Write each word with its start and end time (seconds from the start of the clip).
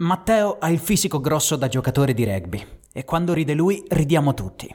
Matteo 0.00 0.56
ha 0.58 0.70
il 0.70 0.78
fisico 0.78 1.20
grosso 1.20 1.56
da 1.56 1.68
giocatore 1.68 2.14
di 2.14 2.24
rugby 2.24 2.66
e 2.90 3.04
quando 3.04 3.34
ride 3.34 3.52
lui 3.52 3.84
ridiamo 3.86 4.32
tutti. 4.32 4.74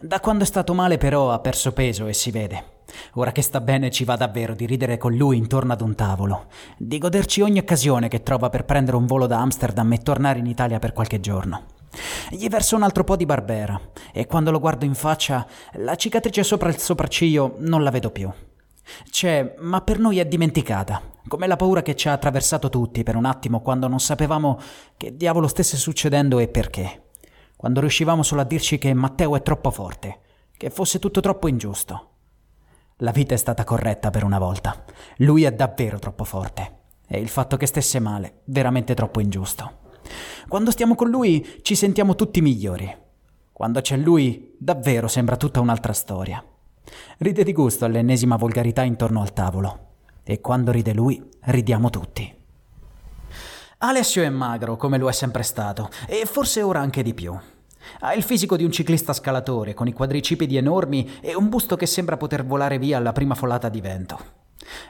Da 0.00 0.20
quando 0.20 0.44
è 0.44 0.46
stato 0.46 0.74
male 0.74 0.96
però 0.96 1.32
ha 1.32 1.40
perso 1.40 1.72
peso 1.72 2.06
e 2.06 2.12
si 2.12 2.30
vede. 2.30 2.82
Ora 3.14 3.32
che 3.32 3.42
sta 3.42 3.60
bene 3.60 3.90
ci 3.90 4.04
va 4.04 4.14
davvero 4.14 4.54
di 4.54 4.64
ridere 4.64 4.96
con 4.96 5.12
lui 5.12 5.38
intorno 5.38 5.72
ad 5.72 5.80
un 5.80 5.96
tavolo, 5.96 6.46
di 6.78 6.98
goderci 6.98 7.40
ogni 7.40 7.58
occasione 7.58 8.06
che 8.06 8.22
trova 8.22 8.48
per 8.48 8.64
prendere 8.64 8.96
un 8.96 9.06
volo 9.06 9.26
da 9.26 9.40
Amsterdam 9.40 9.92
e 9.92 9.98
tornare 9.98 10.38
in 10.38 10.46
Italia 10.46 10.78
per 10.78 10.92
qualche 10.92 11.18
giorno. 11.18 11.64
Gli 12.30 12.46
verso 12.46 12.76
un 12.76 12.84
altro 12.84 13.02
po' 13.02 13.16
di 13.16 13.26
barbera 13.26 13.80
e 14.12 14.26
quando 14.26 14.52
lo 14.52 14.60
guardo 14.60 14.84
in 14.84 14.94
faccia 14.94 15.44
la 15.78 15.96
cicatrice 15.96 16.44
sopra 16.44 16.68
il 16.68 16.78
sopracciglio 16.78 17.56
non 17.58 17.82
la 17.82 17.90
vedo 17.90 18.10
più. 18.10 18.30
C'è, 19.10 19.56
ma 19.58 19.80
per 19.80 19.98
noi 19.98 20.20
è 20.20 20.26
dimenticata, 20.26 21.02
come 21.26 21.46
la 21.46 21.56
paura 21.56 21.82
che 21.82 21.96
ci 21.96 22.08
ha 22.08 22.12
attraversato 22.12 22.68
tutti 22.68 23.02
per 23.02 23.16
un 23.16 23.24
attimo 23.24 23.60
quando 23.60 23.88
non 23.88 24.00
sapevamo 24.00 24.58
che 24.96 25.16
diavolo 25.16 25.48
stesse 25.48 25.76
succedendo 25.76 26.38
e 26.38 26.48
perché. 26.48 27.10
Quando 27.56 27.80
riuscivamo 27.80 28.22
solo 28.22 28.42
a 28.42 28.44
dirci 28.44 28.78
che 28.78 28.92
Matteo 28.92 29.36
è 29.36 29.42
troppo 29.42 29.70
forte, 29.70 30.20
che 30.56 30.70
fosse 30.70 30.98
tutto 30.98 31.20
troppo 31.20 31.48
ingiusto. 31.48 32.10
La 32.98 33.10
vita 33.10 33.34
è 33.34 33.38
stata 33.38 33.64
corretta 33.64 34.10
per 34.10 34.22
una 34.22 34.38
volta. 34.38 34.84
Lui 35.18 35.44
è 35.44 35.52
davvero 35.52 35.98
troppo 35.98 36.24
forte. 36.24 36.82
E 37.06 37.18
il 37.18 37.28
fatto 37.28 37.56
che 37.56 37.66
stesse 37.66 37.98
male, 37.98 38.40
veramente 38.44 38.94
troppo 38.94 39.20
ingiusto. 39.20 39.78
Quando 40.48 40.70
stiamo 40.70 40.94
con 40.94 41.08
lui 41.08 41.60
ci 41.62 41.74
sentiamo 41.74 42.14
tutti 42.14 42.40
migliori. 42.40 43.02
Quando 43.52 43.80
c'è 43.80 43.96
lui, 43.96 44.54
davvero 44.58 45.08
sembra 45.08 45.36
tutta 45.36 45.60
un'altra 45.60 45.92
storia. 45.92 46.44
Ride 47.18 47.44
di 47.44 47.52
gusto 47.52 47.84
all'ennesima 47.84 48.36
volgarità 48.36 48.82
intorno 48.82 49.20
al 49.22 49.32
tavolo. 49.32 49.93
E 50.24 50.40
quando 50.40 50.72
ride 50.72 50.94
lui, 50.94 51.22
ridiamo 51.40 51.90
tutti. 51.90 52.34
Alessio 53.78 54.22
è 54.22 54.28
magro, 54.30 54.76
come 54.76 54.96
lo 54.96 55.08
è 55.08 55.12
sempre 55.12 55.42
stato, 55.42 55.90
e 56.06 56.24
forse 56.24 56.62
ora 56.62 56.80
anche 56.80 57.02
di 57.02 57.12
più. 57.12 57.38
Ha 58.00 58.14
il 58.14 58.22
fisico 58.22 58.56
di 58.56 58.64
un 58.64 58.72
ciclista 58.72 59.12
scalatore, 59.12 59.74
con 59.74 59.86
i 59.86 59.92
quadricipiti 59.92 60.56
enormi 60.56 61.18
e 61.20 61.34
un 61.34 61.50
busto 61.50 61.76
che 61.76 61.84
sembra 61.84 62.16
poter 62.16 62.46
volare 62.46 62.78
via 62.78 62.96
alla 62.96 63.12
prima 63.12 63.34
folata 63.34 63.68
di 63.68 63.82
vento. 63.82 64.42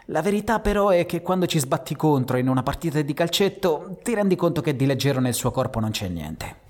La 0.06 0.22
verità 0.22 0.60
però 0.60 0.90
è 0.90 1.04
che 1.06 1.22
quando 1.22 1.46
ci 1.46 1.58
sbatti 1.58 1.96
contro 1.96 2.36
in 2.36 2.48
una 2.48 2.62
partita 2.62 3.02
di 3.02 3.14
calcetto 3.14 3.98
ti 4.02 4.14
rendi 4.14 4.36
conto 4.36 4.60
che 4.60 4.76
di 4.76 4.86
leggero 4.86 5.18
nel 5.18 5.34
suo 5.34 5.50
corpo 5.50 5.80
non 5.80 5.90
c'è 5.90 6.06
niente. 6.06 6.62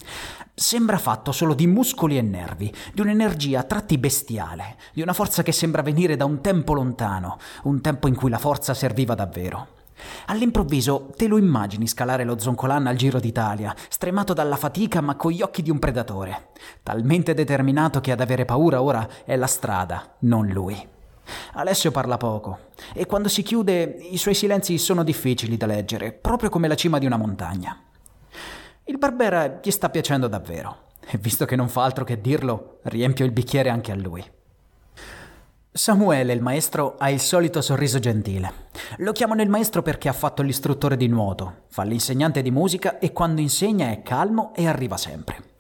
Sembra 0.57 0.99
fatto 0.99 1.33
solo 1.33 1.53
di 1.53 1.67
muscoli 1.67 2.17
e 2.17 2.23
nervi, 2.23 2.73
di 2.93 3.01
un'energia 3.01 3.59
a 3.59 3.63
tratti 3.65 3.99
bestiale, 3.99 4.77
di 4.93 5.03
una 5.03 5.13
forza 5.13 5.43
che 5.43 5.51
sembra 5.51 5.83
venire 5.83 6.15
da 6.15 6.27
un 6.27 6.41
tempo 6.41 6.75
lontano, 6.75 7.39
un 7.65 7.81
tempo 7.81 8.07
in 8.07 8.15
cui 8.15 8.31
la 8.31 8.39
forza 8.39 8.73
serviva 8.73 9.17
davvero. 9.17 9.67
All'improvviso 10.27 11.11
te 11.17 11.27
lo 11.27 11.39
immagini 11.39 11.89
scalare 11.89 12.23
lo 12.23 12.39
Zoncolan 12.39 12.87
al 12.87 12.95
Giro 12.95 13.19
d'Italia, 13.19 13.75
stremato 13.89 14.33
dalla 14.33 14.55
fatica 14.55 15.01
ma 15.01 15.17
con 15.17 15.33
gli 15.33 15.43
occhi 15.43 15.61
di 15.61 15.71
un 15.71 15.81
predatore, 15.81 16.51
talmente 16.85 17.35
determinato 17.35 18.01
che 18.01 18.13
ad 18.13 18.21
avere 18.21 18.45
paura 18.45 18.81
ora 18.81 19.09
è 19.25 19.35
la 19.35 19.49
strada, 19.49 20.15
non 20.21 20.47
lui. 20.47 20.89
Alessio 21.55 21.91
parla 21.91 22.17
poco 22.17 22.71
e 22.93 23.07
quando 23.07 23.29
si 23.29 23.43
chiude 23.43 23.97
i 24.09 24.19
suoi 24.19 24.35
silenzi 24.35 24.79
sono 24.79 25.03
difficili 25.03 25.57
da 25.57 25.67
leggere, 25.67 26.13
proprio 26.13 26.49
come 26.49 26.69
la 26.69 26.77
cima 26.77 26.99
di 26.99 27.07
una 27.07 27.17
montagna. 27.17 27.77
Il 28.87 28.99
Barbera 28.99 29.61
gli 29.63 29.71
sta 29.71 29.89
piacendo 29.89 30.29
davvero, 30.29 30.89
e 31.07 31.17
visto 31.17 31.47
che 31.47 31.57
non 31.57 31.71
fa 31.71 31.85
altro 31.85 32.05
che 32.05 32.21
dirlo, 32.21 32.81
riempio 32.83 33.25
il 33.25 33.33
bicchiere 33.33 33.71
anche 33.71 33.91
a 33.93 33.95
lui. 33.95 34.23
Samuele, 35.73 36.35
il 36.35 36.43
maestro, 36.43 36.97
ha 36.99 37.09
il 37.09 37.19
solito 37.19 37.63
sorriso 37.63 37.99
gentile. 37.99 38.69
Lo 38.99 39.13
chiamano 39.13 39.41
il 39.41 39.49
maestro 39.49 39.81
perché 39.81 40.11
ha 40.11 40.13
fatto 40.13 40.43
l'istruttore 40.43 40.99
di 40.99 41.09
nuoto, 41.09 41.63
fa 41.69 41.83
l'insegnante 41.83 42.43
di 42.43 42.51
musica 42.51 42.99
e 42.99 43.11
quando 43.11 43.41
insegna 43.41 43.91
è 43.91 44.03
calmo 44.03 44.53
e 44.55 44.67
arriva 44.67 44.99
sempre. 44.99 45.53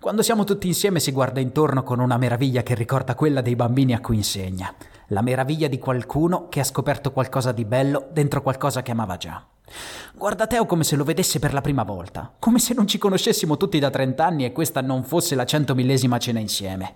Quando 0.00 0.22
siamo 0.22 0.42
tutti 0.42 0.66
insieme 0.66 0.98
si 0.98 1.12
guarda 1.12 1.38
intorno 1.38 1.84
con 1.84 2.00
una 2.00 2.16
meraviglia 2.16 2.64
che 2.64 2.74
ricorda 2.74 3.14
quella 3.14 3.42
dei 3.42 3.54
bambini 3.54 3.94
a 3.94 4.00
cui 4.00 4.16
insegna. 4.16 4.74
La 5.08 5.22
meraviglia 5.22 5.68
di 5.68 5.78
qualcuno 5.78 6.48
che 6.48 6.58
ha 6.58 6.64
scoperto 6.64 7.12
qualcosa 7.12 7.52
di 7.52 7.64
bello 7.64 8.08
dentro 8.10 8.42
qualcosa 8.42 8.82
che 8.82 8.90
amava 8.90 9.16
già. 9.16 9.46
Guarda 10.14 10.46
Teo 10.46 10.66
come 10.66 10.84
se 10.84 10.96
lo 10.96 11.04
vedesse 11.04 11.38
per 11.38 11.52
la 11.52 11.60
prima 11.60 11.82
volta, 11.82 12.32
come 12.38 12.58
se 12.58 12.74
non 12.74 12.86
ci 12.86 12.98
conoscessimo 12.98 13.56
tutti 13.56 13.78
da 13.78 13.90
trent'anni 13.90 14.44
e 14.44 14.52
questa 14.52 14.80
non 14.80 15.04
fosse 15.04 15.34
la 15.34 15.44
centomillesima 15.44 16.18
cena 16.18 16.38
insieme. 16.38 16.94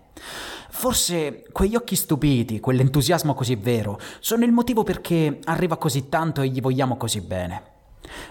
Forse 0.71 1.45
quegli 1.53 1.77
occhi 1.77 1.97
stupiti, 1.97 2.61
quell'entusiasmo 2.61 3.35
così 3.35 3.55
vero, 3.57 3.99
sono 4.21 4.45
il 4.45 4.53
motivo 4.53 4.83
perché 4.83 5.39
arriva 5.45 5.77
così 5.77 6.09
tanto 6.09 6.43
e 6.43 6.49
gli 6.49 6.61
vogliamo 6.61 6.97
così 6.97 7.21
bene. 7.21 7.75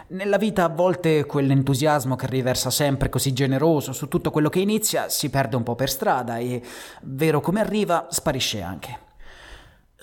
Nella 0.07 0.37
vita 0.37 0.63
a 0.63 0.69
volte 0.69 1.25
quell'entusiasmo 1.25 2.15
che 2.15 2.27
riversa 2.27 2.69
sempre 2.69 3.09
così 3.09 3.33
generoso 3.33 3.91
su 3.91 4.07
tutto 4.07 4.31
quello 4.31 4.49
che 4.49 4.59
inizia 4.59 5.09
si 5.09 5.29
perde 5.29 5.55
un 5.55 5.63
po' 5.63 5.75
per 5.75 5.89
strada 5.89 6.37
e, 6.37 6.61
vero 7.01 7.41
come 7.41 7.59
arriva, 7.59 8.07
sparisce 8.09 8.61
anche. 8.61 9.04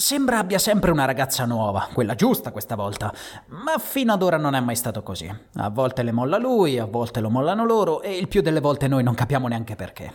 Sembra 0.02 0.38
abbia 0.38 0.58
sempre 0.58 0.90
una 0.90 1.04
ragazza 1.04 1.44
nuova, 1.44 1.88
quella 1.92 2.16
giusta 2.16 2.50
questa 2.50 2.74
volta, 2.74 3.14
ma 3.50 3.78
fino 3.78 4.12
ad 4.12 4.20
ora 4.20 4.36
non 4.36 4.56
è 4.56 4.60
mai 4.60 4.74
stato 4.74 5.04
così. 5.04 5.32
A 5.54 5.70
volte 5.70 6.02
le 6.02 6.10
molla 6.10 6.38
lui, 6.38 6.76
a 6.76 6.86
volte 6.86 7.20
lo 7.20 7.30
mollano 7.30 7.64
loro 7.64 8.02
e 8.02 8.16
il 8.16 8.26
più 8.26 8.42
delle 8.42 8.58
volte 8.58 8.88
noi 8.88 9.04
non 9.04 9.14
capiamo 9.14 9.46
neanche 9.46 9.76
perché. 9.76 10.12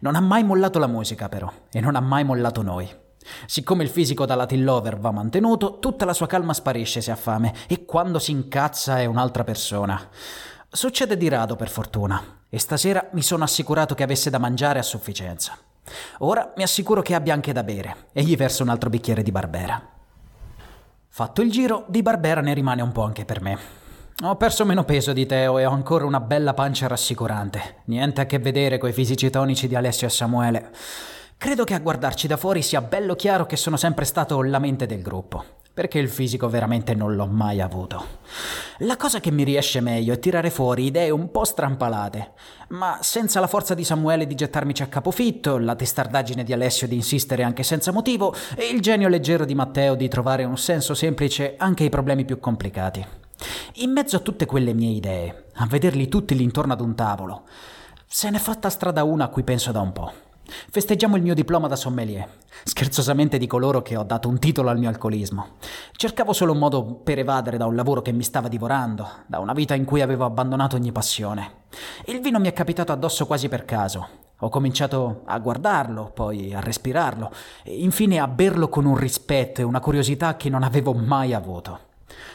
Non 0.00 0.16
ha 0.16 0.20
mai 0.20 0.44
mollato 0.44 0.78
la 0.78 0.86
musica 0.86 1.30
però 1.30 1.50
e 1.72 1.80
non 1.80 1.96
ha 1.96 2.00
mai 2.00 2.24
mollato 2.24 2.60
noi. 2.60 2.94
Siccome 3.46 3.84
il 3.84 3.88
fisico 3.88 4.26
da 4.26 4.34
Latin 4.34 4.62
Lover 4.62 4.98
va 4.98 5.12
mantenuto, 5.12 5.78
tutta 5.78 6.04
la 6.04 6.12
sua 6.12 6.26
calma 6.26 6.52
sparisce 6.52 7.00
se 7.00 7.10
ha 7.10 7.16
fame 7.16 7.54
e 7.68 7.86
quando 7.86 8.18
si 8.18 8.32
incazza 8.32 9.00
è 9.00 9.06
un'altra 9.06 9.44
persona. 9.44 9.98
Succede 10.68 11.16
di 11.16 11.28
rado 11.28 11.56
per 11.56 11.70
fortuna 11.70 12.42
e 12.50 12.58
stasera 12.58 13.08
mi 13.12 13.22
sono 13.22 13.44
assicurato 13.44 13.94
che 13.94 14.02
avesse 14.02 14.28
da 14.28 14.36
mangiare 14.36 14.78
a 14.78 14.82
sufficienza. 14.82 15.56
Ora 16.18 16.52
mi 16.56 16.62
assicuro 16.62 17.02
che 17.02 17.14
abbia 17.14 17.34
anche 17.34 17.52
da 17.52 17.62
bere 17.62 18.08
e 18.12 18.22
gli 18.22 18.36
verso 18.36 18.62
un 18.62 18.68
altro 18.68 18.90
bicchiere 18.90 19.22
di 19.22 19.30
Barbera. 19.30 19.80
Fatto 21.08 21.42
il 21.42 21.50
giro, 21.50 21.84
di 21.88 22.02
Barbera 22.02 22.40
ne 22.40 22.54
rimane 22.54 22.82
un 22.82 22.92
po' 22.92 23.02
anche 23.02 23.24
per 23.24 23.40
me. 23.40 23.58
Ho 24.24 24.36
perso 24.36 24.64
meno 24.64 24.84
peso 24.84 25.12
di 25.12 25.26
Teo 25.26 25.58
e 25.58 25.66
ho 25.66 25.70
ancora 25.70 26.06
una 26.06 26.20
bella 26.20 26.54
pancia 26.54 26.86
rassicurante. 26.86 27.82
Niente 27.84 28.20
a 28.20 28.26
che 28.26 28.38
vedere 28.38 28.78
coi 28.78 28.92
fisici 28.92 29.30
tonici 29.30 29.68
di 29.68 29.74
Alessio 29.74 30.06
e 30.06 30.10
Samuele. 30.10 30.70
Credo 31.36 31.64
che 31.64 31.74
a 31.74 31.80
guardarci 31.80 32.26
da 32.26 32.36
fuori 32.36 32.62
sia 32.62 32.80
bello 32.80 33.14
chiaro 33.14 33.44
che 33.44 33.56
sono 33.56 33.76
sempre 33.76 34.06
stato 34.06 34.42
la 34.42 34.58
mente 34.58 34.86
del 34.86 35.02
gruppo 35.02 35.44
perché 35.76 35.98
il 35.98 36.08
fisico 36.08 36.48
veramente 36.48 36.94
non 36.94 37.14
l'ho 37.16 37.26
mai 37.26 37.60
avuto. 37.60 38.02
La 38.78 38.96
cosa 38.96 39.20
che 39.20 39.30
mi 39.30 39.44
riesce 39.44 39.82
meglio 39.82 40.14
è 40.14 40.18
tirare 40.18 40.48
fuori 40.48 40.86
idee 40.86 41.10
un 41.10 41.30
po' 41.30 41.44
strampalate, 41.44 42.32
ma 42.68 43.00
senza 43.02 43.40
la 43.40 43.46
forza 43.46 43.74
di 43.74 43.84
Samuele 43.84 44.26
di 44.26 44.34
gettarmici 44.34 44.82
a 44.82 44.86
capofitto, 44.86 45.58
la 45.58 45.76
testardaggine 45.76 46.44
di 46.44 46.54
Alessio 46.54 46.88
di 46.88 46.94
insistere 46.94 47.42
anche 47.42 47.62
senza 47.62 47.92
motivo 47.92 48.34
e 48.56 48.68
il 48.68 48.80
genio 48.80 49.08
leggero 49.08 49.44
di 49.44 49.54
Matteo 49.54 49.96
di 49.96 50.08
trovare 50.08 50.44
un 50.44 50.56
senso 50.56 50.94
semplice 50.94 51.56
anche 51.58 51.82
ai 51.82 51.90
problemi 51.90 52.24
più 52.24 52.40
complicati. 52.40 53.04
In 53.74 53.90
mezzo 53.90 54.16
a 54.16 54.20
tutte 54.20 54.46
quelle 54.46 54.72
mie 54.72 54.92
idee, 54.92 55.44
a 55.56 55.66
vederli 55.66 56.08
tutti 56.08 56.34
lì 56.34 56.42
intorno 56.42 56.72
ad 56.72 56.80
un 56.80 56.94
tavolo, 56.94 57.42
se 58.06 58.30
n'è 58.30 58.38
fatta 58.38 58.70
strada 58.70 59.04
una 59.04 59.24
a 59.24 59.28
cui 59.28 59.42
penso 59.42 59.72
da 59.72 59.80
un 59.82 59.92
po'. 59.92 60.12
Festeggiamo 60.70 61.16
il 61.16 61.22
mio 61.22 61.34
diploma 61.34 61.68
da 61.68 61.76
sommelier. 61.76 62.28
Scherzosamente 62.64 63.38
dico 63.38 63.58
loro 63.58 63.82
che 63.82 63.96
ho 63.96 64.02
dato 64.02 64.28
un 64.28 64.38
titolo 64.38 64.70
al 64.70 64.78
mio 64.78 64.88
alcolismo. 64.88 65.56
Cercavo 65.92 66.32
solo 66.32 66.52
un 66.52 66.58
modo 66.58 66.84
per 66.84 67.18
evadere 67.18 67.56
da 67.56 67.66
un 67.66 67.74
lavoro 67.74 68.02
che 68.02 68.12
mi 68.12 68.22
stava 68.22 68.48
divorando, 68.48 69.08
da 69.26 69.38
una 69.38 69.52
vita 69.52 69.74
in 69.74 69.84
cui 69.84 70.00
avevo 70.00 70.24
abbandonato 70.24 70.76
ogni 70.76 70.92
passione. 70.92 71.64
Il 72.06 72.20
vino 72.20 72.38
mi 72.38 72.48
è 72.48 72.52
capitato 72.52 72.92
addosso 72.92 73.26
quasi 73.26 73.48
per 73.48 73.64
caso. 73.64 74.24
Ho 74.40 74.48
cominciato 74.48 75.22
a 75.24 75.38
guardarlo, 75.38 76.10
poi 76.12 76.52
a 76.54 76.60
respirarlo, 76.60 77.32
e 77.62 77.82
infine 77.82 78.18
a 78.18 78.28
berlo 78.28 78.68
con 78.68 78.84
un 78.84 78.96
rispetto 78.96 79.60
e 79.60 79.64
una 79.64 79.80
curiosità 79.80 80.36
che 80.36 80.50
non 80.50 80.62
avevo 80.62 80.92
mai 80.92 81.32
avuto. 81.32 81.80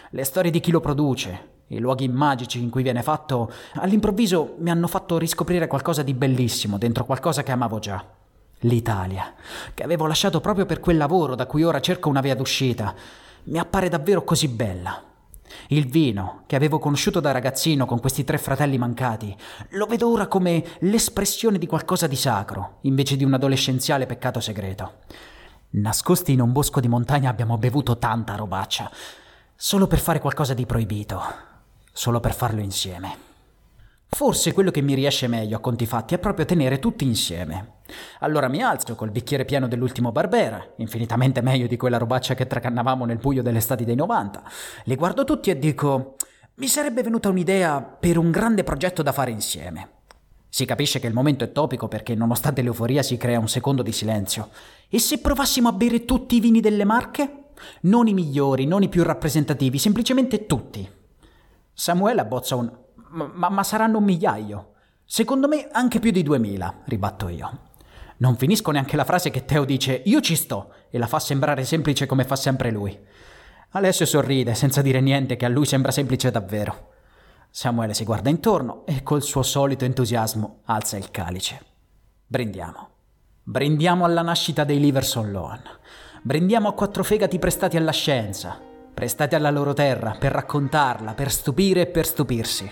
Le 0.09 0.23
storie 0.23 0.51
di 0.51 0.59
chi 0.59 0.71
lo 0.71 0.79
produce, 0.79 1.50
i 1.71 1.79
luoghi 1.79 2.07
magici 2.09 2.61
in 2.61 2.69
cui 2.69 2.83
viene 2.83 3.01
fatto, 3.01 3.51
all'improvviso 3.75 4.55
mi 4.59 4.69
hanno 4.69 4.87
fatto 4.87 5.17
riscoprire 5.17 5.67
qualcosa 5.67 6.03
di 6.03 6.13
bellissimo 6.13 6.77
dentro 6.77 7.05
qualcosa 7.05 7.43
che 7.43 7.51
amavo 7.51 7.79
già. 7.79 8.03
L'Italia, 8.65 9.33
che 9.73 9.83
avevo 9.83 10.05
lasciato 10.05 10.41
proprio 10.41 10.65
per 10.65 10.79
quel 10.81 10.97
lavoro 10.97 11.33
da 11.33 11.47
cui 11.47 11.63
ora 11.63 11.79
cerco 11.79 12.09
una 12.09 12.21
via 12.21 12.35
d'uscita, 12.35 12.93
mi 13.43 13.57
appare 13.57 13.87
davvero 13.87 14.23
così 14.23 14.49
bella. 14.49 15.01
Il 15.67 15.87
vino, 15.87 16.43
che 16.45 16.57
avevo 16.57 16.77
conosciuto 16.77 17.21
da 17.21 17.31
ragazzino 17.31 17.85
con 17.85 17.99
questi 17.99 18.23
tre 18.25 18.37
fratelli 18.37 18.77
mancati, 18.77 19.35
lo 19.71 19.85
vedo 19.85 20.09
ora 20.09 20.27
come 20.27 20.63
l'espressione 20.79 21.57
di 21.57 21.67
qualcosa 21.67 22.05
di 22.07 22.15
sacro, 22.15 22.79
invece 22.81 23.15
di 23.15 23.23
un 23.23 23.33
adolescenziale 23.33 24.05
peccato 24.05 24.41
segreto. 24.41 24.99
Nascosti 25.71 26.33
in 26.33 26.41
un 26.41 26.51
bosco 26.51 26.81
di 26.81 26.89
montagna 26.89 27.29
abbiamo 27.29 27.57
bevuto 27.57 27.97
tanta 27.97 28.35
robaccia, 28.35 28.91
solo 29.55 29.87
per 29.87 29.99
fare 29.99 30.19
qualcosa 30.19 30.53
di 30.53 30.65
proibito, 30.65 31.49
solo 31.91 32.19
per 32.19 32.33
farlo 32.33 32.61
insieme. 32.61 33.29
Forse 34.13 34.51
quello 34.51 34.71
che 34.71 34.81
mi 34.81 34.93
riesce 34.93 35.27
meglio 35.27 35.55
a 35.55 35.61
conti 35.61 35.85
fatti 35.85 36.13
è 36.15 36.19
proprio 36.19 36.43
tenere 36.43 36.79
tutti 36.79 37.05
insieme. 37.05 37.75
Allora 38.19 38.49
mi 38.49 38.61
alzo 38.61 38.93
col 38.93 39.09
bicchiere 39.09 39.45
pieno 39.45 39.69
dell'ultimo 39.69 40.11
Barbera, 40.11 40.73
infinitamente 40.77 41.39
meglio 41.39 41.65
di 41.65 41.77
quella 41.77 41.97
robaccia 41.97 42.35
che 42.35 42.45
tracannavamo 42.45 43.05
nel 43.05 43.19
buio 43.19 43.41
delle 43.41 43.59
estati 43.59 43.85
dei 43.85 43.95
90. 43.95 44.43
Li 44.83 44.95
guardo 44.95 45.23
tutti 45.23 45.49
e 45.49 45.57
dico: 45.57 46.17
Mi 46.55 46.67
sarebbe 46.67 47.03
venuta 47.03 47.29
un'idea 47.29 47.81
per 47.81 48.17
un 48.17 48.31
grande 48.31 48.63
progetto 48.63 49.01
da 49.01 49.13
fare 49.13 49.31
insieme. 49.31 49.89
Si 50.49 50.65
capisce 50.65 50.99
che 50.99 51.07
il 51.07 51.13
momento 51.13 51.45
è 51.45 51.53
topico 51.53 51.87
perché 51.87 52.13
nonostante 52.13 52.61
l'euforia 52.61 53.03
si 53.03 53.15
crea 53.15 53.39
un 53.39 53.47
secondo 53.47 53.81
di 53.81 53.93
silenzio. 53.93 54.49
E 54.89 54.99
se 54.99 55.19
provassimo 55.19 55.69
a 55.69 55.71
bere 55.71 56.03
tutti 56.03 56.35
i 56.35 56.41
vini 56.41 56.59
delle 56.59 56.83
marche? 56.83 57.45
Non 57.83 58.07
i 58.07 58.13
migliori, 58.13 58.65
non 58.65 58.83
i 58.83 58.89
più 58.89 59.03
rappresentativi, 59.03 59.77
semplicemente 59.77 60.45
tutti. 60.47 60.99
Samuele 61.81 62.21
abbozza 62.21 62.55
un... 62.55 62.71
Ma, 63.09 63.49
ma 63.49 63.63
saranno 63.63 63.97
un 63.97 64.03
migliaio. 64.03 64.73
Secondo 65.03 65.47
me 65.47 65.67
anche 65.71 65.97
più 65.97 66.11
di 66.11 66.21
duemila, 66.21 66.81
ribatto 66.85 67.27
io. 67.27 67.69
Non 68.17 68.37
finisco 68.37 68.69
neanche 68.69 68.95
la 68.95 69.03
frase 69.03 69.31
che 69.31 69.45
Teo 69.45 69.65
dice 69.65 70.03
io 70.05 70.21
ci 70.21 70.35
sto 70.35 70.75
e 70.91 70.99
la 70.99 71.07
fa 71.07 71.17
sembrare 71.17 71.65
semplice 71.65 72.05
come 72.05 72.23
fa 72.23 72.35
sempre 72.35 72.69
lui. 72.69 72.95
Alessio 73.71 74.05
sorride 74.05 74.53
senza 74.53 74.83
dire 74.83 75.01
niente 75.01 75.35
che 75.35 75.45
a 75.45 75.49
lui 75.49 75.65
sembra 75.65 75.89
semplice 75.89 76.29
davvero. 76.29 76.91
Samuele 77.49 77.95
si 77.95 78.03
guarda 78.03 78.29
intorno 78.29 78.85
e 78.85 79.01
col 79.01 79.23
suo 79.23 79.41
solito 79.41 79.83
entusiasmo 79.83 80.59
alza 80.65 80.97
il 80.97 81.09
calice. 81.09 81.65
Brindiamo. 82.27 82.89
Brindiamo 83.41 84.05
alla 84.05 84.21
nascita 84.21 84.63
dei 84.63 84.79
Liverson 84.79 85.31
Loan. 85.31 85.63
Brindiamo 86.21 86.67
a 86.67 86.73
quattro 86.73 87.03
fegati 87.03 87.39
prestati 87.39 87.75
alla 87.75 87.91
scienza, 87.91 88.69
prestati 88.93 89.35
alla 89.35 89.51
loro 89.51 89.73
terra 89.73 90.15
per 90.19 90.31
raccontarla, 90.31 91.13
per 91.13 91.31
stupire 91.31 91.81
e 91.81 91.87
per 91.87 92.05
stupirsi. 92.05 92.71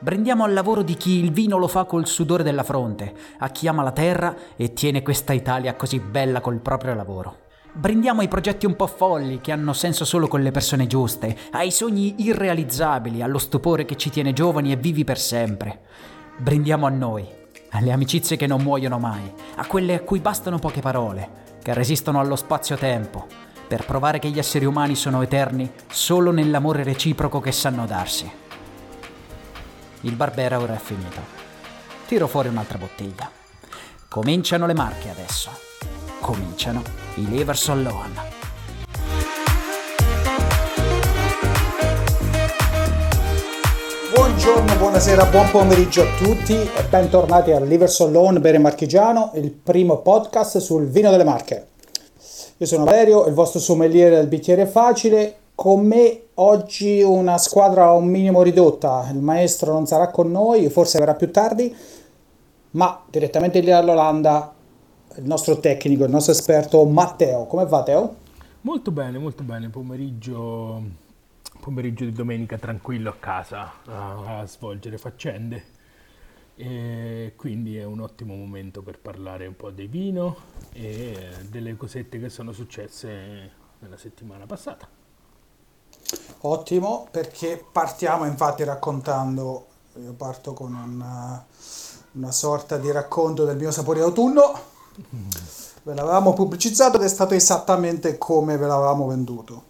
Brindiamo 0.00 0.44
al 0.44 0.52
lavoro 0.52 0.82
di 0.82 0.94
chi 0.94 1.18
il 1.18 1.32
vino 1.32 1.56
lo 1.58 1.66
fa 1.66 1.84
col 1.84 2.06
sudore 2.06 2.44
della 2.44 2.62
fronte, 2.62 3.12
a 3.38 3.48
chi 3.50 3.66
ama 3.66 3.82
la 3.82 3.90
terra 3.90 4.34
e 4.56 4.72
tiene 4.72 5.02
questa 5.02 5.32
Italia 5.32 5.74
così 5.74 5.98
bella 5.98 6.40
col 6.40 6.60
proprio 6.60 6.94
lavoro. 6.94 7.46
Brindiamo 7.72 8.20
ai 8.20 8.28
progetti 8.28 8.64
un 8.64 8.76
po' 8.76 8.86
folli 8.86 9.40
che 9.40 9.52
hanno 9.52 9.72
senso 9.72 10.04
solo 10.04 10.28
con 10.28 10.40
le 10.40 10.52
persone 10.52 10.86
giuste, 10.86 11.36
ai 11.50 11.70
sogni 11.70 12.14
irrealizzabili, 12.18 13.22
allo 13.22 13.38
stupore 13.38 13.84
che 13.84 13.96
ci 13.96 14.10
tiene 14.10 14.32
giovani 14.32 14.72
e 14.72 14.76
vivi 14.76 15.04
per 15.04 15.18
sempre. 15.18 15.80
Brindiamo 16.36 16.86
a 16.86 16.90
noi, 16.90 17.26
alle 17.70 17.92
amicizie 17.92 18.36
che 18.36 18.46
non 18.46 18.62
muoiono 18.62 18.98
mai, 18.98 19.32
a 19.56 19.66
quelle 19.66 19.94
a 19.94 20.00
cui 20.00 20.20
bastano 20.20 20.58
poche 20.58 20.80
parole, 20.80 21.56
che 21.62 21.74
resistono 21.74 22.20
allo 22.20 22.36
spazio-tempo, 22.36 23.26
per 23.68 23.84
provare 23.84 24.18
che 24.18 24.30
gli 24.30 24.38
esseri 24.38 24.64
umani 24.64 24.96
sono 24.96 25.22
eterni 25.22 25.70
solo 25.88 26.32
nell'amore 26.32 26.82
reciproco 26.82 27.38
che 27.38 27.52
sanno 27.52 27.86
darsi. 27.86 28.28
Il 30.00 30.14
Barbera 30.14 30.58
ora 30.58 30.74
è 30.74 30.78
finito. 30.78 31.20
Tiro 32.06 32.26
fuori 32.26 32.48
un'altra 32.48 32.78
bottiglia. 32.78 33.30
Cominciano 34.08 34.66
le 34.66 34.74
marche 34.74 35.10
adesso 35.10 35.66
cominciano 36.20 36.82
i 37.14 37.28
Leverson 37.28 37.82
Loan. 37.82 38.12
Buongiorno, 44.14 44.76
buonasera, 44.76 45.24
buon 45.26 45.50
pomeriggio 45.50 46.02
a 46.02 46.16
tutti 46.18 46.54
e 46.54 46.84
bentornati 46.88 47.52
al 47.52 47.66
Liverson 47.66 48.12
Loan 48.12 48.40
Bere 48.40 48.58
Marchigiano, 48.58 49.32
il 49.34 49.50
primo 49.50 49.98
podcast 49.98 50.58
sul 50.58 50.88
vino 50.88 51.10
delle 51.10 51.24
Marche. 51.24 51.68
Io 52.60 52.66
sono 52.66 52.82
Valerio, 52.82 53.26
il 53.26 53.34
vostro 53.34 53.60
sommeliere 53.60 54.16
del 54.16 54.26
bicchiere 54.26 54.66
facile. 54.66 55.36
Con 55.54 55.86
me 55.86 56.22
oggi 56.34 57.02
una 57.02 57.38
squadra 57.38 57.92
un 57.92 58.06
minimo 58.06 58.42
ridotta. 58.42 59.08
Il 59.12 59.20
maestro 59.20 59.72
non 59.72 59.86
sarà 59.86 60.08
con 60.08 60.28
noi, 60.28 60.68
forse 60.68 60.98
verrà 60.98 61.14
più 61.14 61.30
tardi, 61.30 61.72
ma 62.72 63.00
direttamente 63.08 63.60
lì 63.60 63.68
dall'Olanda 63.68 64.52
il 65.18 65.24
nostro 65.24 65.60
tecnico, 65.60 66.02
il 66.02 66.10
nostro 66.10 66.32
esperto 66.32 66.84
Matteo. 66.84 67.46
Come 67.46 67.64
va 67.64 67.84
Teo? 67.84 68.16
Molto 68.62 68.90
bene, 68.90 69.18
molto 69.18 69.44
bene. 69.44 69.68
Pomeriggio, 69.68 70.82
pomeriggio 71.60 72.04
di 72.06 72.12
domenica 72.12 72.58
tranquillo 72.58 73.10
a 73.10 73.16
casa 73.20 73.70
a 73.86 74.44
svolgere 74.46 74.98
faccende. 74.98 75.62
E 76.60 77.34
quindi 77.36 77.76
è 77.76 77.84
un 77.84 78.00
ottimo 78.00 78.34
momento 78.34 78.82
per 78.82 78.98
parlare 78.98 79.46
un 79.46 79.54
po' 79.54 79.70
di 79.70 79.86
vino 79.86 80.36
e 80.72 81.30
delle 81.48 81.76
cosette 81.76 82.18
che 82.18 82.28
sono 82.28 82.50
successe 82.50 83.52
nella 83.78 83.96
settimana 83.96 84.44
passata. 84.44 84.88
Ottimo, 86.40 87.06
perché 87.12 87.64
partiamo 87.70 88.26
infatti 88.26 88.64
raccontando, 88.64 89.66
io 90.02 90.12
parto 90.14 90.52
con 90.52 90.74
una, 90.74 91.46
una 92.12 92.32
sorta 92.32 92.76
di 92.76 92.90
racconto 92.90 93.44
del 93.44 93.56
mio 93.56 93.70
sapore 93.70 94.00
d'autunno 94.00 94.76
Ve 95.84 95.94
l'avevamo 95.94 96.32
pubblicizzato 96.32 96.96
ed 96.96 97.04
è 97.04 97.08
stato 97.08 97.34
esattamente 97.34 98.18
come 98.18 98.56
ve 98.56 98.66
l'avevamo 98.66 99.06
venduto. 99.06 99.62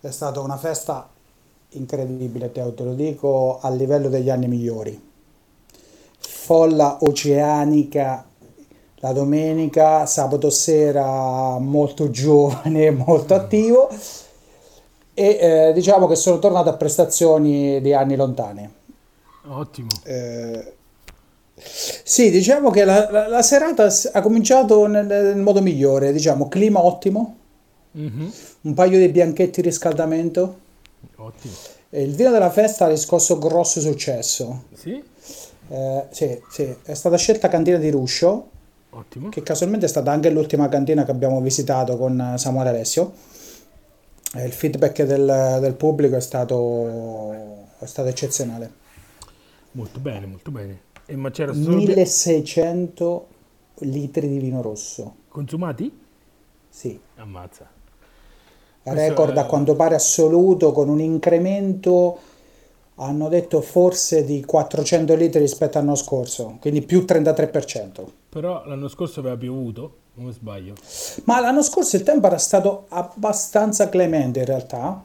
È 0.00 0.10
stata 0.10 0.40
una 0.40 0.56
festa 0.56 1.08
incredibile, 1.70 2.50
te 2.50 2.72
lo 2.76 2.94
dico, 2.94 3.60
a 3.60 3.70
livello 3.70 4.08
degli 4.08 4.30
anni 4.30 4.48
migliori. 4.48 5.10
Folla 6.52 6.98
oceanica 7.00 8.26
la 8.96 9.12
domenica, 9.12 10.04
sabato 10.04 10.50
sera 10.50 11.56
molto 11.58 12.10
giovane, 12.10 12.90
molto 12.92 13.32
attivo 13.32 13.88
e 15.14 15.38
eh, 15.40 15.72
diciamo 15.72 16.06
che 16.06 16.14
sono 16.14 16.38
tornato 16.38 16.68
a 16.68 16.76
prestazioni 16.76 17.80
di 17.80 17.94
anni 17.94 18.16
lontani. 18.16 18.70
Ottimo. 19.46 19.88
Eh, 20.02 20.74
sì, 21.54 22.30
diciamo 22.30 22.68
che 22.68 22.84
la, 22.84 23.10
la, 23.10 23.28
la 23.28 23.42
serata 23.42 23.88
ha 24.12 24.20
cominciato 24.20 24.86
nel, 24.86 25.06
nel, 25.06 25.38
modo 25.38 25.62
migliore, 25.62 26.12
diciamo, 26.12 26.48
clima 26.48 26.84
ottimo, 26.84 27.36
mm-hmm. 27.96 28.28
un 28.60 28.74
paio 28.74 28.98
di 28.98 29.08
bianchetti 29.08 29.62
di 29.62 29.68
riscaldamento. 29.68 30.58
Ottimo. 31.16 31.54
E 31.88 32.02
il 32.02 32.14
vino 32.14 32.30
della 32.30 32.50
festa 32.50 32.84
ha 32.84 32.88
riscosso 32.88 33.38
grosso 33.38 33.80
successo. 33.80 34.64
Sì? 34.74 35.10
Eh, 35.72 36.06
sì, 36.10 36.38
sì, 36.50 36.76
è 36.82 36.92
stata 36.92 37.16
scelta 37.16 37.48
cantina 37.48 37.78
di 37.78 37.88
Ruscio, 37.88 38.50
Ottimo. 38.90 39.30
che 39.30 39.42
casualmente 39.42 39.86
è 39.86 39.88
stata 39.88 40.12
anche 40.12 40.28
l'ultima 40.28 40.68
cantina 40.68 41.02
che 41.02 41.10
abbiamo 41.10 41.40
visitato 41.40 41.96
con 41.96 42.34
Samuele 42.36 42.68
Alessio. 42.68 43.12
E 44.34 44.44
il 44.44 44.52
feedback 44.52 45.02
del, 45.04 45.58
del 45.60 45.74
pubblico 45.74 46.16
è 46.16 46.20
stato, 46.20 47.32
è 47.78 47.86
stato 47.86 48.08
eccezionale. 48.08 48.70
Molto 49.72 49.98
bene, 49.98 50.26
molto 50.26 50.50
bene. 50.50 50.80
E 51.06 51.16
ma 51.16 51.30
c'era 51.30 51.54
solo 51.54 51.76
1600 51.76 53.26
litri 53.78 54.28
di 54.28 54.38
vino 54.38 54.60
rosso. 54.60 55.14
Consumati? 55.28 56.00
Sì. 56.68 57.00
Ammazza. 57.16 57.66
Record 58.82 59.36
è... 59.36 59.38
a 59.38 59.46
quanto 59.46 59.74
pare 59.74 59.94
assoluto 59.94 60.72
con 60.72 60.90
un 60.90 61.00
incremento 61.00 62.18
hanno 62.96 63.28
detto 63.28 63.60
forse 63.60 64.24
di 64.24 64.44
400 64.44 65.14
litri 65.14 65.40
rispetto 65.40 65.78
all'anno 65.78 65.94
scorso, 65.94 66.56
quindi 66.60 66.82
più 66.82 67.00
33%. 67.00 68.04
Però 68.28 68.64
l'anno 68.66 68.88
scorso 68.88 69.20
aveva 69.20 69.36
piovuto, 69.36 69.96
non 70.14 70.32
sbaglio. 70.32 70.74
Ma 71.24 71.40
l'anno 71.40 71.62
scorso 71.62 71.96
il 71.96 72.02
tempo 72.02 72.26
era 72.26 72.38
stato 72.38 72.86
abbastanza 72.88 73.88
clemente 73.88 74.40
in 74.40 74.44
realtà, 74.44 75.02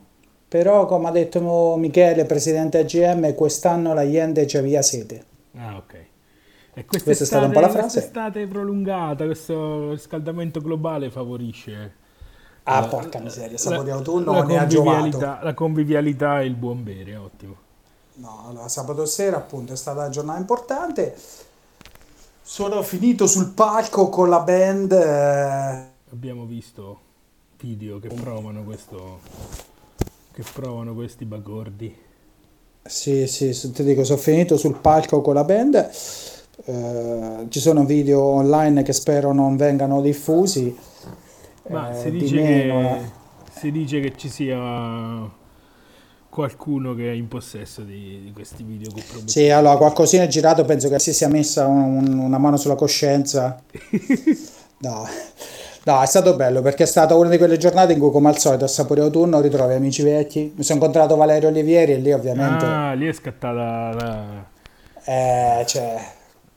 però 0.47 0.85
come 0.85 1.07
ha 1.07 1.11
detto 1.11 1.75
Michele, 1.77 2.25
presidente 2.25 2.79
AGM, 2.79 3.33
quest'anno 3.33 3.93
la 3.93 4.09
gente 4.09 4.45
ci 4.47 4.57
aveva 4.57 4.81
sete. 4.81 5.25
Ah, 5.55 5.77
ok. 5.77 6.05
E 6.73 6.85
questa 6.85 7.11
è 7.11 7.15
stata 7.15 7.45
un 7.45 7.51
po' 7.51 7.59
la 7.59 7.69
frase. 7.69 7.99
Quest'estate 7.99 8.45
prolungata, 8.45 9.25
questo 9.25 9.91
riscaldamento 9.91 10.61
globale 10.61 11.09
favorisce... 11.09 12.05
Ah, 12.69 12.81
la, 12.81 12.87
porca 12.87 13.19
miseria, 13.19 13.57
sapore 13.57 13.85
di 13.85 13.91
autunno 13.91 14.33
la 14.33 14.43
ne 14.43 14.57
ha 14.57 14.67
giovato. 14.67 15.19
La 15.19 15.53
convivialità 15.53 16.41
e 16.41 16.45
il 16.47 16.55
buon 16.55 16.83
bere, 16.83 17.15
ottimo. 17.15 17.55
No, 18.19 18.45
allora, 18.47 18.67
sabato 18.67 19.05
sera 19.05 19.37
appunto 19.37 19.73
è 19.73 19.75
stata 19.75 19.99
una 19.99 20.09
giornata 20.09 20.39
importante. 20.39 21.15
Sono 22.41 22.81
finito 22.81 23.27
sul 23.27 23.49
palco 23.49 24.09
con 24.09 24.29
la 24.29 24.39
band. 24.39 24.91
Eh... 24.91 25.85
Abbiamo 26.11 26.45
visto 26.45 26.99
video 27.59 27.99
che 27.99 28.07
provano 28.07 28.63
questo 28.63 29.19
che 30.31 30.43
provano 30.53 30.93
questi 30.93 31.25
bagordi. 31.25 31.95
Sì, 32.83 33.27
sì, 33.27 33.71
ti 33.71 33.83
dico, 33.83 34.03
sono 34.03 34.19
finito 34.19 34.55
sul 34.55 34.77
palco 34.79 35.21
con 35.21 35.33
la 35.33 35.43
band. 35.43 35.75
Eh, 36.65 37.45
ci 37.49 37.59
sono 37.59 37.85
video 37.85 38.21
online 38.21 38.83
che 38.83 38.93
spero 38.93 39.33
non 39.33 39.57
vengano 39.57 39.99
diffusi. 39.99 40.75
Ma 41.69 41.91
eh, 41.91 42.01
si, 42.01 42.11
dice 42.11 42.35
che, 42.35 43.01
si, 43.51 43.71
dice 43.71 43.99
che, 43.99 44.15
ci 44.15 44.29
sia 44.29 44.57
qualcuno 46.37 46.93
che 46.93 47.09
è 47.09 47.13
in 47.13 47.27
possesso 47.27 47.81
di, 47.81 48.21
di 48.25 48.31
questi 48.31 48.61
video. 48.61 48.91
Sì, 49.25 49.49
allora 49.49 49.75
qualcosina 49.75 50.21
è 50.21 50.27
girato, 50.27 50.65
penso 50.65 50.87
che 50.87 50.99
si 50.99 51.11
sia 51.11 51.27
messa 51.27 51.65
un, 51.65 52.15
una 52.15 52.37
mano 52.37 52.57
sulla 52.57 52.75
coscienza. 52.75 53.59
no. 54.81 55.07
No, 55.85 56.01
è 56.01 56.05
stato 56.05 56.35
bello 56.35 56.61
perché 56.61 56.83
è 56.83 56.85
stata 56.85 57.15
una 57.15 57.29
di 57.29 57.39
quelle 57.39 57.57
giornate 57.57 57.93
in 57.93 57.99
cui, 57.99 58.11
come 58.11 58.29
al 58.29 58.37
solito, 58.37 58.65
a 58.65 58.67
Sapore 58.67 59.01
Autunno 59.01 59.41
ritrovi 59.41 59.73
amici 59.73 60.03
vecchi. 60.03 60.53
Mi 60.55 60.61
sono 60.61 60.77
incontrato 60.77 61.15
Valerio 61.15 61.47
Olivieri 61.47 61.93
e 61.93 61.97
lì 61.97 62.11
ovviamente... 62.11 62.65
Ah, 62.65 62.93
lì 62.93 63.07
è 63.07 63.13
scattata 63.13 63.51
la... 63.51 64.45
Eh, 65.05 65.65
cioè... 65.65 65.95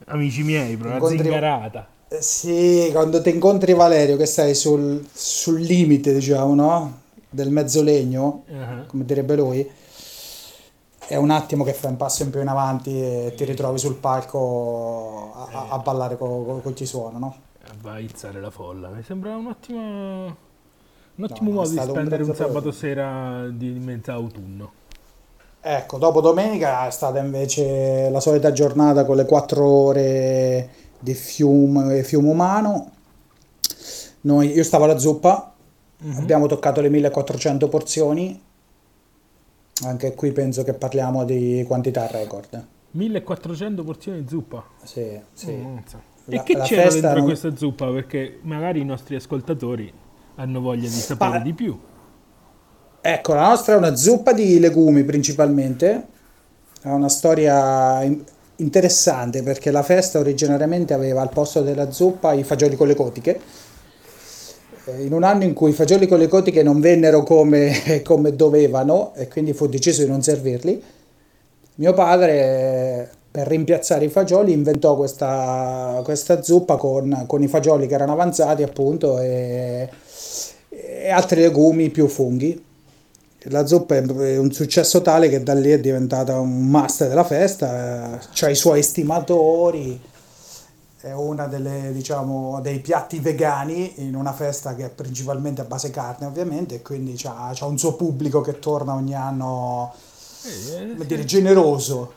Amici 0.09 0.43
miei, 0.43 0.77
proprio 0.77 0.97
incontri... 0.97 1.23
zingarata. 1.23 1.89
Eh, 2.09 2.21
sì, 2.21 2.91
quando 2.93 3.23
ti 3.23 3.31
incontri 3.31 3.73
Valerio 3.73 4.19
che 4.19 4.27
stai 4.27 4.55
sul, 4.55 5.07
sul 5.11 5.59
limite, 5.59 6.13
diciamo, 6.13 6.55
no? 6.55 7.00
Del 7.31 7.51
mezzo 7.51 7.83
legno, 7.83 8.43
uh-huh. 8.49 8.87
come 8.87 9.05
direbbe 9.05 9.37
lui. 9.37 9.71
è 11.07 11.17
un 11.17 11.31
attimo 11.31 11.65
che 11.65 11.73
fai 11.73 11.91
un 11.91 11.97
passo 11.97 12.23
in 12.23 12.31
più 12.31 12.41
in 12.41 12.47
avanti 12.49 12.91
e 12.91 13.33
ti 13.37 13.45
ritrovi 13.45 13.79
sul 13.79 13.97
palco 13.97 15.33
a, 15.35 15.67
a 15.71 15.79
ballare 15.79 16.17
con, 16.17 16.63
con 16.63 16.73
chi 16.73 16.87
suona, 16.87 17.19
no? 17.19 17.37
Va 17.83 17.95
a 17.95 17.99
izzare 17.99 18.41
la 18.41 18.51
folla. 18.51 18.89
Mi 18.91 19.03
sembra 19.03 19.37
un 19.37 19.47
ottimo, 19.47 20.25
un 21.15 21.25
ottimo 21.25 21.51
No, 21.51 21.57
modo 21.57 21.69
di 21.69 21.77
un 21.77 21.83
spendere 21.83 22.23
un, 22.23 22.29
mezzo 22.29 22.43
sabato 22.43 22.71
sera 22.71 23.49
di 23.49 23.71
mezzo 23.71 24.13
autunno. 24.13 24.73
Ecco, 25.61 25.99
dopo 25.99 26.21
domenica 26.21 26.87
è 26.87 26.91
stata 26.91 27.19
invece 27.19 28.09
la 28.09 28.21
solita 28.21 28.53
giornata 28.53 29.05
con 29.05 29.17
le 29.17 29.25
quattro 29.25 29.67
ore 29.67 30.71
di 30.99 31.15
fiume, 31.15 32.03
fiume 32.05 32.31
umano. 32.31 32.91
Noi, 34.23 34.53
io 34.53 34.63
stavo 34.65 34.85
alla 34.85 34.99
zuppa, 34.99 35.50
abbiamo 36.17 36.47
toccato 36.47 36.81
le 36.81 36.89
1400 36.89 37.69
porzioni. 37.69 38.41
Anche 39.85 40.15
qui 40.15 40.33
penso 40.33 40.63
che 40.63 40.75
parliamo 40.75 41.25
di 41.25 41.65
quantità 41.67 42.07
record. 42.07 42.67
1400 42.93 43.83
porzioni 43.85 44.23
di 44.23 44.29
zuppa. 44.29 44.65
Sì, 44.83 45.19
sì. 45.33 45.53
Mm. 45.53 45.77
La- 46.27 46.41
e 46.41 46.43
che 46.43 46.59
c'era 46.59 46.91
dentro 46.91 47.15
non- 47.15 47.25
questa 47.25 47.57
zuppa? 47.57 47.91
Perché 47.91 48.39
magari 48.43 48.81
i 48.81 48.85
nostri 48.85 49.15
ascoltatori 49.17 49.91
hanno 50.37 50.61
voglia 50.61 50.83
di 50.89 50.95
sapere 50.95 51.31
Ma- 51.31 51.39
di 51.39 51.53
più. 51.55 51.79
Ecco, 53.03 53.33
la 53.33 53.49
nostra 53.49 53.75
è 53.75 53.77
una 53.79 53.95
zuppa 53.95 54.33
di 54.33 54.59
legumi 54.59 55.05
principalmente. 55.05 56.07
Ha 56.83 56.93
una 56.93 57.09
storia 57.09 58.03
in- 58.03 58.23
interessante 58.57 59.43
perché 59.43 59.71
la 59.71 59.83
festa 59.83 60.19
originariamente 60.19 60.93
aveva 60.93 61.23
al 61.23 61.31
posto 61.31 61.63
della 61.63 61.91
zuppa 61.91 62.33
i 62.35 62.45
fagioli 62.45 62.77
con 62.77 62.87
le 62.87 62.95
cotiche. 62.95 63.41
Eh, 64.97 65.05
In 65.05 65.13
un 65.13 65.23
anno 65.23 65.45
in 65.45 65.53
cui 65.53 65.71
i 65.71 65.75
fagioli 65.75 66.07
con 66.07 66.19
le 66.19 66.29
cotiche 66.29 66.63
non 66.63 66.81
vennero 66.81 67.23
come, 67.23 68.01
come 68.05 68.35
dovevano 68.35 69.13
e 69.15 69.29
quindi 69.29 69.53
fu 69.53 69.67
deciso 69.67 70.03
di 70.03 70.09
non 70.09 70.23
servirli, 70.23 70.83
mio 71.77 71.95
padre, 71.95 72.33
eh, 72.33 73.09
per 73.31 73.47
rimpiazzare 73.47 74.05
i 74.05 74.09
fagioli, 74.09 74.53
inventò 74.53 74.97
questa, 74.97 76.01
questa 76.05 76.43
zuppa 76.43 76.77
con, 76.77 77.25
con 77.27 77.43
i 77.43 77.49
fagioli 77.49 77.87
che 77.87 77.95
erano 77.95 78.13
avanzati, 78.13 78.63
appunto, 78.63 79.19
e, 79.19 79.89
e 80.69 81.09
altri 81.11 81.41
legumi 81.41 81.91
più 81.91 82.07
funghi. 82.09 82.65
La 83.45 83.65
zuppa 83.65 83.97
è 83.97 84.37
un 84.37 84.53
successo 84.53 85.01
tale 85.01 85.31
che 85.31 85.43
da 85.43 85.55
lì 85.55 85.71
è 85.71 85.81
diventata 85.81 86.39
un 86.39 86.69
must 86.69 87.09
della 87.09 87.25
festa, 87.25 88.21
ha 88.39 88.49
i 88.51 88.55
suoi 88.55 88.83
stimatori, 88.83 89.99
è 91.01 91.49
delle, 91.49 91.93
diciamo, 91.93 92.61
dei 92.61 92.81
piatti 92.81 93.19
vegani 93.19 94.07
in 94.07 94.15
una 94.15 94.33
festa 94.33 94.75
che 94.75 94.87
è 94.87 94.91
principalmente 94.91 95.61
a 95.61 95.65
base 95.65 95.91
carne, 95.91 96.27
ovviamente, 96.27 96.77
e 96.77 96.83
quindi 96.83 97.15
c'ha 97.17 97.55
un 97.63 97.79
suo 97.79 97.95
pubblico 97.95 98.41
che 98.41 98.59
torna 98.59 98.95
ogni 98.95 99.15
anno, 99.15 99.93
Eh, 100.43 101.07
dire, 101.07 101.25
generoso 101.25 102.15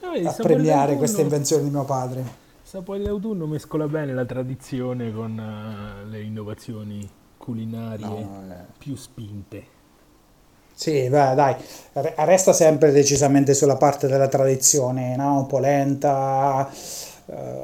eh, 0.00 0.26
a 0.26 0.32
premiare 0.32 0.96
queste 0.96 1.22
invenzioni 1.22 1.64
di 1.64 1.70
mio 1.70 1.84
padre. 1.84 2.40
Sapore 2.62 3.02
d'autunno 3.02 3.46
mescola 3.46 3.86
bene 3.86 4.12
la 4.14 4.24
tradizione 4.24 5.12
con 5.12 5.38
eh, 5.38 6.08
le 6.08 6.22
innovazioni 6.22 7.08
culinarie 7.36 8.06
No, 8.06 8.42
eh. 8.50 8.54
più 8.78 8.96
spinte. 8.96 9.64
Sì, 10.74 11.08
beh, 11.08 11.34
dai, 11.34 11.54
re- 11.92 12.14
resta 12.16 12.52
sempre 12.52 12.90
decisamente 12.90 13.54
sulla 13.54 13.76
parte 13.76 14.08
della 14.08 14.26
tradizione, 14.28 15.14
no? 15.16 15.46
Polenta, 15.46 16.68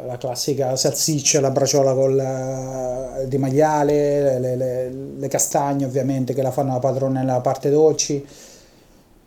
la 0.06 0.16
classica 0.18 0.75
salsiccia, 0.76 1.40
la 1.40 1.50
braciola 1.50 1.92
col, 1.94 2.18
eh, 2.18 3.28
di 3.28 3.37
maiale, 3.38 4.38
le, 4.38 4.56
le- 4.56 4.90
le 4.90 5.28
castagne 5.28 5.84
ovviamente 5.84 6.32
che 6.34 6.42
la 6.42 6.50
fanno 6.50 6.72
la 6.72 6.78
padrona 6.78 7.20
nella 7.20 7.40
parte 7.40 7.68
dolci. 7.70 8.25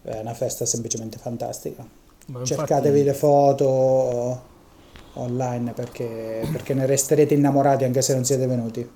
È 0.03 0.19
una 0.19 0.33
festa 0.33 0.65
semplicemente 0.65 1.17
fantastica. 1.19 1.85
Infatti- 2.27 2.45
Cercatevi 2.45 3.03
le 3.03 3.13
foto 3.13 4.41
online 5.13 5.73
perché, 5.73 6.47
perché 6.51 6.73
ne 6.73 6.85
resterete 6.85 7.33
innamorati 7.33 7.83
anche 7.83 8.01
se 8.01 8.13
non 8.13 8.23
siete 8.25 8.47
venuti. 8.47 8.89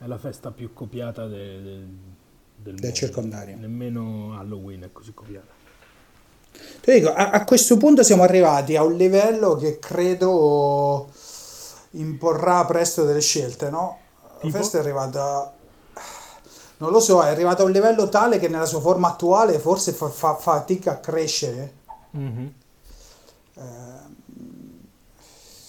È 0.00 0.06
la 0.06 0.18
festa 0.18 0.50
più 0.50 0.72
copiata 0.72 1.26
de- 1.26 1.62
de- 1.62 1.86
del, 2.60 2.72
mondo. 2.74 2.92
circondario. 2.92 3.56
Nemmeno 3.56 4.36
Halloween 4.38 4.82
è 4.82 4.92
così 4.92 5.12
copiata. 5.14 5.46
Ti 6.80 6.92
dico, 6.92 7.12
a, 7.12 7.30
a 7.30 7.44
questo 7.44 7.76
punto 7.76 8.02
siamo 8.02 8.22
arrivati 8.22 8.76
a 8.76 8.82
un 8.82 8.94
livello 8.94 9.56
che 9.56 9.78
credo 9.78 11.08
imporrà 11.92 12.64
presto 12.64 13.04
delle 13.04 13.20
scelte, 13.20 13.70
no? 13.70 13.98
Tipo? 14.40 14.56
festa 14.56 14.78
è 14.78 14.80
arrivata, 14.80 15.52
non 16.78 16.90
lo 16.90 17.00
so, 17.00 17.22
è 17.22 17.28
arrivata 17.28 17.62
a 17.62 17.66
un 17.66 17.72
livello 17.72 18.08
tale 18.08 18.38
che 18.38 18.48
nella 18.48 18.66
sua 18.66 18.80
forma 18.80 19.08
attuale 19.08 19.58
forse 19.58 19.92
fa, 19.92 20.08
fa 20.08 20.34
fatica 20.36 20.92
a 20.92 20.96
crescere. 20.98 21.72
Mhm. 22.10 22.52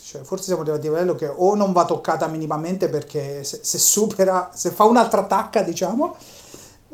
Cioè, 0.09 0.23
forse 0.23 0.45
siamo 0.45 0.61
arrivati 0.61 0.87
a 0.87 0.89
un 0.89 0.95
livello 0.97 1.15
che 1.15 1.27
o 1.27 1.53
non 1.53 1.71
va 1.71 1.85
toccata 1.85 2.25
minimamente 2.27 2.89
perché 2.89 3.43
se, 3.43 3.59
se 3.61 3.77
supera, 3.77 4.49
se 4.55 4.71
fa 4.71 4.85
un'altra 4.85 5.23
tacca, 5.25 5.61
diciamo, 5.61 6.15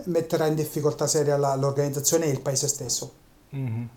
metterà 0.05 0.47
in 0.47 0.55
difficoltà 0.55 1.07
seria 1.07 1.37
la- 1.37 1.55
l'organizzazione 1.55 2.25
e 2.25 2.29
il 2.31 2.41
paese 2.41 2.67
stesso. 2.67 3.23
Mhm. 3.55 3.89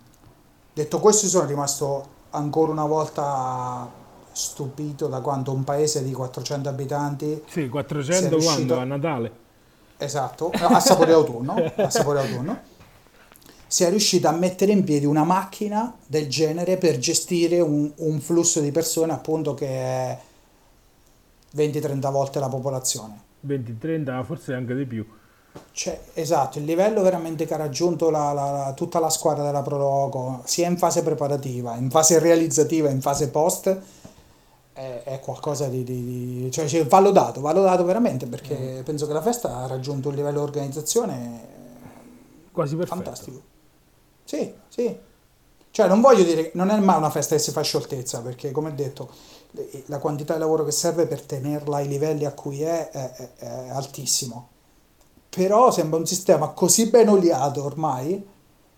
Detto 0.73 0.99
questo, 0.99 1.27
sono 1.27 1.45
rimasto 1.45 2.17
ancora 2.31 2.71
una 2.71 2.85
volta 2.85 3.89
stupito 4.31 5.07
da 5.07 5.19
quanto 5.19 5.51
un 5.51 5.63
paese 5.63 6.03
di 6.03 6.13
400 6.13 6.69
abitanti, 6.69 7.41
Sì, 7.47 7.61
Sei 7.61 7.69
400 7.69 8.29
riuscito- 8.29 8.75
quando? 8.75 8.79
A 8.79 8.83
Natale. 8.85 9.31
esatto, 9.97 10.49
a 10.53 10.79
sapore 10.79 11.11
d'autunno, 11.11 11.55
a 11.75 11.89
sapore 11.89 12.21
d'autunno, 12.21 12.59
sia 13.67 13.89
riuscito 13.89 14.27
a 14.27 14.31
mettere 14.31 14.71
in 14.71 14.83
piedi 14.85 15.05
una 15.05 15.23
macchina 15.25 15.93
del 16.05 16.27
genere 16.29 16.77
per 16.77 16.97
gestire 16.99 17.59
un, 17.59 17.91
un 17.97 18.19
flusso 18.21 18.61
di 18.61 18.71
persone 18.71 19.11
appunto 19.11 19.53
che 19.53 19.67
è 19.67 20.19
20-30 21.55 22.11
volte 22.11 22.39
la 22.39 22.47
popolazione. 22.47 23.21
20-30, 23.45 24.23
forse 24.23 24.53
anche 24.53 24.73
di 24.75 24.85
più. 24.85 25.05
Cioè, 25.71 25.99
esatto, 26.13 26.57
il 26.59 26.65
livello 26.65 27.01
veramente 27.01 27.45
che 27.45 27.53
ha 27.53 27.57
raggiunto 27.57 28.09
la- 28.09 28.33
la- 28.33 28.73
tutta 28.75 28.99
la 28.99 29.09
squadra 29.09 29.43
della 29.43 29.61
Proloco, 29.61 30.41
sia 30.45 30.67
in 30.67 30.77
fase 30.77 31.03
preparativa, 31.03 31.75
in 31.75 31.89
fase 31.89 32.19
realizzativa, 32.19 32.89
in 32.89 33.01
fase 33.01 33.29
post, 33.29 33.77
è, 34.73 35.01
è 35.05 35.19
qualcosa 35.19 35.67
di... 35.67 35.83
di- 35.83 36.03
di- 36.43 36.51
cioè, 36.51 36.67
cioè, 36.67 36.85
va 36.85 36.99
lodato, 36.99 37.41
va 37.41 37.53
lodato 37.53 37.83
veramente, 37.85 38.25
perché 38.27 38.81
penso 38.83 39.07
che 39.07 39.13
la 39.13 39.21
festa 39.21 39.57
ha 39.57 39.67
raggiunto 39.67 40.09
un 40.09 40.15
livello 40.15 40.39
di 40.39 40.43
organizzazione 40.45 41.57
Quasi 42.51 42.75
perfetto. 42.75 42.95
fantastico. 43.01 43.41
Sì, 44.25 44.53
sì. 44.67 44.97
Cioè, 45.71 45.87
non 45.87 46.01
voglio 46.01 46.23
dire 46.23 46.43
che 46.43 46.51
non 46.55 46.69
è 46.71 46.77
mai 46.79 46.97
una 46.97 47.09
festa 47.09 47.35
che 47.35 47.41
si 47.41 47.51
fa 47.51 47.61
scioltezza, 47.61 48.21
perché 48.21 48.51
come 48.51 48.73
detto, 48.75 49.09
la 49.85 49.99
quantità 49.99 50.33
di 50.33 50.39
lavoro 50.39 50.65
che 50.65 50.71
serve 50.71 51.05
per 51.07 51.21
tenerla 51.21 51.77
ai 51.77 51.87
livelli 51.87 52.25
a 52.25 52.33
cui 52.33 52.61
è, 52.63 52.89
è- 52.89 53.29
è 53.37 53.69
altissimo. 53.69 54.49
Però 55.29 55.71
sembra 55.71 55.99
un 55.99 56.07
sistema 56.07 56.49
così 56.49 56.89
ben 56.89 57.09
oliato 57.09 57.63
ormai 57.63 58.25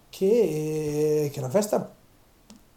che, 0.10 1.30
che 1.32 1.42
la 1.42 1.50
festa 1.50 1.94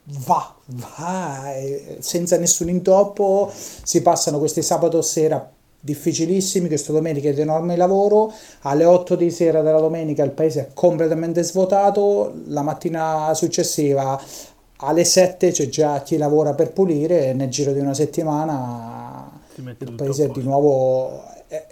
va, 0.04 0.54
va 0.66 1.54
e 1.54 1.96
senza 2.00 2.36
nessun 2.38 2.68
intoppo. 2.68 3.50
Si 3.52 4.00
passano 4.02 4.38
questi 4.38 4.62
sabato 4.62 5.02
sera 5.02 5.50
difficilissimi, 5.80 6.68
questa 6.68 6.92
domenica 6.92 7.28
è 7.28 7.34
di 7.34 7.40
enorme 7.40 7.76
lavoro. 7.76 8.32
Alle 8.62 8.84
8 8.84 9.16
di 9.16 9.30
sera 9.30 9.60
della 9.60 9.80
domenica 9.80 10.22
il 10.22 10.30
paese 10.30 10.60
è 10.60 10.70
completamente 10.72 11.42
svuotato. 11.42 12.32
La 12.46 12.62
mattina 12.62 13.34
successiva 13.34 14.20
alle 14.78 15.04
7 15.04 15.50
c'è 15.50 15.68
già 15.68 16.02
chi 16.02 16.16
lavora 16.16 16.54
per 16.54 16.72
pulire 16.72 17.28
e 17.28 17.32
nel 17.32 17.48
giro 17.48 17.72
di 17.72 17.80
una 17.80 17.94
settimana 17.94 19.30
il 19.56 19.92
paese 19.92 20.24
è 20.24 20.28
di 20.28 20.42
nuovo 20.42 21.22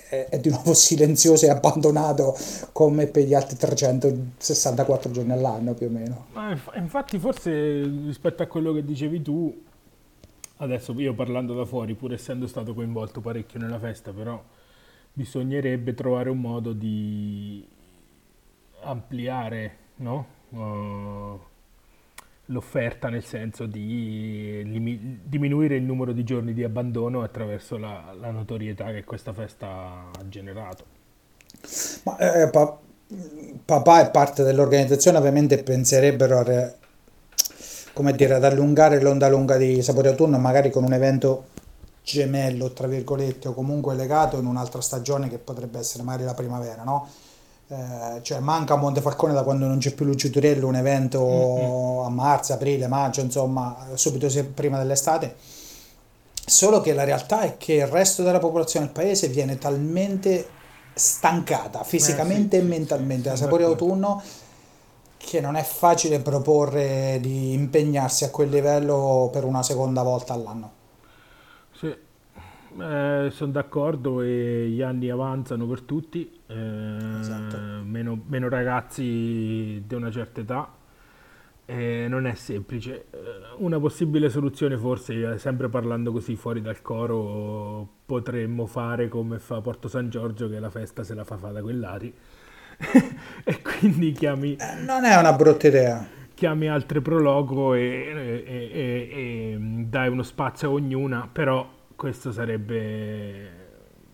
è, 0.08 0.28
è- 0.28 0.40
di 0.40 0.50
nuovo 0.50 0.74
silenzioso 0.74 1.46
e 1.46 1.50
abbandonato 1.50 2.36
come 2.72 3.06
per 3.06 3.24
gli 3.24 3.34
altri 3.34 3.56
364 3.56 5.10
giorni 5.10 5.32
all'anno 5.32 5.74
più 5.74 5.86
o 5.86 5.90
meno. 5.90 6.26
Ma 6.32 6.50
inf- 6.50 6.72
infatti 6.76 7.18
forse 7.18 7.82
rispetto 7.82 8.42
a 8.42 8.46
quello 8.46 8.72
che 8.72 8.84
dicevi 8.84 9.22
tu, 9.22 9.62
adesso 10.56 10.92
io 10.98 11.14
parlando 11.14 11.54
da 11.54 11.64
fuori, 11.64 11.94
pur 11.94 12.12
essendo 12.12 12.46
stato 12.46 12.74
coinvolto 12.74 13.20
parecchio 13.20 13.58
nella 13.58 13.78
festa, 13.78 14.12
però 14.12 14.42
bisognerebbe 15.12 15.94
trovare 15.94 16.30
un 16.30 16.38
modo 16.38 16.72
di 16.72 17.66
ampliare 18.80 19.80
no? 20.02 20.26
Uh, 20.50 21.40
l'offerta 22.52 23.08
nel 23.08 23.24
senso 23.24 23.66
di 23.66 24.62
diminuire 25.24 25.76
il 25.76 25.82
numero 25.82 26.12
di 26.12 26.22
giorni 26.22 26.52
di 26.52 26.62
abbandono 26.62 27.22
attraverso 27.22 27.76
la, 27.76 28.14
la 28.18 28.30
notorietà 28.30 28.92
che 28.92 29.04
questa 29.04 29.32
festa 29.32 29.66
ha 29.66 30.28
generato. 30.28 30.84
Ma 32.04 32.16
eh, 32.18 32.48
pa- 32.48 32.78
papà 33.64 34.06
e 34.06 34.10
parte 34.10 34.42
dell'organizzazione 34.42 35.18
ovviamente 35.18 35.62
penserebbero 35.62 36.38
a 36.38 36.42
re- 36.42 36.76
come 37.92 38.12
dire, 38.12 38.34
ad 38.34 38.44
allungare 38.44 39.00
l'onda 39.00 39.28
lunga 39.28 39.56
di 39.56 39.82
Sapore 39.82 40.08
Autunno, 40.08 40.38
magari 40.38 40.70
con 40.70 40.84
un 40.84 40.92
evento 40.92 41.46
gemello, 42.02 42.72
tra 42.72 42.86
virgolette, 42.86 43.48
o 43.48 43.54
comunque 43.54 43.94
legato 43.94 44.38
in 44.38 44.46
un'altra 44.46 44.80
stagione 44.80 45.28
che 45.28 45.38
potrebbe 45.38 45.78
essere 45.78 46.02
magari 46.02 46.24
la 46.24 46.34
primavera, 46.34 46.82
no? 46.84 47.08
Eh, 47.72 48.22
cioè 48.22 48.40
manca 48.40 48.76
Montefalcone 48.76 49.32
da 49.32 49.42
quando 49.42 49.66
non 49.66 49.78
c'è 49.78 49.94
più 49.94 50.04
Lucio 50.04 50.28
Turello, 50.28 50.66
un 50.66 50.76
evento 50.76 51.24
mm-hmm. 51.24 52.04
a 52.04 52.08
marzo, 52.10 52.52
aprile, 52.52 52.86
maggio, 52.86 53.22
insomma, 53.22 53.86
subito 53.94 54.28
prima 54.52 54.76
dell'estate. 54.76 55.36
Solo 56.44 56.82
che 56.82 56.92
la 56.92 57.04
realtà 57.04 57.40
è 57.42 57.56
che 57.56 57.74
il 57.74 57.86
resto 57.86 58.22
della 58.22 58.40
popolazione 58.40 58.86
del 58.86 58.94
paese 58.94 59.28
viene 59.28 59.56
talmente 59.56 60.46
stancata 60.92 61.82
fisicamente 61.82 62.58
eh, 62.58 62.60
sì, 62.60 62.66
e 62.66 62.68
mentalmente 62.68 63.30
da 63.30 63.36
Sapore 63.36 63.64
Autunno 63.64 64.22
che 65.16 65.40
non 65.40 65.56
è 65.56 65.62
facile 65.62 66.18
proporre 66.18 67.18
di 67.22 67.54
impegnarsi 67.54 68.24
a 68.24 68.30
quel 68.30 68.50
livello 68.50 69.30
per 69.32 69.44
una 69.44 69.62
seconda 69.62 70.02
volta 70.02 70.34
all'anno. 70.34 70.81
Eh, 72.80 73.28
sono 73.30 73.52
d'accordo 73.52 74.22
e 74.22 74.68
gli 74.68 74.82
anni 74.82 75.10
avanzano 75.10 75.66
per 75.66 75.82
tutti, 75.82 76.30
eh, 76.46 77.18
esatto. 77.20 77.58
meno, 77.84 78.22
meno, 78.26 78.48
ragazzi 78.48 79.82
di 79.86 79.94
una 79.94 80.10
certa 80.10 80.40
età. 80.40 80.72
Eh, 81.64 82.06
non 82.08 82.26
è 82.26 82.34
semplice. 82.34 83.06
Eh, 83.10 83.18
una 83.58 83.78
possibile 83.78 84.30
soluzione, 84.30 84.76
forse, 84.76 85.38
sempre 85.38 85.68
parlando 85.68 86.12
così 86.12 86.34
fuori 86.36 86.60
dal 86.60 86.82
coro, 86.82 87.88
potremmo 88.06 88.66
fare 88.66 89.08
come 89.08 89.38
fa 89.38 89.60
Porto 89.60 89.88
San 89.88 90.08
Giorgio, 90.08 90.48
che 90.48 90.58
la 90.58 90.70
festa 90.70 91.02
se 91.02 91.14
la 91.14 91.24
fa 91.24 91.36
fare 91.36 91.54
da 91.54 91.62
quell'Ari 91.62 92.14
e 93.44 93.62
quindi 93.62 94.12
chiami... 94.12 94.56
Eh, 94.56 94.82
non 94.84 95.04
è 95.04 95.16
una 95.16 95.32
brutta 95.32 95.68
idea. 95.68 96.06
Chiami 96.34 96.68
altre 96.68 97.00
prologo 97.00 97.74
e, 97.74 97.82
e, 97.82 98.44
e, 98.46 98.72
e 99.12 99.56
dai 99.86 100.08
uno 100.08 100.22
spazio 100.22 100.68
a 100.68 100.72
ognuna, 100.72 101.28
però 101.30 101.68
questo 102.02 102.32
sarebbe... 102.32 103.48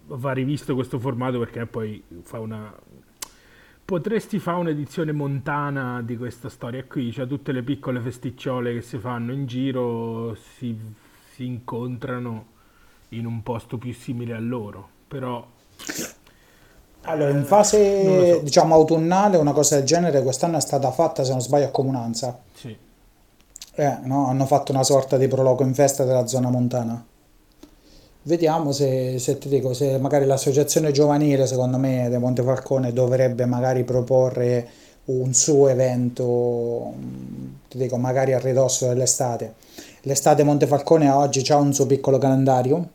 va 0.08 0.32
rivisto 0.32 0.74
questo 0.74 0.98
formato 0.98 1.38
perché 1.38 1.64
poi 1.64 2.04
fa 2.20 2.38
una... 2.38 2.70
Potresti 3.82 4.38
fare 4.38 4.58
un'edizione 4.58 5.12
montana 5.12 6.02
di 6.02 6.18
questa 6.18 6.50
storia 6.50 6.84
qui, 6.84 7.10
cioè 7.10 7.26
tutte 7.26 7.50
le 7.50 7.62
piccole 7.62 8.00
festicciole 8.00 8.74
che 8.74 8.82
si 8.82 8.98
fanno 8.98 9.32
in 9.32 9.46
giro 9.46 10.34
si, 10.34 10.78
si 11.32 11.46
incontrano 11.46 12.44
in 13.10 13.24
un 13.24 13.42
posto 13.42 13.78
più 13.78 13.94
simile 13.94 14.34
a 14.34 14.38
loro, 14.38 14.86
però 15.08 15.42
allora, 17.04 17.30
in 17.30 17.46
fase 17.46 18.34
so. 18.34 18.40
diciamo 18.40 18.74
autunnale 18.74 19.38
una 19.38 19.52
cosa 19.52 19.76
del 19.76 19.86
genere 19.86 20.22
quest'anno 20.22 20.58
è 20.58 20.60
stata 20.60 20.90
fatta, 20.90 21.24
se 21.24 21.30
non 21.30 21.40
sbaglio, 21.40 21.68
a 21.68 21.70
Comunanza. 21.70 22.38
Sì. 22.52 22.76
Eh, 23.76 23.98
no? 24.02 24.26
Hanno 24.26 24.44
fatto 24.44 24.72
una 24.72 24.82
sorta 24.82 25.16
di 25.16 25.26
prologo 25.26 25.64
in 25.64 25.72
festa 25.72 26.04
della 26.04 26.26
zona 26.26 26.50
montana. 26.50 27.02
Vediamo 28.22 28.72
se, 28.72 29.18
se 29.18 29.38
ti 29.38 29.48
dico, 29.48 29.72
se 29.72 29.98
magari 29.98 30.26
l'associazione 30.26 30.92
giovanile, 30.92 31.46
secondo 31.46 31.78
me, 31.78 32.08
di 32.10 32.16
Montefalcone 32.18 32.92
dovrebbe 32.92 33.46
magari 33.46 33.84
proporre 33.84 34.68
un 35.06 35.32
suo 35.32 35.68
evento, 35.68 36.92
ti 37.68 37.78
dico, 37.78 37.96
magari 37.96 38.34
a 38.34 38.38
ridosso 38.38 38.88
dell'estate. 38.88 39.54
L'estate 40.02 40.42
Montefalcone 40.42 41.08
oggi 41.08 41.44
ha 41.50 41.56
un 41.56 41.72
suo 41.72 41.86
piccolo 41.86 42.18
calendario 42.18 42.88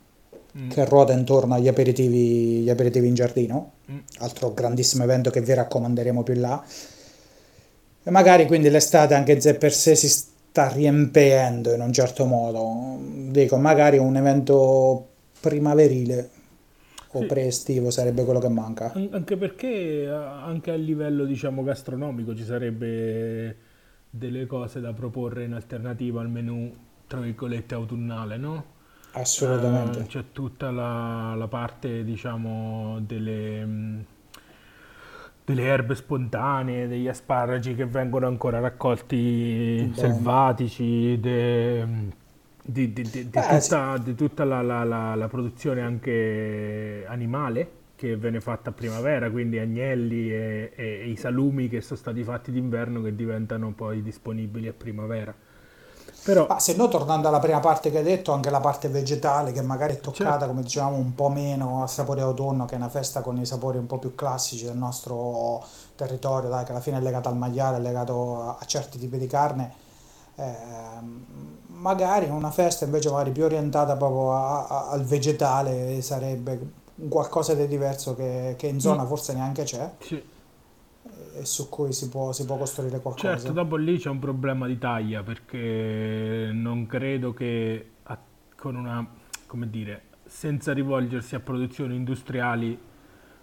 mm. 0.56 0.70
che 0.70 0.84
ruota 0.84 1.12
intorno 1.12 1.54
agli 1.54 1.68
aperitivi, 1.68 2.60
gli 2.60 2.70
aperitivi 2.70 3.08
in 3.08 3.14
giardino, 3.14 3.72
mm. 3.90 3.98
altro 4.18 4.54
grandissimo 4.54 5.02
evento 5.02 5.30
che 5.30 5.40
vi 5.40 5.54
raccomanderemo 5.54 6.22
più 6.22 6.34
là. 6.34 6.62
E 8.06 8.10
magari 8.10 8.46
quindi 8.46 8.68
l'estate 8.68 9.14
anche 9.14 9.40
se 9.40 9.54
per 9.54 9.72
sé 9.72 9.96
si 9.96 10.08
sta 10.08 10.68
riempiendo 10.68 11.72
in 11.72 11.80
un 11.80 11.92
certo 11.92 12.26
modo. 12.26 12.98
Dico, 13.30 13.56
magari 13.56 13.98
un 13.98 14.16
evento 14.16 15.08
primaverile 15.44 16.30
o 17.12 17.20
sì. 17.20 17.26
pre-estivo 17.26 17.90
sarebbe 17.90 18.24
quello 18.24 18.40
che 18.40 18.48
manca. 18.48 18.92
Anche 19.10 19.36
perché 19.36 20.08
anche 20.08 20.70
a 20.70 20.74
livello 20.74 21.24
diciamo 21.24 21.62
gastronomico 21.62 22.34
ci 22.34 22.44
sarebbe 22.44 23.56
delle 24.08 24.46
cose 24.46 24.80
da 24.80 24.92
proporre 24.92 25.44
in 25.44 25.52
alternativa 25.52 26.20
al 26.20 26.30
menù 26.30 26.72
tra 27.06 27.20
virgolette 27.20 27.74
autunnale, 27.74 28.36
no? 28.36 28.72
Assolutamente. 29.12 30.00
Uh, 30.00 30.06
c'è 30.06 30.24
tutta 30.32 30.70
la, 30.70 31.34
la 31.36 31.46
parte, 31.46 32.02
diciamo, 32.02 32.98
delle, 33.00 34.04
delle, 35.44 35.62
erbe 35.62 35.94
spontanee, 35.94 36.88
degli 36.88 37.06
asparagi 37.06 37.76
che 37.76 37.86
vengono 37.86 38.26
ancora 38.26 38.58
raccolti 38.58 39.76
Bene. 39.78 39.94
selvatici, 39.94 41.20
de, 41.20 41.86
di, 42.66 42.94
di, 42.94 43.02
di, 43.02 43.24
Beh, 43.24 43.58
tutta, 43.60 43.98
di, 43.98 44.14
tutta, 44.14 44.44
la, 44.44 44.62
la, 44.62 44.84
la, 44.84 45.14
la, 45.14 45.28
produzione 45.28 45.82
anche 45.82 47.04
animale 47.06 47.82
che 47.94 48.16
viene 48.16 48.40
fatta 48.40 48.70
a 48.70 48.72
primavera, 48.72 49.30
quindi 49.30 49.58
agnelli 49.58 50.32
e, 50.32 50.72
e, 50.74 50.84
e 51.02 51.08
i 51.08 51.16
salumi 51.16 51.68
che 51.68 51.82
sono 51.82 51.98
stati 51.98 52.24
fatti 52.24 52.50
d'inverno 52.50 53.02
che 53.02 53.14
diventano 53.14 53.72
poi 53.72 54.02
disponibili 54.02 54.66
a 54.68 54.72
primavera. 54.72 55.34
Però... 56.24 56.46
Ma 56.48 56.58
se 56.58 56.74
no, 56.74 56.88
tornando 56.88 57.28
alla 57.28 57.38
prima 57.38 57.60
parte 57.60 57.90
che 57.90 57.98
hai 57.98 58.02
detto, 58.02 58.32
anche 58.32 58.48
la 58.48 58.60
parte 58.60 58.88
vegetale 58.88 59.52
che 59.52 59.60
magari 59.60 59.94
è 59.94 60.00
toccata, 60.00 60.30
certo. 60.30 60.46
come 60.46 60.62
dicevamo, 60.62 60.96
un 60.96 61.14
po' 61.14 61.28
meno 61.28 61.82
a 61.82 61.86
sapore 61.86 62.22
autunno, 62.22 62.64
che 62.64 62.74
è 62.74 62.78
una 62.78 62.88
festa 62.88 63.20
con 63.20 63.38
i 63.38 63.44
sapori 63.44 63.76
un 63.76 63.86
po' 63.86 63.98
più 63.98 64.14
classici 64.14 64.64
del 64.64 64.76
nostro 64.76 65.62
territorio, 65.96 66.48
dai, 66.48 66.64
che 66.64 66.70
alla 66.70 66.80
fine 66.80 66.96
è 66.96 67.00
legato 67.00 67.28
al 67.28 67.36
maiale, 67.36 67.76
è 67.76 67.80
legato 67.80 68.56
a 68.58 68.64
certi 68.64 68.98
tipi 68.98 69.18
di 69.18 69.26
carne. 69.26 69.82
Eh, 70.36 70.52
magari 71.66 72.28
una 72.28 72.50
festa 72.50 72.84
invece 72.84 73.10
magari 73.10 73.30
più 73.30 73.44
orientata 73.44 73.96
proprio 73.96 74.34
a, 74.34 74.66
a, 74.66 74.90
al 74.90 75.04
vegetale 75.04 76.00
sarebbe 76.02 76.82
qualcosa 77.08 77.54
di 77.54 77.66
diverso 77.66 78.14
che, 78.14 78.54
che 78.56 78.66
in 78.66 78.80
zona 78.80 79.04
mm. 79.04 79.06
forse 79.06 79.34
neanche 79.34 79.62
c'è. 79.64 79.90
Sì 79.98 80.32
e 81.36 81.44
su 81.44 81.68
cui 81.68 81.92
si 81.92 82.08
può, 82.08 82.32
si 82.32 82.44
può 82.44 82.56
costruire 82.56 83.00
qualcosa. 83.00 83.36
Certo, 83.36 83.52
dopo 83.52 83.74
lì 83.74 83.98
c'è 83.98 84.08
un 84.08 84.20
problema 84.20 84.68
di 84.68 84.78
taglia 84.78 85.22
perché 85.22 86.50
non 86.52 86.86
credo 86.86 87.34
che 87.34 87.88
con 88.64 88.76
una, 88.76 89.06
come 89.46 89.68
dire, 89.68 90.04
senza 90.24 90.72
rivolgersi 90.72 91.34
a 91.34 91.40
produzioni 91.40 91.96
industriali 91.96 92.78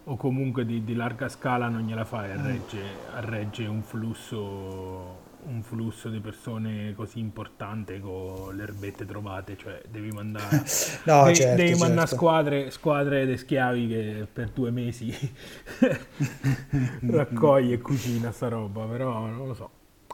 o 0.04 0.16
comunque 0.16 0.66
di, 0.66 0.82
di 0.82 0.94
larga 0.94 1.28
scala 1.28 1.68
non 1.68 1.82
gliela 1.82 2.04
fai 2.04 2.32
a 2.32 2.38
mm. 2.38 2.44
regge, 2.44 2.82
a 3.14 3.20
regge 3.20 3.66
un 3.66 3.82
flusso 3.82 5.21
un 5.44 5.62
flusso 5.62 6.08
di 6.08 6.20
persone 6.20 6.94
così 6.94 7.18
importante 7.18 8.00
con 8.00 8.54
le 8.54 8.62
erbette 8.62 9.04
trovate, 9.04 9.56
cioè 9.56 9.80
devi 9.90 10.10
mandare, 10.10 10.62
no, 11.04 11.24
devi, 11.24 11.36
certo, 11.36 11.56
devi 11.56 11.68
certo. 11.70 11.84
mandare 11.84 12.06
squadre, 12.06 12.70
squadre 12.70 13.26
di 13.26 13.36
schiavi 13.36 13.88
che 13.88 14.26
per 14.32 14.50
due 14.50 14.70
mesi 14.70 15.12
raccoglie 17.06 17.74
e 17.74 17.80
cucina 17.80 18.30
sta 18.30 18.48
roba, 18.48 18.84
però 18.84 19.26
non 19.26 19.46
lo 19.48 19.54
so. 19.54 19.70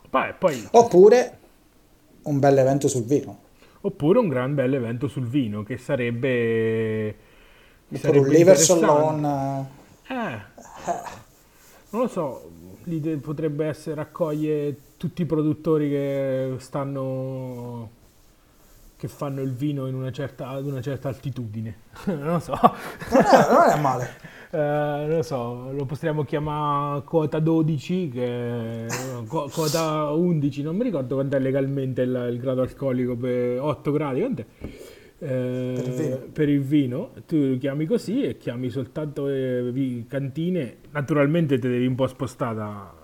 Poi, 0.08 0.32
poi, 0.38 0.68
Oppure 0.70 1.38
un 2.22 2.38
bel 2.38 2.58
evento 2.58 2.88
sul 2.88 3.04
vino. 3.04 3.46
Oppure 3.82 4.18
un 4.18 4.28
gran 4.28 4.54
bel 4.54 4.74
evento 4.74 5.08
sul 5.08 5.26
vino 5.26 5.62
che 5.62 5.76
sarebbe... 5.76 7.16
sarebbe 7.92 8.18
un 8.18 8.28
liver 8.28 8.56
salon. 8.56 9.24
Eh, 10.08 10.40
non 11.90 12.02
lo 12.02 12.08
so, 12.08 12.50
potrebbe 13.20 13.66
essere 13.66 13.96
raccogliere 13.96 14.76
tutti 14.98 15.22
i 15.22 15.24
produttori 15.24 15.88
che 15.88 16.54
stanno 16.58 17.96
che 18.96 19.06
fanno 19.06 19.40
il 19.42 19.52
vino 19.52 19.86
in 19.86 19.94
una 19.94 20.10
certa, 20.10 20.48
ad 20.48 20.66
una 20.66 20.82
certa 20.82 21.08
altitudine. 21.08 21.86
Non 22.06 22.32
lo 22.32 22.38
so. 22.40 22.58
Non 22.60 23.22
è, 23.22 23.52
non 23.52 23.70
è 23.70 23.80
male. 23.80 24.36
Eh, 24.50 24.56
non 24.56 25.16
lo 25.16 25.22
so 25.22 25.70
lo 25.72 25.84
potremmo 25.84 26.24
chiamare 26.24 27.02
quota 27.02 27.38
12 27.38 28.08
che, 28.08 28.86
quota 29.28 30.10
11 30.10 30.62
non 30.62 30.74
mi 30.74 30.84
ricordo 30.84 31.16
quanto 31.16 31.36
è 31.36 31.38
legalmente 31.38 32.00
il, 32.00 32.28
il 32.30 32.38
grado 32.40 32.62
alcolico 32.62 33.14
per 33.14 33.60
8 33.60 33.92
gradi 33.92 34.20
quant'è? 34.20 34.46
Eh, 35.18 35.82
per, 35.84 36.00
il 36.00 36.28
per, 36.32 36.48
il 36.48 36.60
vino. 36.60 37.10
Tu 37.26 37.36
lo 37.36 37.58
chiami 37.58 37.84
così 37.84 38.22
e 38.22 38.38
chiami 38.38 38.70
soltanto 38.70 39.28
eh, 39.28 40.04
cantine. 40.08 40.76
Naturalmente 40.92 41.58
te 41.58 41.68
devi 41.68 41.86
un 41.86 41.94
po' 41.94 42.06
spostare 42.06 42.54
da, 42.54 42.94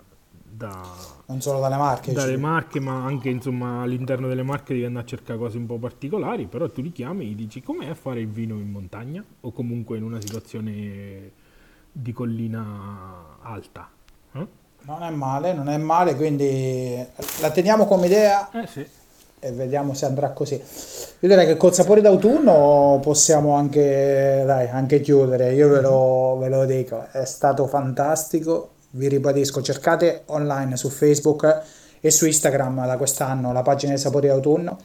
da, 0.42 0.83
non 1.26 1.40
solo 1.40 1.60
dalle 1.60 1.76
marche 1.76 2.12
dalle 2.12 2.32
cioè. 2.32 2.40
marche 2.40 2.80
ma 2.80 3.04
anche 3.04 3.28
insomma 3.30 3.82
all'interno 3.82 4.28
delle 4.28 4.42
marche 4.42 4.74
devi 4.74 4.84
andare 4.84 5.04
a 5.04 5.08
cercare 5.08 5.38
cose 5.38 5.56
un 5.56 5.66
po' 5.66 5.78
particolari 5.78 6.46
però 6.46 6.68
tu 6.70 6.82
li 6.82 6.92
chiami 6.92 7.24
e 7.24 7.28
gli 7.28 7.34
dici 7.34 7.62
com'è 7.62 7.88
a 7.88 7.94
fare 7.94 8.20
il 8.20 8.28
vino 8.28 8.54
in 8.56 8.70
montagna 8.70 9.24
o 9.40 9.52
comunque 9.52 9.96
in 9.96 10.02
una 10.02 10.20
situazione 10.20 11.30
di 11.90 12.12
collina 12.12 13.38
alta 13.40 13.88
eh? 14.32 14.46
non 14.82 15.02
è 15.02 15.10
male 15.10 15.54
non 15.54 15.68
è 15.68 15.78
male 15.78 16.14
quindi 16.14 16.94
la 17.40 17.50
teniamo 17.50 17.87
come 17.87 18.06
idea 18.06 18.50
eh 18.50 18.66
sì 18.66 18.87
e 19.44 19.52
vediamo 19.52 19.92
se 19.92 20.06
andrà 20.06 20.30
così. 20.30 20.54
Io 20.54 21.28
direi 21.28 21.44
che 21.44 21.58
col 21.58 21.74
sapore 21.74 22.00
d'autunno 22.00 22.98
possiamo 23.02 23.54
anche, 23.56 24.42
dai, 24.46 24.68
anche 24.68 25.02
chiudere. 25.02 25.52
Io 25.52 25.68
ve 25.68 25.82
lo, 25.82 26.38
ve 26.40 26.48
lo 26.48 26.64
dico, 26.64 27.06
è 27.12 27.26
stato 27.26 27.66
fantastico 27.66 28.70
vi 28.94 29.09
ribadisco, 29.09 29.62
cercate 29.62 30.22
online 30.26 30.76
su 30.76 30.88
Facebook 30.88 31.62
e 32.00 32.11
su 32.11 32.26
Instagram 32.26 32.87
da 32.87 32.96
quest'anno 32.96 33.52
la 33.52 33.62
pagina 33.62 33.92
dei 33.92 34.00
sapori 34.00 34.28
d'autunno, 34.28 34.78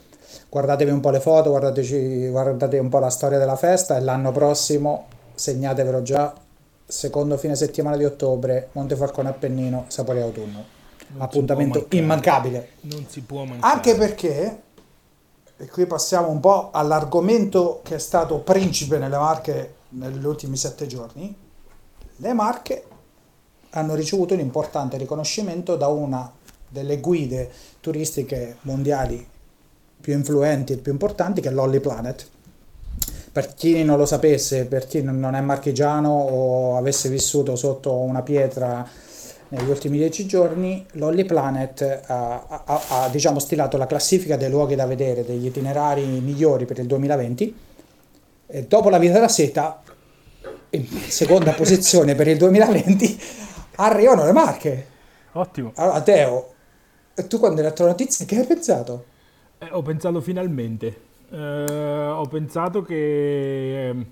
guardatevi 0.50 0.91
un 0.91 1.00
po' 1.00 1.10
le 1.10 1.19
foto, 1.19 1.50
guardate 1.50 2.78
un 2.78 2.89
po' 2.89 3.00
la 3.00 3.10
storia 3.10 3.38
della 3.38 3.56
festa 3.56 3.98
e 3.98 4.02
l'anno 4.02 4.32
prossimo, 4.32 5.08
segnatevelo 5.36 6.02
già, 6.02 6.34
secondo 6.86 7.38
fine 7.38 7.56
settimana 7.56 7.98
di 7.98 8.06
ottobre, 8.06 8.69
Montefalcone 8.72 9.30
Appennino, 9.30 9.86
Sapore 9.88 10.22
Autunno. 10.22 10.78
Non 11.12 11.22
Appuntamento 11.22 11.88
immancabile. 11.89 12.69
Non 12.82 13.06
si 13.08 13.22
può 13.22 13.43
mancare. 13.43 13.74
Anche 13.74 13.95
perché, 13.95 14.62
e 15.58 15.67
qui 15.67 15.86
passiamo 15.86 16.30
un 16.30 16.39
po' 16.39 16.69
all'argomento 16.72 17.82
che 17.84 17.95
è 17.95 18.00
stato 18.00 18.39
principe 18.39 18.98
nelle 18.98 19.17
Marche 19.17 19.74
negli 19.89 20.24
ultimi 20.24 20.56
sette 20.56 20.88
giorni, 20.88 21.36
le 22.15 22.34
Marche 22.34 22.84
hanno 23.71 23.95
ricevuto 23.95 24.34
un 24.34 24.39
importante 24.39 24.97
riconoscimento 24.97 25.75
da 25.75 25.88
una 25.88 26.32
delle 26.67 26.99
guide 26.99 27.49
turistiche 27.79 28.58
mondiali 28.62 29.25
più 29.99 30.13
influenti 30.13 30.73
e 30.73 30.77
più 30.77 30.91
importanti, 30.91 31.41
che 31.41 31.49
è 31.49 31.51
Lolly 31.51 31.79
Planet. 31.79 32.27
Per 33.32 33.53
chi 33.53 33.84
non 33.84 33.97
lo 33.97 34.05
sapesse, 34.05 34.65
per 34.65 34.88
chi 34.88 35.01
non 35.01 35.36
è 35.36 35.41
marchigiano 35.41 36.10
o 36.10 36.77
avesse 36.77 37.10
vissuto 37.10 37.55
sotto 37.55 37.93
una 37.93 38.21
pietra 38.21 38.88
negli 39.49 39.69
ultimi 39.69 39.97
dieci 39.97 40.25
giorni, 40.25 40.86
Lolly 40.93 41.25
Planet 41.25 42.01
ha, 42.05 42.63
ha- 42.65 42.82
ha, 42.88 43.10
diciamo, 43.10 43.39
stilato 43.39 43.77
la 43.77 43.88
classifica 43.88 44.38
dei 44.38 44.49
luoghi 44.49 44.75
da 44.75 44.86
vedere, 44.86 45.25
degli 45.25 45.47
itinerari 45.47 46.05
migliori 46.05 46.65
per 46.65 46.79
il 46.79 46.86
2020 46.86 47.55
e 48.47 48.63
dopo 48.63 48.89
la 48.89 48.97
via 48.97 49.12
della 49.12 49.27
seta, 49.27 49.82
in 50.71 50.88
seconda 51.08 51.51
posizione 51.53 52.15
per 52.15 52.27
il 52.27 52.38
2020, 52.38 53.19
arrivano 53.80 54.24
le 54.26 54.32
Marche. 54.32 54.88
Ottimo. 55.34 55.72
Allora, 55.76 56.02
Teo, 56.02 56.54
tu 57.28 57.39
quando 57.39 57.62
hai 57.62 57.68
letto 57.68 57.84
la 57.84 57.89
notizia, 57.89 58.26
che 58.26 58.38
hai 58.38 58.46
pensato? 58.46 59.06
Eh, 59.60 59.68
ho 59.72 59.82
pensato 59.82 60.22
finalmente. 60.22 61.02
Eh, 61.30 62.08
ho 62.13 62.26
pensato 62.28 62.82
che... 62.82 63.88
ehm, 63.89 64.06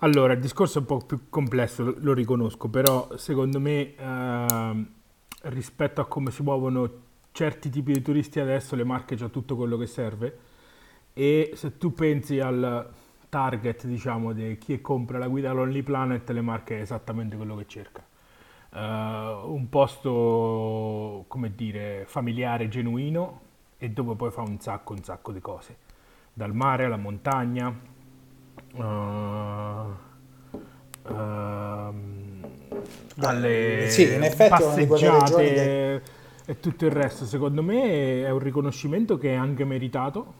Allora, 0.00 0.32
il 0.34 0.40
discorso 0.40 0.78
è 0.78 0.80
un 0.80 0.86
po' 0.86 0.98
più 0.98 1.28
complesso, 1.28 1.94
lo, 1.98 2.12
riconosco, 2.14 2.68
però 2.68 3.08
secondo 3.16 3.60
me 3.60 3.94
ehm, 3.96 4.88
rispetto 5.42 6.00
a 6.00 6.06
come 6.06 6.30
si 6.30 6.42
muovono 6.42 7.08
certi 7.32 7.70
tipi 7.70 7.92
di 7.92 8.02
turisti 8.02 8.40
adesso, 8.40 8.76
le 8.76 8.84
Marche 8.84 9.16
c'ha 9.16 9.28
tutto 9.28 9.56
quello 9.56 9.76
che 9.78 9.86
serve 9.86 10.38
e 11.12 11.52
se 11.54 11.78
tu 11.78 11.94
pensi 11.94 12.40
al 12.40 12.90
target, 13.28 13.86
diciamo, 13.86 14.32
di 14.32 14.58
chi 14.58 14.80
compra 14.80 15.18
la 15.18 15.28
guida 15.28 15.52
Lonely 15.52 15.82
Planet, 15.82 16.28
le 16.30 16.40
Marche 16.42 16.78
è 16.78 16.80
esattamente 16.82 17.36
quello 17.36 17.56
che 17.56 17.66
cerca. 17.68 18.02
Eh, 18.72 18.78
un 19.44 19.68
posto, 19.68 21.24
come 21.28 21.54
dire, 21.54 22.04
familiare, 22.06 22.68
genuino 22.68 23.40
e 23.78 23.90
dove 23.90 24.14
poi 24.14 24.30
fa 24.30 24.42
un 24.42 24.58
sacco, 24.60 24.92
un 24.92 25.02
sacco 25.02 25.32
di 25.32 25.40
cose. 25.40 25.76
Dal 26.32 26.54
mare 26.54 26.84
alla 26.84 26.96
montagna, 26.96 27.74
eh, 28.74 29.84
ehm, 31.08 32.44
alle 33.18 33.88
sì, 33.90 34.14
in 34.14 34.22
effetti 34.22 34.48
passeggiate 34.48 35.44
che- 35.44 36.02
e 36.46 36.60
tutto 36.60 36.84
il 36.86 36.90
resto. 36.92 37.24
Secondo 37.26 37.62
me 37.62 38.24
è 38.24 38.30
un 38.30 38.38
riconoscimento 38.38 39.18
che 39.18 39.32
è 39.32 39.34
anche 39.36 39.64
meritato 39.64 40.34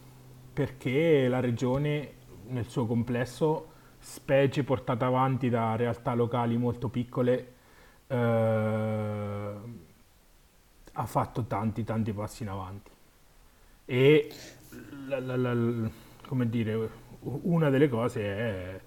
perché 0.53 1.29
la 1.29 1.41
regione 1.41 2.13
nel 2.49 2.67
suo 2.69 2.87
complesso, 2.87 3.67
specie 3.99 4.65
portata 4.65 5.07
avanti 5.07 5.49
da 5.49 5.77
realtà 5.77 6.15
locali 6.15 6.57
molto 6.57 6.89
piccole, 6.89 7.55
eh, 8.11 9.55
ha 10.93 11.07
fatto 11.07 11.45
tanti 11.45 11.85
tanti 11.85 12.13
passi 12.13 12.43
in 12.43 12.49
avanti 12.51 12.91
e 13.87 14.33
la- 15.07 15.21
la- 15.21 15.37
la- 15.37 15.91
come 16.27 16.49
dire 16.49 16.91
una 17.21 17.71
delle 17.71 17.89
cose 17.89 18.23
è 18.23 18.81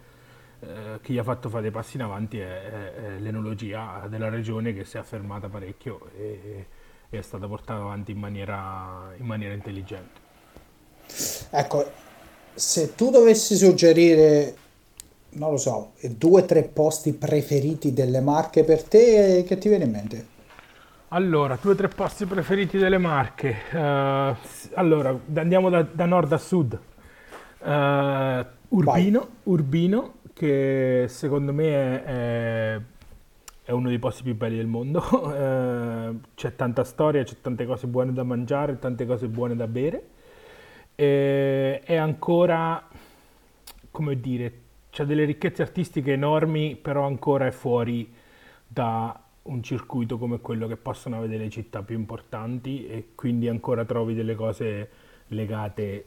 eh, 0.61 0.99
che 1.01 1.13
gli 1.13 1.17
ha 1.17 1.23
fatto 1.23 1.49
fare 1.49 1.63
dei 1.63 1.71
passi 1.71 1.97
in 1.97 2.03
avanti 2.03 2.39
è, 2.39 2.61
è- 2.63 2.93
è 2.93 3.19
l'enologia 3.19 4.07
della 4.09 4.29
regione 4.29 4.73
che 4.73 4.85
si 4.85 4.97
è 4.97 4.99
affermata 4.99 5.49
parecchio 5.49 6.09
e, 6.15 6.67
e 7.09 7.17
è 7.19 7.21
stata 7.21 7.47
portata 7.47 7.81
avanti 7.81 8.11
in 8.11 8.19
maniera, 8.19 9.13
in 9.17 9.25
maniera 9.25 9.53
intelligente. 9.53 10.21
Ecco, 11.51 11.91
se 12.53 12.95
tu 12.95 13.09
dovessi 13.11 13.55
suggerire, 13.55 14.55
non 15.35 15.51
lo 15.51 15.57
so, 15.57 15.93
due 16.17 16.41
o 16.41 16.45
tre 16.45 16.63
posti 16.63 17.13
preferiti 17.13 17.93
delle 17.93 18.19
Marche 18.21 18.63
per 18.63 18.83
te, 18.83 19.43
che 19.47 19.57
ti 19.57 19.69
viene 19.69 19.85
in 19.85 19.91
mente? 19.91 20.27
Allora, 21.09 21.57
due 21.61 21.73
o 21.73 21.75
tre 21.75 21.89
posti 21.89 22.25
preferiti 22.25 22.77
delle 22.79 22.97
Marche. 22.97 23.55
Eh, 23.71 24.35
s- 24.43 24.71
allora, 24.73 25.15
andiamo 25.35 25.69
da, 25.69 25.83
da 25.83 26.05
nord 26.05 26.31
a 26.33 26.37
sud. 26.39 26.79
Eh, 27.59 28.45
Urbino, 28.69 29.27
Urbino, 29.43 30.13
che 30.33 31.05
secondo 31.07 31.53
me 31.53 32.03
è, 32.03 32.81
è- 33.63 33.71
uno 33.71 33.89
dei 33.89 33.99
posti 33.99 34.23
più 34.23 34.35
belli 34.35 34.57
del 34.57 34.67
mondo. 34.67 35.01
Eh, 35.33 36.15
c'è 36.35 36.55
tanta 36.55 36.83
storia, 36.83 37.23
c'è 37.23 37.35
tante 37.41 37.65
cose 37.65 37.87
buone 37.87 38.11
da 38.13 38.23
mangiare, 38.23 38.77
tante 38.79 39.05
cose 39.05 39.27
buone 39.27 39.55
da 39.55 39.67
bere. 39.67 40.09
E 40.95 41.79
è 41.81 41.95
ancora, 41.95 42.87
come 43.91 44.19
dire, 44.19 44.51
c'ha 44.93 45.03
delle 45.05 45.25
ricchezze 45.25 45.63
artistiche 45.63 46.13
enormi, 46.13 46.75
però 46.75 47.05
ancora 47.07 47.47
è 47.47 47.51
fuori 47.51 48.13
da 48.67 49.19
un 49.43 49.63
circuito 49.63 50.17
come 50.19 50.39
quello 50.39 50.67
che 50.67 50.77
possono 50.77 51.17
avere 51.17 51.37
le 51.37 51.49
città 51.49 51.81
più 51.81 51.95
importanti 51.97 52.85
e 52.87 53.09
quindi 53.15 53.49
ancora 53.49 53.85
trovi 53.85 54.13
delle 54.13 54.35
cose 54.35 54.89
legate 55.29 56.05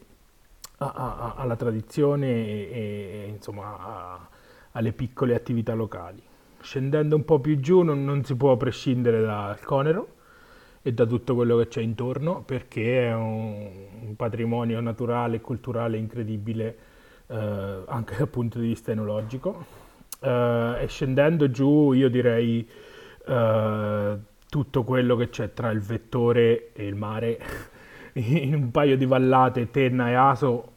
a- 0.78 0.92
a- 0.94 1.34
alla 1.36 1.56
tradizione 1.56 2.28
e, 2.28 2.70
e, 2.72 3.26
insomma 3.34 3.76
a- 3.78 4.28
alle 4.72 4.92
piccole 4.92 5.34
attività 5.34 5.74
locali. 5.74 6.22
Scendendo 6.60 7.16
un 7.16 7.24
po' 7.24 7.40
più 7.40 7.58
giù 7.58 7.82
non, 7.82 8.04
non 8.04 8.24
si 8.24 8.36
può 8.36 8.56
prescindere 8.56 9.20
dal 9.20 9.58
Conero 9.60 10.14
e 10.82 10.92
da 10.92 11.06
tutto 11.06 11.34
quello 11.34 11.56
che 11.58 11.66
c'è 11.68 11.80
intorno 11.82 12.42
perché 12.42 13.08
è 13.08 13.14
un, 13.14 13.68
un 14.06 14.16
patrimonio 14.16 14.80
naturale 14.80 15.36
e 15.36 15.40
culturale 15.40 15.96
incredibile 15.96 16.85
eh, 17.28 17.82
anche 17.86 18.16
dal 18.16 18.28
punto 18.28 18.58
di 18.58 18.68
vista 18.68 18.92
enologico. 18.92 19.64
Eh, 20.20 20.76
e 20.80 20.86
scendendo 20.88 21.50
giù 21.50 21.92
io 21.92 22.08
direi 22.08 22.68
eh, 23.26 24.16
tutto 24.48 24.84
quello 24.84 25.16
che 25.16 25.28
c'è 25.28 25.52
tra 25.52 25.70
il 25.70 25.80
vettore 25.80 26.72
e 26.72 26.86
il 26.86 26.94
mare 26.94 27.38
in 28.14 28.54
un 28.54 28.70
paio 28.70 28.96
di 28.96 29.04
vallate, 29.06 29.70
Tenna 29.70 30.08
e 30.08 30.14
Aso, 30.14 30.72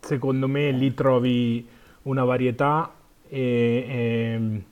secondo 0.00 0.46
me 0.48 0.70
lì 0.70 0.94
trovi 0.94 1.66
una 2.02 2.24
varietà 2.24 2.92
e, 3.28 3.84
e- 3.88 4.62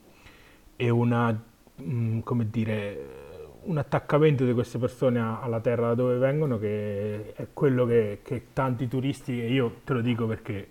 e 0.79 0.89
una, 0.89 1.37
mm, 1.81 2.19
come 2.19 2.47
dire, 2.49 3.25
un 3.63 3.77
attaccamento 3.77 4.45
di 4.45 4.53
queste 4.53 4.77
persone 4.77 5.19
alla 5.19 5.59
terra 5.59 5.87
da 5.87 5.95
dove 5.95 6.17
vengono 6.17 6.57
che 6.57 7.33
è 7.33 7.47
quello 7.53 7.85
che, 7.85 8.19
che 8.23 8.47
tanti 8.53 8.87
turisti, 8.87 9.41
e 9.43 9.51
io 9.51 9.79
te 9.83 9.93
lo 9.93 10.01
dico 10.01 10.25
perché 10.27 10.67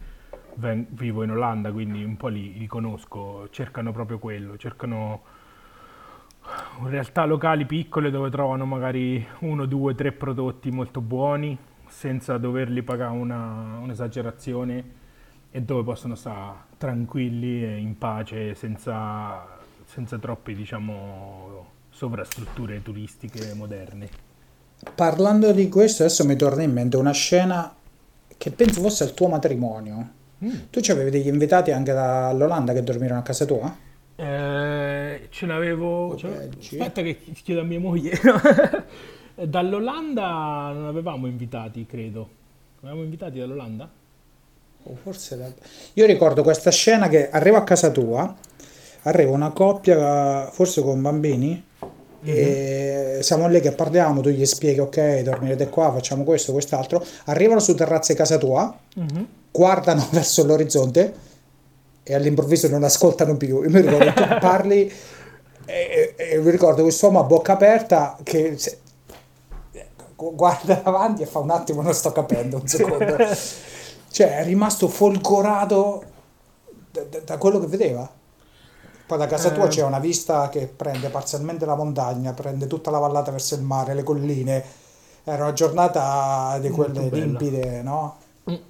ven- 0.57 0.87
vivo 0.91 1.23
in 1.23 1.31
Olanda, 1.31 1.73
quindi 1.73 2.05
un 2.05 2.17
po' 2.17 2.29
li, 2.29 2.59
li 2.59 2.67
conosco, 2.67 3.49
cercano 3.51 3.93
proprio 3.93 4.19
quello, 4.19 4.57
cercano 4.57 5.23
realtà 6.85 7.25
locali 7.25 7.67
piccole 7.67 8.11
dove 8.11 8.31
trovano 8.31 8.67
magari 8.67 9.25
uno, 9.41 9.67
due, 9.67 9.95
tre 9.95 10.13
prodotti 10.13 10.71
molto 10.71 11.01
buoni 11.01 11.57
senza 11.89 12.39
doverli 12.39 12.83
pagare 12.83 13.17
una, 13.17 13.79
un'esagerazione 13.81 14.85
e 15.51 15.63
dove 15.63 15.83
possono 15.83 16.15
stare 16.15 16.55
tranquilli 16.77 17.65
e 17.65 17.77
in 17.79 17.97
pace 17.97 18.55
senza, 18.55 19.59
senza 19.85 20.19
troppe 20.19 20.55
diciamo 20.55 21.75
sovrastrutture 21.91 22.83
turistiche 22.83 23.55
moderne. 23.55 24.09
Parlando 24.95 25.53
di 25.53 25.69
questo, 25.69 26.03
adesso 26.03 26.27
mi 26.27 26.37
torna 26.37 26.63
in 26.63 26.73
mente 26.73 26.97
una 26.99 27.13
scena 27.13 27.75
che 28.37 28.51
penso 28.51 28.83
fosse 28.83 29.05
al 29.05 29.15
tuo 29.15 29.29
matrimonio. 29.29 30.16
Tu 30.39 30.81
ci 30.81 30.91
avevi 30.91 31.11
degli 31.11 31.29
invitati 31.29 31.71
anche 31.71 31.93
dall'Olanda 31.93 32.73
che 32.73 32.83
dormirono 32.83 33.21
a 33.21 33.23
casa 33.23 33.45
tua? 33.47 33.75
Eh, 34.17 35.27
ce 35.31 35.47
l'avevo. 35.47 36.09
Oh, 36.09 36.17
ce 36.17 36.51
aspetta, 36.59 37.03
che 37.03 37.19
chiedo 37.43 37.61
a 37.61 37.65
mia 37.65 37.81
moglie. 37.81 38.13
Dall'Olanda 39.35 40.71
non 40.73 40.87
avevamo 40.87 41.27
invitati, 41.27 41.85
credo. 41.87 42.29
Avevamo 42.81 43.03
invitati 43.03 43.39
dall'Olanda? 43.39 43.89
O 44.85 44.95
forse 45.03 45.37
da- 45.37 45.53
Io 45.95 46.07
ricordo 46.07 46.43
questa 46.43 46.71
scena 46.71 47.09
che 47.09 47.29
arrivo 47.31 47.57
a 47.57 47.65
casa 47.65 47.91
tua, 47.91 48.35
arriva 49.03 49.31
una 49.33 49.51
coppia, 49.51 50.47
forse 50.51 50.81
con 50.83 51.03
bambini, 51.03 51.63
e 52.33 53.19
siamo 53.23 53.47
lì 53.49 53.61
che 53.61 53.73
parliamo, 53.73 54.21
tu 54.21 54.29
gli 54.31 54.45
spieghi, 54.47 54.81
ok, 54.81 55.21
dormirete 55.21 55.69
qua, 55.69 55.93
facciamo 55.93 56.25
questo, 56.25 56.53
quest'altro, 56.53 57.05
arrivano 57.27 57.61
su 57.61 57.75
terrazza 57.75 58.13
di 58.13 58.19
casa 58.19 58.39
tua, 58.39 58.77
guardano 59.51 60.07
verso 60.13 60.45
l'orizzonte 60.45 61.15
e 62.03 62.15
all'improvviso 62.15 62.69
non 62.69 62.85
ascoltano 62.85 63.37
più. 63.37 63.63
Io 63.63 63.71
mi 63.71 63.81
ricordo 63.81 64.13
tu 64.13 64.23
parli 64.41 64.93
e, 65.65 66.15
e- 66.17 66.31
e 66.35 66.39
mi 66.39 66.51
ricordo 66.51 66.83
quest'uomo 66.83 67.19
a 67.21 67.25
bocca 67.25 67.55
aperta 67.55 68.17
che 68.23 68.55
se- 68.57 68.79
gu- 70.15 70.35
guarda 70.35 70.83
avanti 70.85 71.23
e 71.23 71.27
fa 71.27 71.41
un 71.41 71.51
attimo 71.51 71.83
non 71.83 71.95
sto 71.95 72.13
capendo, 72.13 72.57
un 72.61 72.67
secondo. 72.69 73.17
Cioè 74.11 74.39
è 74.39 74.45
rimasto 74.45 74.89
folgorato 74.89 76.03
da, 76.91 77.03
da- 77.03 77.21
da 77.25 77.37
quello 77.39 77.59
che 77.61 77.67
vedeva. 77.67 78.09
Poi 79.07 79.19
da 79.19 79.27
casa 79.27 79.51
tua 79.53 79.67
Eh. 79.67 79.69
c'è 79.69 79.83
una 79.85 80.01
vista 80.01 80.49
che 80.49 80.67
prende 80.67 81.09
parzialmente 81.11 81.65
la 81.65 81.77
montagna, 81.77 82.33
prende 82.33 82.67
tutta 82.67 82.91
la 82.91 82.99
vallata 82.99 83.31
verso 83.31 83.55
il 83.55 83.63
mare, 83.63 83.95
le 83.95 84.03
colline. 84.03 84.65
Era 85.25 85.45
una 85.45 85.53
giornata 85.53 86.59
di 86.61 86.71
quelle 86.71 87.09
limpide, 87.11 87.83
no? 87.83 88.17
Eh, 88.45 88.61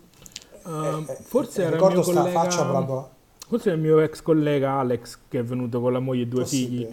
Eh, 0.67 1.17
forse 1.23 1.63
eh, 1.63 1.67
era 1.67 1.77
ricordo 1.77 1.95
mio 1.97 2.03
sta 2.03 2.15
collega, 2.21 2.41
faccia 2.43 2.65
proprio 2.65 3.09
forse 3.49 3.69
era 3.69 3.77
il 3.77 3.83
mio 3.85 4.01
ex 4.01 4.21
collega 4.23 4.73
Alex 4.73 5.19
che 5.29 5.39
è 5.39 5.45
venuto 5.45 5.81
con 5.81 5.93
la 5.93 6.01
moglie 6.01 6.23
e 6.23 6.27
due 6.27 6.45
figli. 6.45 6.87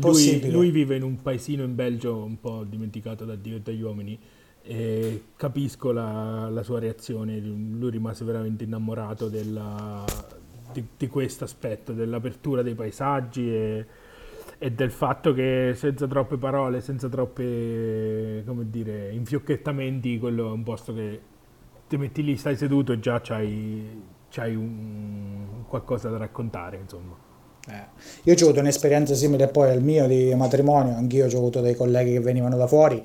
possibile. 0.00 0.46
E 0.46 0.50
lui, 0.50 0.50
lui 0.50 0.70
vive 0.70 0.96
in 0.96 1.02
un 1.02 1.20
paesino 1.20 1.62
in 1.64 1.74
Belgio 1.74 2.16
un 2.16 2.40
po' 2.40 2.64
dimenticato 2.64 3.26
da 3.26 3.34
Dio 3.36 3.56
e 3.56 3.60
dagli 3.60 3.82
uomini 3.82 4.18
e 4.62 5.24
capisco 5.36 5.92
la, 5.92 6.48
la 6.48 6.62
sua 6.62 6.78
reazione, 6.78 7.38
lui 7.38 7.90
rimase 7.90 8.24
veramente 8.24 8.64
innamorato 8.64 9.28
della- 9.28 10.04
di, 10.72 10.84
di 10.96 11.06
questo 11.08 11.44
aspetto, 11.44 11.92
dell'apertura 11.92 12.62
dei 12.62 12.74
paesaggi 12.74 13.48
e, 13.48 13.86
e 14.58 14.72
del 14.72 14.90
fatto 14.90 15.32
che 15.32 15.72
senza 15.74 16.06
troppe 16.06 16.36
parole, 16.36 16.80
senza 16.80 17.08
troppe, 17.08 18.42
come 18.46 18.68
dire, 18.70 19.12
infiocchettamenti, 19.12 20.18
quello 20.18 20.48
è 20.48 20.52
un 20.52 20.62
posto 20.62 20.94
che 20.94 21.20
ti 21.88 21.96
metti 21.96 22.22
lì, 22.22 22.36
stai 22.36 22.56
seduto 22.56 22.92
e 22.92 22.98
già 23.00 23.20
c'hai, 23.20 24.02
c'hai 24.30 24.54
un, 24.54 25.64
qualcosa 25.68 26.08
da 26.08 26.16
raccontare, 26.16 26.78
insomma. 26.78 27.14
Eh, 27.68 27.84
Io 28.24 28.34
ho 28.34 28.44
avuto 28.44 28.60
un'esperienza 28.60 29.14
simile 29.14 29.46
poi 29.48 29.70
al 29.70 29.82
mio 29.82 30.06
di 30.06 30.34
matrimonio, 30.34 30.96
anch'io 30.96 31.26
ho 31.26 31.36
avuto 31.36 31.60
dei 31.60 31.76
colleghi 31.76 32.12
che 32.12 32.20
venivano 32.20 32.56
da 32.56 32.66
fuori. 32.66 33.00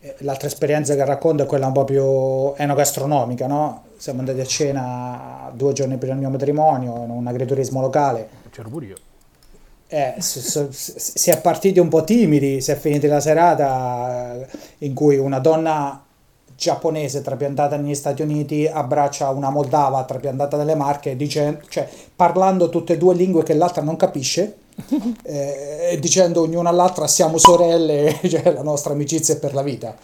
Eh, 0.00 0.14
L'altra 0.18 0.46
esperienza 0.46 0.94
che 0.94 1.04
racconto 1.04 1.42
è 1.42 1.46
quella 1.46 1.66
un 1.66 1.72
po' 1.72 1.84
più 1.84 2.54
enogastronomica, 2.56 3.46
no? 3.46 3.84
Siamo 3.96 4.20
andati 4.20 4.40
a 4.40 4.44
cena 4.44 5.50
due 5.54 5.72
giorni 5.72 5.96
prima 5.96 6.12
del 6.12 6.22
mio 6.22 6.30
matrimonio 6.30 7.02
in 7.02 7.10
un 7.10 7.26
agriturismo 7.26 7.80
locale. 7.80 8.28
C'ero 8.50 8.68
pure 8.68 8.86
io. 8.86 8.96
Eh, 9.88 10.14
si 10.18 11.30
è 11.30 11.40
partiti 11.40 11.78
un 11.80 11.88
po' 11.88 12.04
timidi, 12.04 12.60
si 12.60 12.70
è 12.70 12.76
finita 12.76 13.06
la 13.08 13.20
serata 13.20 14.36
in 14.78 14.92
cui 14.92 15.16
una 15.16 15.38
donna 15.38 16.04
giapponese 16.54 17.22
trapiantata 17.22 17.76
negli 17.76 17.94
Stati 17.94 18.20
Uniti 18.20 18.66
abbraccia 18.66 19.30
una 19.30 19.48
moldava 19.48 20.04
trapiantata 20.04 20.56
nelle 20.56 20.74
Marche, 20.74 21.16
dice, 21.16 21.62
cioè, 21.68 21.88
parlando 22.14 22.68
tutte 22.68 22.94
e 22.94 22.98
due 22.98 23.14
lingue 23.14 23.42
che 23.44 23.54
l'altra 23.54 23.80
non 23.80 23.96
capisce, 23.96 24.56
eh, 25.22 25.98
dicendo 26.00 26.42
ognuna 26.42 26.70
all'altra 26.70 27.06
siamo 27.06 27.38
sorelle, 27.38 28.20
cioè 28.28 28.52
la 28.52 28.62
nostra 28.62 28.92
amicizia 28.92 29.34
è 29.34 29.38
per 29.38 29.54
la 29.54 29.62
vita. 29.62 29.96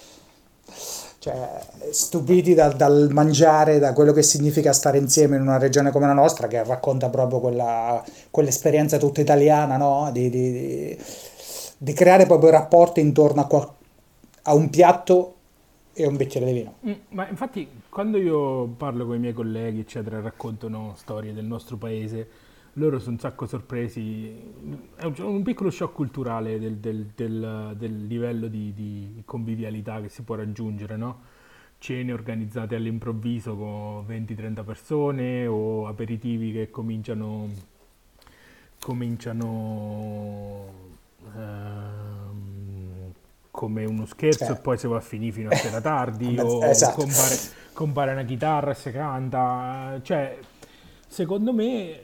Cioè, 1.19 1.59
stupiti 1.91 2.53
dal, 2.53 2.77
dal 2.77 3.09
mangiare, 3.11 3.79
da 3.79 3.95
quello 3.95 4.13
che 4.13 4.23
significa 4.23 4.75
stare 4.75 4.99
insieme 4.99 5.37
in 5.37 5.43
una 5.43 5.57
regione 5.57 5.91
come 5.91 6.07
la 6.07 6.13
nostra, 6.13 6.49
che 6.49 6.63
racconta 6.65 7.09
proprio 7.09 7.41
quella, 7.41 8.05
quell'esperienza 8.31 8.99
tutta 8.99 9.23
italiana, 9.23 9.79
no? 9.79 10.11
Di, 10.13 10.29
di- 10.29 10.53
di- 10.53 10.99
di 11.79 11.93
creare 11.93 12.27
proprio 12.27 12.51
rapporti 12.51 13.01
intorno 13.01 13.41
a, 13.43 13.47
qual- 13.47 13.71
a 14.43 14.55
un 14.55 14.69
piatto 14.71 15.35
e 15.95 16.07
un 16.07 16.17
bicchiere 16.17 16.47
di 16.47 16.53
vino. 16.53 16.75
Mm, 16.87 16.93
Ma 17.11 17.29
infatti 17.29 17.69
quando 17.89 18.19
io 18.19 18.67
parlo 18.69 19.07
con 19.07 19.17
i 19.17 19.19
miei 19.19 19.33
colleghi, 19.33 19.81
eccetera, 19.81 20.21
raccontano 20.21 20.95
storie 20.97 21.33
del 21.33 21.45
nostro 21.45 21.77
paese, 21.77 22.29
loro 22.75 22.99
sono 22.99 23.13
un 23.13 23.19
sacco 23.19 23.47
sorpresi. 23.47 24.33
È 24.97 25.05
un, 25.05 25.15
un 25.19 25.43
piccolo 25.43 25.71
shock 25.71 25.95
culturale 25.95 26.59
del, 26.59 26.77
del- 26.77 27.11
del- 27.15 27.75
del 27.77 28.07
livello 28.07 28.49
di, 28.49 28.73
di 28.75 29.23
convivialità 29.25 30.01
che 30.01 30.09
si 30.09 30.23
può 30.23 30.35
raggiungere, 30.35 30.97
no? 30.97 31.33
Cene 31.79 32.13
organizzate 32.13 32.75
all'improvviso 32.77 33.57
con 33.57 34.05
20-30 34.07 34.65
persone 34.65 35.47
o 35.47 35.87
aperitivi 35.87 36.53
che 36.53 36.71
cominciano, 36.71 37.49
cominciano 38.81 40.67
ehm, 41.37 43.13
come 43.51 43.85
uno 43.85 44.07
scherzo 44.07 44.45
Eh. 44.47 44.53
e 44.53 44.57
poi 44.57 44.79
si 44.79 44.87
va 44.87 44.97
a 44.97 45.01
finire 45.01 45.33
fino 45.33 45.49
a 45.51 45.55
sera 45.57 45.81
tardi 45.81 46.37
o 46.39 46.65
esatto. 46.65 46.97
compare, 47.03 47.37
compare 47.73 48.13
una 48.13 48.25
chitarra 48.25 48.71
e 48.71 48.75
si 48.75 48.91
canta. 48.91 49.99
Cioè, 50.03 50.39
secondo 51.07 51.53
me, 51.53 52.01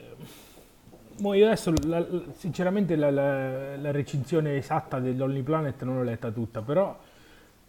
mo 1.20 1.34
io 1.34 1.46
adesso 1.46 1.72
la- 1.86 2.06
sinceramente 2.32 2.96
la, 2.96 3.10
la- 3.10 3.76
la 3.76 3.90
recensione 3.90 4.56
esatta 4.56 4.98
dell'Only 5.00 5.42
Planet 5.42 5.82
non 5.84 5.96
l'ho 5.96 6.02
letta 6.02 6.30
tutta, 6.30 6.62
però 6.62 6.98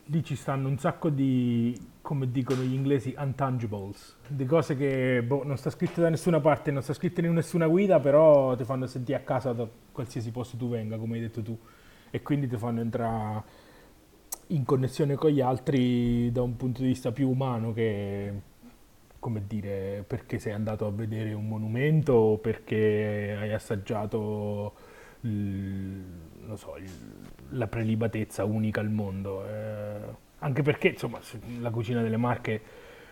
lì 0.05 0.23
ci 0.23 0.35
stanno 0.35 0.67
un 0.67 0.77
sacco 0.77 1.09
di, 1.09 1.77
come 2.01 2.31
dicono 2.31 2.61
gli 2.63 2.73
inglesi, 2.73 3.13
untangibles, 3.17 4.17
di 4.27 4.45
cose 4.45 4.75
che 4.75 5.23
boh, 5.23 5.43
non 5.45 5.57
sta 5.57 5.69
scritto 5.69 6.01
da 6.01 6.09
nessuna 6.09 6.39
parte, 6.39 6.71
non 6.71 6.81
sta 6.81 6.93
scritto 6.93 7.21
in 7.21 7.33
nessuna 7.33 7.67
guida, 7.67 7.99
però 7.99 8.55
ti 8.55 8.63
fanno 8.63 8.87
sentire 8.87 9.17
a 9.19 9.21
casa 9.21 9.53
da 9.53 9.67
qualsiasi 9.91 10.31
posto 10.31 10.57
tu 10.57 10.69
venga, 10.69 10.97
come 10.97 11.15
hai 11.15 11.21
detto 11.21 11.41
tu, 11.41 11.57
e 12.09 12.21
quindi 12.21 12.47
ti 12.47 12.57
fanno 12.57 12.81
entrare 12.81 13.43
in 14.47 14.65
connessione 14.65 15.15
con 15.15 15.31
gli 15.31 15.39
altri 15.41 16.31
da 16.31 16.41
un 16.41 16.57
punto 16.57 16.81
di 16.81 16.87
vista 16.87 17.11
più 17.11 17.29
umano 17.29 17.71
che, 17.73 18.33
come 19.21 19.43
dire, 19.47 20.03
perché 20.05 20.39
sei 20.39 20.51
andato 20.51 20.87
a 20.87 20.91
vedere 20.91 21.31
un 21.33 21.47
monumento 21.47 22.13
o 22.13 22.37
perché 22.37 23.37
hai 23.39 23.53
assaggiato 23.53 24.73
il- 25.21 26.03
so, 26.55 26.75
il- 26.77 26.89
la 27.51 27.67
prelibatezza 27.67 28.43
unica 28.43 28.81
al 28.81 28.89
mondo. 28.89 29.45
eh, 29.47 30.29
anche 30.39 30.63
perché, 30.63 30.87
insomma, 30.89 31.19
la 31.59 31.69
cucina 31.69 32.01
delle 32.01 32.17
Marche, 32.17 32.59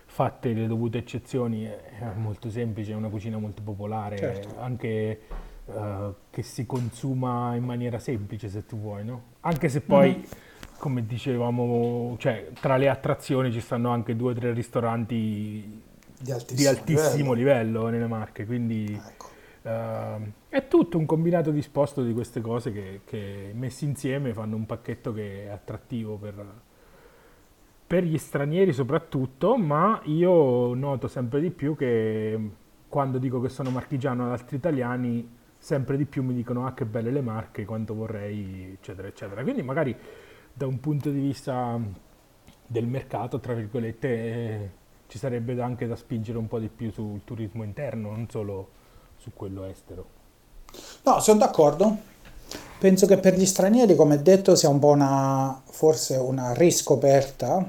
fatte 0.05 0.51
le 0.53 0.65
dovute 0.65 0.97
eccezioni, 0.97 1.65
è 1.65 1.79
molto 2.15 2.49
semplice, 2.49 2.91
è 2.93 2.95
una 2.95 3.09
cucina 3.09 3.37
molto 3.37 3.61
popolare, 3.61 4.17
Certo. 4.17 4.59
anche 4.59 5.21
eh, 5.67 6.13
che 6.31 6.41
si 6.41 6.65
consuma 6.65 7.53
in 7.53 7.63
maniera 7.63 7.99
semplice, 7.99 8.49
se 8.49 8.65
tu 8.65 8.79
vuoi, 8.79 9.05
no? 9.05 9.21
Anche 9.41 9.69
se 9.69 9.81
poi, 9.81 10.27
come 10.79 11.05
dicevamo, 11.05 12.15
cioè, 12.17 12.49
tra 12.59 12.77
le 12.77 12.89
attrazioni 12.89 13.51
ci 13.51 13.59
stanno 13.59 13.91
anche 13.91 14.15
due 14.15 14.31
o 14.31 14.33
tre 14.33 14.51
ristoranti 14.51 15.83
Di 16.21 16.25
di 16.25 16.31
altissimo, 16.65 16.99
altissimo 16.99 17.33
livello 17.33 17.87
nelle 17.87 18.07
Marche, 18.07 18.45
quindi 18.45 18.91
Ecco. 18.93 19.27
eh, 19.61 20.31
è 20.49 20.67
tutto 20.67 20.97
un 20.97 21.05
combinato 21.05 21.49
disposto 21.51 22.03
di 22.03 22.11
queste 22.11 22.41
cose 22.41 22.73
che, 22.73 23.01
che 23.05 23.51
messi 23.53 23.85
insieme 23.85 24.33
fanno 24.33 24.57
un 24.57 24.65
pacchetto 24.65 25.13
che 25.13 25.45
è 25.45 25.47
attrattivo 25.47 26.17
per, 26.17 26.45
per 27.87 28.03
gli 28.03 28.17
stranieri 28.17 28.73
soprattutto, 28.73 29.55
ma 29.55 30.01
io 30.05 30.73
noto 30.73 31.07
sempre 31.07 31.39
di 31.39 31.51
più 31.51 31.75
che 31.77 32.37
quando 32.89 33.17
dico 33.17 33.39
che 33.39 33.49
sono 33.49 33.69
marchigiano 33.69 34.25
ad 34.25 34.31
altri 34.31 34.57
italiani, 34.57 35.37
sempre 35.57 35.95
di 35.95 36.05
più 36.05 36.21
mi 36.23 36.33
dicono 36.33 36.65
ah 36.65 36.73
che 36.73 36.85
belle 36.85 37.11
le 37.11 37.21
Marche, 37.21 37.63
quanto 37.63 37.93
vorrei, 37.93 38.71
eccetera, 38.73 39.07
eccetera. 39.07 39.41
Quindi 39.43 39.61
magari 39.61 39.95
da 40.51 40.67
un 40.67 40.79
punto 40.81 41.09
di 41.11 41.19
vista 41.19 41.79
del 42.67 42.87
mercato, 42.87 43.39
tra 43.39 43.53
virgolette, 43.53 44.71
ci 45.09 45.17
sarebbe 45.17 45.59
anche 45.59 45.87
da 45.87 45.95
spingere 45.95 46.37
un 46.37 46.47
po' 46.47 46.59
di 46.59 46.67
più 46.67 46.91
sul 46.91 47.21
turismo 47.25 47.63
interno, 47.63 48.11
non 48.11 48.27
solo 48.29 48.69
su 49.17 49.31
quello 49.33 49.65
estero. 49.65 50.05
No, 51.03 51.19
sono 51.19 51.39
d'accordo. 51.39 51.97
Penso 52.77 53.07
che 53.07 53.17
per 53.17 53.35
gli 53.35 53.45
stranieri, 53.45 53.95
come 53.95 54.21
detto, 54.21 54.55
sia 54.55 54.69
un 54.69 54.77
po' 54.77 54.89
una, 54.89 55.59
forse 55.65 56.15
una 56.15 56.53
riscoperta, 56.53 57.67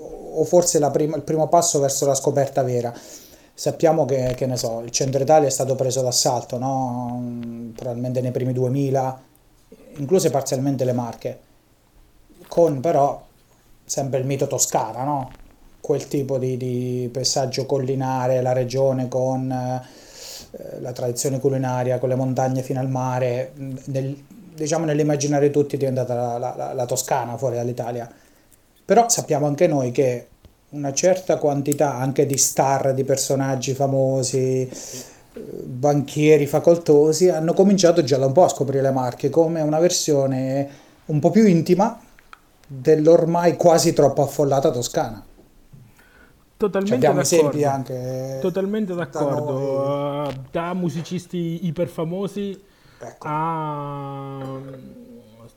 o 0.00 0.44
forse 0.44 0.78
prima- 0.90 1.16
il 1.16 1.22
primo 1.22 1.48
passo 1.48 1.80
verso 1.80 2.06
la 2.06 2.14
scoperta 2.14 2.62
vera. 2.62 2.94
Sappiamo 3.52 4.04
che, 4.04 4.34
che 4.36 4.56
so, 4.56 4.80
il 4.82 4.90
centro 4.92 5.20
Italia 5.20 5.48
è 5.48 5.50
stato 5.50 5.74
preso 5.74 6.02
d'assalto, 6.02 6.56
no? 6.56 7.72
Probabilmente 7.74 8.20
nei 8.20 8.30
primi 8.30 8.52
2000, 8.52 9.22
incluse 9.96 10.30
parzialmente 10.30 10.84
le 10.84 10.92
Marche, 10.92 11.40
con 12.46 12.78
però 12.78 13.20
sempre 13.84 14.20
il 14.20 14.26
mito 14.26 14.46
Toscana, 14.46 15.02
no? 15.02 15.46
Quel 15.80 16.08
tipo 16.08 16.38
di, 16.38 16.56
di 16.56 17.08
paesaggio 17.12 17.64
collinare, 17.66 18.42
la 18.42 18.52
regione 18.52 19.08
con 19.08 19.50
eh, 19.50 20.80
la 20.80 20.92
tradizione 20.92 21.38
culinaria, 21.40 21.98
con 21.98 22.08
le 22.08 22.14
montagne 22.14 22.62
fino 22.62 22.80
al 22.80 22.88
mare, 22.88 23.52
nel- 23.86 24.16
diciamo 24.54 24.84
nell'immaginario 24.84 25.50
tutti 25.50 25.76
è 25.76 25.78
diventata 25.78 26.14
la, 26.14 26.38
la- 26.38 26.54
la- 26.56 26.72
la 26.72 26.84
Toscana 26.86 27.36
fuori 27.36 27.56
dall'Italia. 27.56 28.10
Però 28.84 29.08
sappiamo 29.08 29.46
anche 29.46 29.66
noi 29.66 29.90
che 29.92 30.26
una 30.70 30.92
certa 30.92 31.36
quantità 31.38 31.94
anche 31.94 32.26
di 32.26 32.36
star, 32.36 32.92
di 32.92 33.04
personaggi 33.04 33.72
famosi, 33.72 34.68
eh, 34.68 35.40
banchieri 35.64 36.46
facoltosi, 36.46 37.28
hanno 37.28 37.54
cominciato 37.54 38.02
già 38.02 38.16
da 38.18 38.26
un 38.26 38.32
po' 38.32 38.44
a 38.44 38.48
scoprire 38.48 38.82
le 38.82 38.90
Marche 38.90 39.30
come 39.30 39.60
una 39.60 39.78
versione 39.78 40.68
un 41.06 41.20
po' 41.20 41.30
più 41.30 41.46
intima 41.46 41.98
dell'ormai 42.66 43.56
quasi 43.56 43.92
troppo 43.92 44.22
affollata 44.22 44.70
Toscana. 44.70 45.24
Cioè, 46.58 46.68
Totalmente 46.70 47.20
esempi 47.20 47.60
d'accordo. 47.60 47.68
anche 47.68 48.38
Totalmente 48.40 48.94
da 48.94 49.04
d'accordo. 49.04 49.52
noi. 49.52 50.26
Uh, 50.26 50.42
da 50.50 50.74
musicisti 50.74 51.66
iperfamosi 51.66 52.60
Ecco. 52.98 53.26
a 53.28 54.58
mm, 54.60 54.74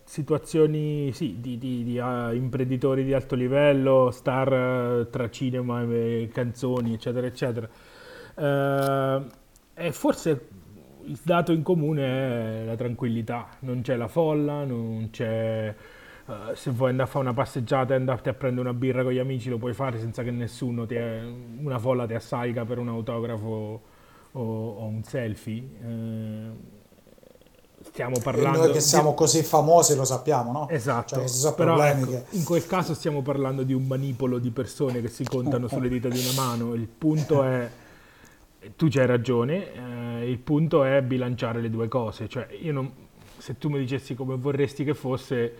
situazioni 0.03 1.11
sì, 1.11 1.39
di, 1.39 1.57
di- 1.57 1.83
di, 1.83 1.97
ah, 1.99 2.31
imprenditori 2.33 3.03
di 3.03 3.13
alto 3.13 3.33
livello, 3.35 4.11
star 4.11 4.53
eh, 4.53 5.09
tra 5.09 5.29
cinema 5.31 5.81
e 5.83 6.29
canzoni, 6.31 6.93
eccetera, 6.93 7.25
eccetera. 7.25 7.67
Eh, 8.35 9.21
e 9.73 9.91
forse 9.91 10.47
il 11.05 11.19
dato 11.23 11.51
in 11.51 11.63
comune 11.63 12.61
è 12.61 12.65
la 12.65 12.75
tranquillità, 12.75 13.47
non 13.61 13.81
c'è 13.81 13.95
la 13.95 14.07
folla, 14.07 14.63
non 14.65 15.09
c'è... 15.11 15.73
Uh, 16.25 16.53
se 16.53 16.71
vuoi 16.71 16.91
andare 16.91 17.09
a 17.09 17.11
fare 17.11 17.25
una 17.25 17.33
passeggiata 17.33 17.93
e 17.93 17.97
andarti 17.97 18.29
a 18.29 18.33
prendere 18.33 18.69
una 18.69 18.77
birra 18.77 19.03
con 19.03 19.11
gli 19.11 19.17
amici 19.19 19.49
lo 19.49 19.57
puoi 19.57 19.73
fare 19.73 19.99
senza 19.99 20.23
che 20.23 20.31
nessuno 20.31 20.85
ti 20.85 20.95
è, 20.95 21.21
una 21.59 21.79
folla 21.79 22.05
ti 22.05 22.13
assaica 22.13 22.63
per 22.63 22.77
un 22.77 22.89
autografo 22.89 23.81
o, 24.31 24.41
o 24.41 24.85
un 24.85 25.03
selfie. 25.03 25.63
Uh, 25.83 26.79
stiamo 27.83 28.19
parlando... 28.21 28.59
E 28.59 28.61
noi 28.65 28.71
che 28.71 28.79
siamo 28.79 29.13
così 29.13 29.43
famosi 29.43 29.95
lo 29.95 30.05
sappiamo, 30.05 30.51
no? 30.51 30.69
Esatto, 30.69 31.25
cioè, 31.27 31.53
però 31.55 31.81
ecco, 31.83 32.07
che... 32.07 32.23
in 32.31 32.43
quel 32.43 32.65
caso 32.65 32.93
stiamo 32.93 33.21
parlando 33.21 33.63
di 33.63 33.73
un 33.73 33.85
manipolo 33.85 34.37
di 34.37 34.51
persone 34.51 35.01
che 35.01 35.07
si 35.07 35.23
contano 35.23 35.67
sulle 35.67 35.89
dita 35.89 36.07
di 36.07 36.19
una 36.19 36.33
mano. 36.41 36.73
Il 36.73 36.87
punto 36.87 37.43
è, 37.43 37.69
tu 38.75 38.87
c'hai 38.89 39.05
ragione, 39.05 39.73
eh, 39.73 40.29
il 40.29 40.37
punto 40.37 40.83
è 40.83 41.01
bilanciare 41.01 41.61
le 41.61 41.69
due 41.69 41.87
cose. 41.87 42.29
Cioè, 42.29 42.47
io 42.61 42.71
non, 42.71 42.91
se 43.37 43.57
tu 43.57 43.69
mi 43.69 43.79
dicessi 43.79 44.15
come 44.15 44.35
vorresti 44.35 44.83
che 44.83 44.93
fosse, 44.93 45.53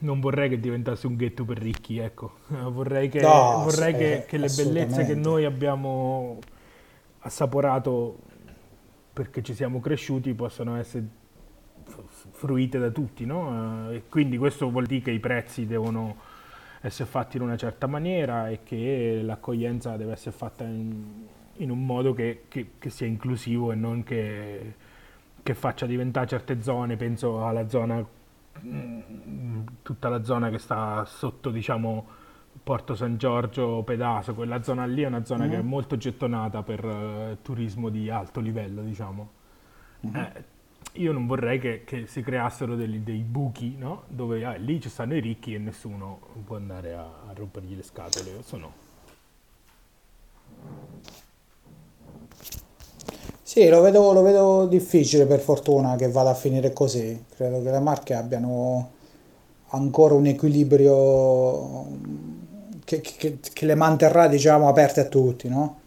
non 0.00 0.20
vorrei 0.20 0.48
che 0.48 0.60
diventasse 0.60 1.06
un 1.06 1.16
ghetto 1.16 1.44
per 1.44 1.58
ricchi, 1.58 1.98
ecco. 1.98 2.38
vorrei 2.70 3.08
che, 3.08 3.20
no, 3.20 3.62
vorrei 3.64 3.94
che, 3.94 4.14
eh, 4.14 4.24
che 4.24 4.38
le 4.38 4.48
bellezze 4.54 5.04
che 5.04 5.14
noi 5.14 5.44
abbiamo 5.44 6.38
assaporato 7.20 8.18
perché 9.12 9.42
ci 9.42 9.54
siamo 9.54 9.80
cresciuti 9.80 10.32
possono 10.34 10.76
essere 10.76 11.18
fruite 12.30 12.78
da 12.78 12.90
tutti, 12.90 13.26
no? 13.26 13.90
E 13.90 14.04
quindi 14.08 14.38
questo 14.38 14.70
vuol 14.70 14.86
dire 14.86 15.02
che 15.02 15.10
i 15.10 15.20
prezzi 15.20 15.66
devono 15.66 16.16
essere 16.80 17.08
fatti 17.08 17.36
in 17.36 17.42
una 17.42 17.56
certa 17.56 17.86
maniera 17.86 18.48
e 18.48 18.60
che 18.62 19.20
l'accoglienza 19.22 19.96
deve 19.96 20.12
essere 20.12 20.34
fatta 20.34 20.64
in, 20.64 21.26
in 21.56 21.70
un 21.70 21.84
modo 21.84 22.14
che, 22.14 22.44
che, 22.48 22.72
che, 22.78 22.90
sia 22.90 23.06
inclusivo 23.06 23.72
e 23.72 23.74
non 23.74 24.02
che, 24.02 24.74
che, 25.42 25.54
faccia 25.54 25.84
diventare 25.84 26.26
certe 26.26 26.62
zone, 26.62 26.96
penso 26.96 27.46
alla 27.46 27.68
zona, 27.68 28.04
tutta 29.82 30.08
la 30.08 30.22
zona 30.22 30.50
che 30.50 30.58
sta 30.58 31.04
sotto, 31.04 31.50
diciamo, 31.50 32.06
Porto 32.62 32.94
San 32.94 33.16
Giorgio, 33.16 33.82
Pedaso, 33.82 34.34
quella 34.34 34.62
zona 34.62 34.84
lì 34.84 35.02
è 35.02 35.06
una 35.06 35.24
zona 35.24 35.44
mm-hmm. 35.44 35.52
che 35.52 35.58
è 35.58 35.62
molto 35.62 35.96
gettonata 35.96 36.62
per 36.62 36.84
uh, 36.84 37.38
turismo 37.42 37.88
di 37.88 38.10
alto 38.10 38.40
livello, 38.40 38.82
diciamo. 38.82 39.30
Mm-hmm. 40.06 40.16
Eh, 40.16 40.44
io 40.94 41.12
non 41.12 41.26
vorrei 41.26 41.58
che, 41.58 41.84
che 41.84 42.06
si 42.06 42.22
creassero 42.22 42.74
dei, 42.74 43.02
dei 43.02 43.22
buchi, 43.22 43.76
no? 43.76 44.04
Dove 44.08 44.44
ah, 44.44 44.54
lì 44.54 44.80
ci 44.80 44.88
stanno 44.88 45.14
i 45.14 45.20
ricchi 45.20 45.54
e 45.54 45.58
nessuno 45.58 46.20
può 46.44 46.56
andare 46.56 46.94
a, 46.94 47.04
a 47.28 47.32
rompergli 47.32 47.76
le 47.76 47.82
scatole, 47.82 48.42
o 48.50 48.56
no. 48.56 48.88
Sì, 53.50 53.68
lo 53.68 53.80
vedo, 53.80 54.12
lo 54.12 54.22
vedo 54.22 54.66
difficile 54.66 55.26
per 55.26 55.40
fortuna 55.40 55.96
che 55.96 56.08
vada 56.08 56.30
a 56.30 56.34
finire 56.34 56.72
così. 56.72 57.20
Credo 57.34 57.60
che 57.60 57.72
le 57.72 57.80
marche 57.80 58.14
abbiano 58.14 58.90
ancora 59.70 60.14
un 60.14 60.26
equilibrio 60.26 61.84
che, 62.84 63.00
che, 63.00 63.38
che 63.40 63.66
le 63.66 63.74
manterrà 63.74 64.28
diciamo 64.28 64.68
aperte 64.68 65.00
a 65.00 65.06
tutti, 65.06 65.48
no? 65.48 65.80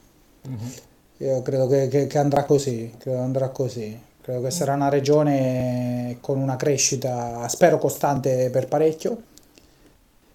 Mm-hmm. 0.46 0.72
Io 1.20 1.42
credo 1.42 1.68
che, 1.68 1.88
che, 1.88 2.18
andrà 2.18 2.44
così, 2.44 2.96
credo 2.98 3.20
andrà 3.20 3.48
così. 3.48 3.98
Credo 4.20 4.42
che 4.42 4.52
sarà 4.52 4.74
una 4.74 4.90
regione 4.90 6.18
con 6.20 6.40
una 6.40 6.58
crescita, 6.58 7.48
spero 7.48 7.78
costante 7.78 8.50
per 8.50 8.68
parecchio. 8.68 9.22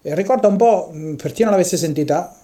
E 0.01 0.15
ricorda 0.15 0.47
un 0.47 0.57
po', 0.57 0.91
per 1.15 1.31
chi 1.31 1.43
non 1.43 1.51
l'avesse 1.51 1.77
sentita, 1.77 2.35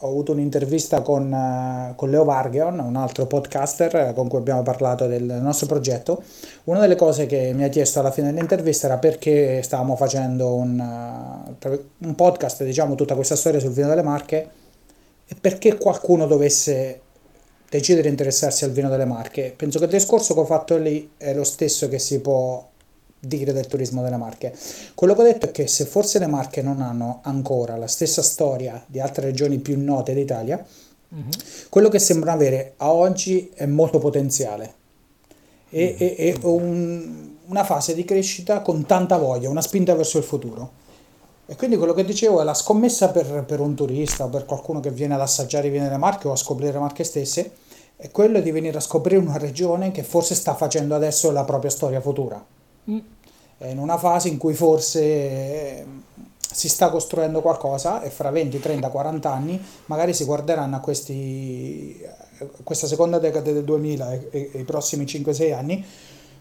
ho 0.00 0.08
avuto 0.08 0.32
un'intervista 0.32 1.00
con, 1.00 1.32
uh, 1.32 1.94
con, 1.94 2.10
Leo 2.10 2.24
Vargeon, 2.24 2.78
un 2.78 2.96
altro 2.96 3.26
podcaster 3.26 4.12
con 4.14 4.28
cui 4.28 4.38
abbiamo 4.38 4.62
parlato 4.62 5.06
del 5.06 5.22
nostro 5.24 5.66
progetto. 5.66 6.22
Una 6.64 6.80
delle 6.80 6.96
cose 6.96 7.26
che 7.26 7.52
mi 7.54 7.64
ha 7.64 7.68
chiesto 7.68 8.00
alla 8.00 8.10
fine 8.10 8.30
dell'intervista 8.32 8.86
era 8.86 8.98
perché 8.98 9.62
stavamo 9.62 9.96
facendo 9.96 10.54
un, 10.54 10.78
uh, 10.78 11.78
un 11.98 12.14
podcast, 12.14 12.62
diciamo, 12.64 12.94
tutta 12.94 13.14
questa 13.14 13.36
storia 13.36 13.58
sul 13.58 13.72
vino 13.72 13.88
delle 13.88 14.02
Marche 14.02 14.50
e 15.26 15.34
perché 15.40 15.76
qualcuno 15.78 16.26
dovesse 16.26 17.00
decidere 17.68 18.02
di 18.04 18.10
interessarsi 18.10 18.64
al 18.64 18.72
vino 18.72 18.88
delle 18.88 19.06
Marche. 19.06 19.54
Penso 19.56 19.78
che 19.78 19.86
il 19.86 19.90
discorso 19.90 20.34
che 20.34 20.40
ho 20.40 20.44
fatto 20.44 20.76
lì 20.76 21.12
è 21.16 21.32
lo 21.34 21.44
stesso 21.44 21.88
che 21.88 21.98
si 21.98 22.20
può 22.20 22.64
dire 23.26 23.52
del 23.52 23.66
turismo 23.66 24.02
delle 24.02 24.16
Marche. 24.16 24.54
Quello 24.94 25.14
che 25.14 25.20
ho 25.20 25.24
detto 25.24 25.46
è 25.46 25.50
che 25.50 25.66
se 25.66 25.84
forse 25.84 26.18
le 26.18 26.26
Marche 26.26 26.62
non 26.62 26.80
hanno 26.80 27.20
ancora 27.22 27.76
la 27.76 27.86
stessa 27.86 28.22
storia 28.22 28.82
di 28.86 29.00
altre 29.00 29.26
regioni 29.26 29.58
più 29.58 29.80
note 29.82 30.14
d'Italia, 30.14 30.64
uh-huh. 31.08 31.24
quello 31.68 31.88
che 31.88 31.98
sembra 31.98 32.32
avere 32.32 32.74
a 32.78 32.92
oggi 32.92 33.50
è 33.54 33.66
molto 33.66 33.98
potenziale 33.98 34.74
e, 35.70 35.96
uh-huh. 35.98 36.04
e, 36.04 36.14
e 36.18 36.38
un, 36.42 37.30
una 37.46 37.64
fase 37.64 37.94
di 37.94 38.04
crescita 38.04 38.60
con 38.60 38.86
tanta 38.86 39.16
voglia, 39.16 39.50
una 39.50 39.62
spinta 39.62 39.94
verso 39.94 40.18
il 40.18 40.24
futuro. 40.24 40.84
E 41.48 41.54
quindi 41.54 41.76
quello 41.76 41.94
che 41.94 42.04
dicevo 42.04 42.40
è 42.40 42.44
la 42.44 42.54
scommessa 42.54 43.10
per, 43.10 43.44
per 43.44 43.60
un 43.60 43.76
turista 43.76 44.24
o 44.24 44.28
per 44.28 44.44
qualcuno 44.46 44.80
che 44.80 44.90
viene 44.90 45.14
ad 45.14 45.20
assaggiare 45.20 45.68
i 45.68 45.70
vini 45.70 45.84
delle 45.84 45.96
Marche 45.96 46.26
o 46.26 46.32
a 46.32 46.36
scoprire 46.36 46.72
le 46.72 46.80
Marche 46.80 47.04
stesse, 47.04 47.52
è 47.96 48.10
quello 48.10 48.40
di 48.40 48.50
venire 48.50 48.76
a 48.76 48.80
scoprire 48.80 49.20
una 49.20 49.38
regione 49.38 49.92
che 49.92 50.02
forse 50.02 50.34
sta 50.34 50.54
facendo 50.54 50.94
adesso 50.94 51.30
la 51.30 51.44
propria 51.44 51.70
storia 51.70 52.00
futura. 52.00 52.44
Mm 52.90 52.98
in 53.58 53.78
una 53.78 53.96
fase 53.96 54.28
in 54.28 54.36
cui 54.36 54.54
forse 54.54 55.00
eh, 55.00 55.86
si 56.38 56.68
sta 56.68 56.90
costruendo 56.90 57.40
qualcosa 57.40 58.02
e 58.02 58.10
fra 58.10 58.30
20, 58.30 58.60
30, 58.60 58.88
40 58.88 59.32
anni 59.32 59.62
magari 59.86 60.14
si 60.14 60.24
guarderanno 60.24 60.76
a 60.76 60.80
questi, 60.80 62.00
questa 62.62 62.86
seconda 62.86 63.18
decade 63.18 63.52
del 63.52 63.64
2000 63.64 64.12
e, 64.12 64.28
e, 64.30 64.50
e 64.52 64.58
i 64.60 64.64
prossimi 64.64 65.04
5-6 65.04 65.54
anni 65.54 65.84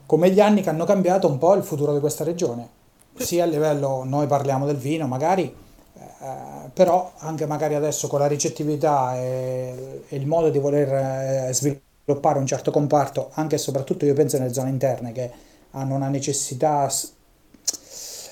come 0.06 0.30
gli 0.30 0.40
anni 0.40 0.62
che 0.62 0.70
hanno 0.70 0.86
cambiato 0.86 1.28
un 1.28 1.38
po' 1.38 1.54
il 1.56 1.64
futuro 1.64 1.94
di 1.94 2.00
questa 2.00 2.24
regione. 2.24 2.70
Sia 3.18 3.44
a 3.44 3.48
livello, 3.48 4.04
noi 4.04 4.28
parliamo 4.28 4.66
del 4.66 4.76
vino 4.76 5.08
magari, 5.08 5.44
eh, 5.46 6.70
però 6.74 7.12
anche 7.18 7.46
magari 7.46 7.76
adesso 7.76 8.08
con 8.08 8.20
la 8.20 8.28
ricettività 8.28 9.16
e, 9.16 10.04
e 10.08 10.16
il 10.16 10.28
modo 10.28 10.50
di 10.50 10.60
voler 10.60 11.48
eh, 11.50 11.54
sviluppare 11.54 12.40
un 12.40 12.46
certo 12.46 12.72
comparto, 12.72 13.32
anche 13.34 13.56
e 13.56 13.58
soprattutto 13.58 14.06
io 14.06 14.14
penso 14.14 14.38
nelle 14.38 14.54
zone 14.54 14.70
interne 14.70 15.12
che 15.12 15.32
hanno 15.76 15.96
una 15.96 16.08
necessità, 16.08 16.90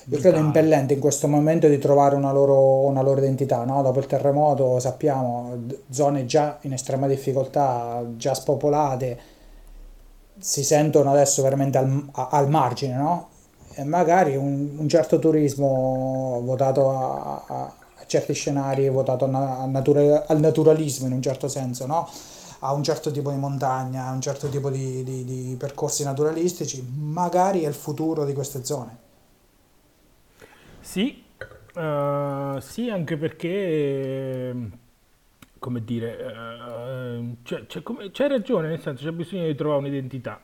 io 0.05 0.19
credo 0.19 0.37
impellente 0.37 0.93
in 0.93 0.99
questo 0.99 1.27
momento 1.27 1.67
di 1.67 1.77
trovare 1.77 2.15
una 2.15 2.31
loro, 2.31 2.85
una 2.85 3.01
loro 3.01 3.19
identità, 3.19 3.63
no? 3.63 3.81
dopo 3.81 3.99
il 3.99 4.05
terremoto 4.05 4.79
sappiamo, 4.79 5.65
zone 5.89 6.25
già 6.25 6.57
in 6.61 6.73
estrema 6.73 7.07
difficoltà, 7.07 8.03
già 8.15 8.33
spopolate, 8.33 9.19
si 10.39 10.63
sentono 10.63 11.11
adesso 11.11 11.41
veramente 11.41 11.77
al, 11.77 12.09
al 12.11 12.49
margine, 12.49 12.95
no? 12.95 13.29
E 13.75 13.83
magari 13.83 14.35
un, 14.35 14.75
un 14.77 14.89
certo 14.89 15.19
turismo 15.19 16.41
votato 16.43 16.89
a, 16.91 17.43
a, 17.47 17.63
a 17.63 18.05
certi 18.05 18.33
scenari, 18.33 18.89
votato 18.89 19.25
a 19.25 19.65
natura, 19.65 20.25
al 20.27 20.39
naturalismo 20.39 21.07
in 21.07 21.13
un 21.13 21.21
certo 21.21 21.47
senso, 21.47 21.85
no? 21.85 22.07
A 22.65 22.71
un 22.71 22.81
certo 22.81 23.11
tipo 23.11 23.29
di 23.29 23.37
montagna, 23.37 24.05
a 24.05 24.11
un 24.11 24.21
certo 24.21 24.47
tipo 24.47 24.69
di, 24.69 25.03
di, 25.03 25.25
di 25.25 25.55
percorsi 25.59 26.05
naturalistici, 26.05 26.81
magari 26.95 27.61
è 27.61 27.67
il 27.67 27.73
futuro 27.73 28.23
di 28.23 28.31
queste 28.31 28.63
zone. 28.63 28.97
Sì, 30.79 31.23
uh, 31.75 32.59
sì 32.59 32.89
anche 32.89 33.17
perché, 33.17 34.55
come 35.59 35.83
dire, 35.83 36.15
uh, 36.15 37.35
c'è, 37.43 37.65
c'è, 37.65 37.83
come, 37.83 38.11
c'è, 38.11 38.29
ragione, 38.29 38.69
nel 38.69 38.79
senso 38.79 39.03
c'è 39.03 39.11
bisogno 39.11 39.45
di 39.45 39.55
trovare 39.55 39.81
un'identità. 39.81 40.39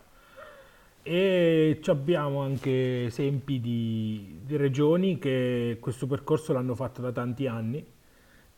E 1.02 1.80
abbiamo 1.86 2.42
anche 2.42 3.06
esempi 3.06 3.62
di, 3.62 4.42
di 4.44 4.58
regioni 4.58 5.18
che 5.18 5.78
questo 5.80 6.06
percorso 6.06 6.52
l'hanno 6.52 6.76
fatto 6.76 7.02
da 7.02 7.14
tanti 7.14 7.48
anni 7.48 7.98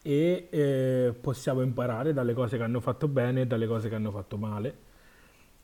e 0.01 0.47
eh, 0.49 1.13
possiamo 1.19 1.61
imparare 1.61 2.13
dalle 2.13 2.33
cose 2.33 2.57
che 2.57 2.63
hanno 2.63 2.79
fatto 2.79 3.07
bene 3.07 3.41
e 3.41 3.47
dalle 3.47 3.67
cose 3.67 3.89
che 3.89 3.95
hanno 3.95 4.11
fatto 4.11 4.37
male 4.37 4.89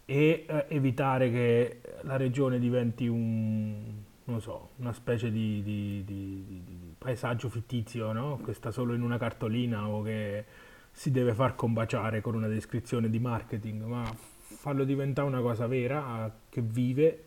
e 0.05 0.45
eh, 0.47 0.65
evitare 0.69 1.29
che 1.29 1.81
la 2.03 2.15
regione 2.15 2.59
diventi 2.59 3.07
un, 3.07 4.03
so, 4.37 4.69
una 4.77 4.93
specie 4.93 5.31
di, 5.31 5.61
di, 5.61 6.03
di, 6.05 6.63
di 6.65 6.93
paesaggio 6.97 7.49
fittizio 7.49 8.11
no? 8.13 8.39
che 8.43 8.53
sta 8.53 8.71
solo 8.71 8.93
in 8.93 9.01
una 9.01 9.17
cartolina 9.17 9.87
o 9.87 10.01
che 10.03 10.45
si 10.91 11.11
deve 11.11 11.33
far 11.33 11.55
combaciare 11.55 12.21
con 12.21 12.35
una 12.35 12.47
descrizione 12.47 13.09
di 13.09 13.19
marketing, 13.19 13.83
ma 13.83 14.03
farlo 14.39 14.83
diventare 14.83 15.27
una 15.27 15.41
cosa 15.41 15.67
vera 15.67 16.33
che 16.49 16.61
vive 16.61 17.23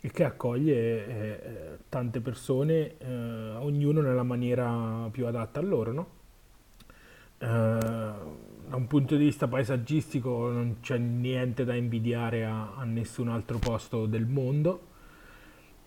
e 0.00 0.10
che 0.10 0.24
accoglie 0.24 1.06
eh, 1.06 1.14
eh 1.14 1.78
tante 1.88 2.20
persone, 2.20 2.96
eh, 2.98 3.54
ognuno 3.58 4.00
nella 4.00 4.24
maniera 4.24 5.08
più 5.12 5.26
adatta 5.26 5.60
a 5.60 5.62
loro. 5.62 5.92
No? 5.92 6.15
Eh, 7.38 7.44
da 8.68 8.74
un 8.74 8.86
punto 8.88 9.16
di 9.16 9.24
vista 9.24 9.46
paesaggistico 9.46 10.50
non 10.50 10.78
c'è 10.80 10.98
niente 10.98 11.64
da 11.64 11.74
invidiare 11.74 12.44
a, 12.44 12.74
a, 12.74 12.84
nessun 12.84 13.28
altro 13.28 13.58
posto 13.58 14.06
del 14.06 14.26
mondo 14.26 14.94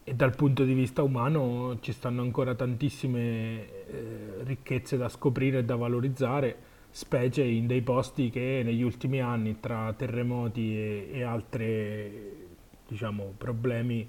e 0.03 0.13
dal 0.15 0.33
punto 0.35 0.63
di 0.63 0.73
vista 0.73 1.03
umano 1.03 1.77
ci 1.81 1.91
stanno 1.91 2.21
ancora 2.21 2.55
tantissime 2.55 3.19
eh, 3.19 4.43
ricchezze 4.43 4.95
da 4.95 5.09
scoprire 5.09 5.59
e 5.59 5.65
da 5.65 5.75
valorizzare 5.75 6.55
specie 6.89 7.43
in 7.43 7.67
dei 7.67 7.81
posti 7.81 8.29
che 8.29 8.61
negli 8.63 8.81
ultimi 8.81 9.19
anni 9.19 9.59
tra 9.59 9.93
terremoti 9.93 10.75
e, 10.75 11.09
e 11.11 11.23
altri 11.23 12.47
diciamo, 12.87 13.33
problemi 13.37 14.07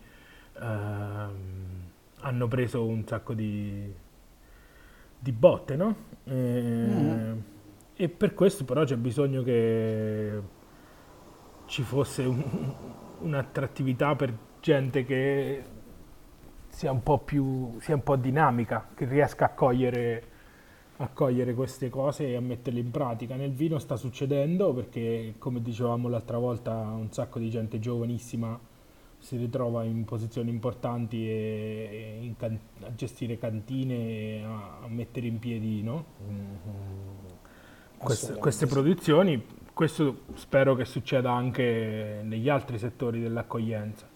ehm, 0.60 1.30
hanno 2.20 2.48
preso 2.48 2.84
un 2.84 3.06
sacco 3.06 3.34
di, 3.34 3.92
di 5.18 5.32
botte, 5.32 5.76
no? 5.76 6.09
E, 6.24 6.32
mm. 6.32 7.38
e, 7.96 8.08
per 8.08 8.34
questo 8.34 8.64
però 8.64 8.84
c'è 8.84 8.96
bisogno 8.96 9.42
che 9.42 10.40
ci 11.66 11.82
fosse 11.82 12.22
un, 12.24 12.74
un'attrattività 13.20 14.14
per 14.16 14.36
gente 14.60 15.04
che 15.04 15.64
sia 16.68 16.92
un 16.92 17.02
po' 17.02 17.18
più 17.18 17.78
sia 17.80 17.94
un 17.94 18.02
po' 18.02 18.16
dinamica, 18.16 18.88
che 18.94 19.04
riesca 19.06 19.46
a 19.46 19.50
cogliere, 19.50 20.22
a 20.98 21.08
cogliere 21.08 21.54
queste 21.54 21.88
cose 21.88 22.28
e 22.28 22.36
a 22.36 22.40
metterle 22.40 22.80
in 22.80 22.90
pratica. 22.90 23.34
Nel 23.34 23.52
vino 23.52 23.78
sta 23.78 23.96
succedendo 23.96 24.72
perché, 24.72 25.34
come 25.38 25.60
dicevamo 25.60 26.08
l'altra 26.08 26.38
volta, 26.38 26.72
un 26.72 27.10
sacco 27.10 27.38
di 27.38 27.50
gente 27.50 27.78
giovanissima 27.78 28.58
si 29.20 29.36
ritrova 29.36 29.84
in 29.84 30.04
posizioni 30.04 30.50
importanti 30.50 31.28
e, 31.28 32.20
e 32.22 32.34
can- 32.38 32.58
a 32.82 32.94
gestire 32.94 33.38
cantine 33.38 33.94
e 33.94 34.42
a, 34.42 34.78
a 34.82 34.88
mettere 34.88 35.26
in 35.26 35.38
piedi 35.38 35.82
no? 35.82 36.04
mm-hmm. 36.24 36.54
queste, 37.98 38.34
queste 38.34 38.66
produzioni. 38.66 39.58
Questo 39.72 40.22
spero 40.34 40.74
che 40.74 40.84
succeda 40.84 41.32
anche 41.32 42.20
negli 42.22 42.48
altri 42.48 42.78
settori 42.78 43.20
dell'accoglienza. 43.20 44.08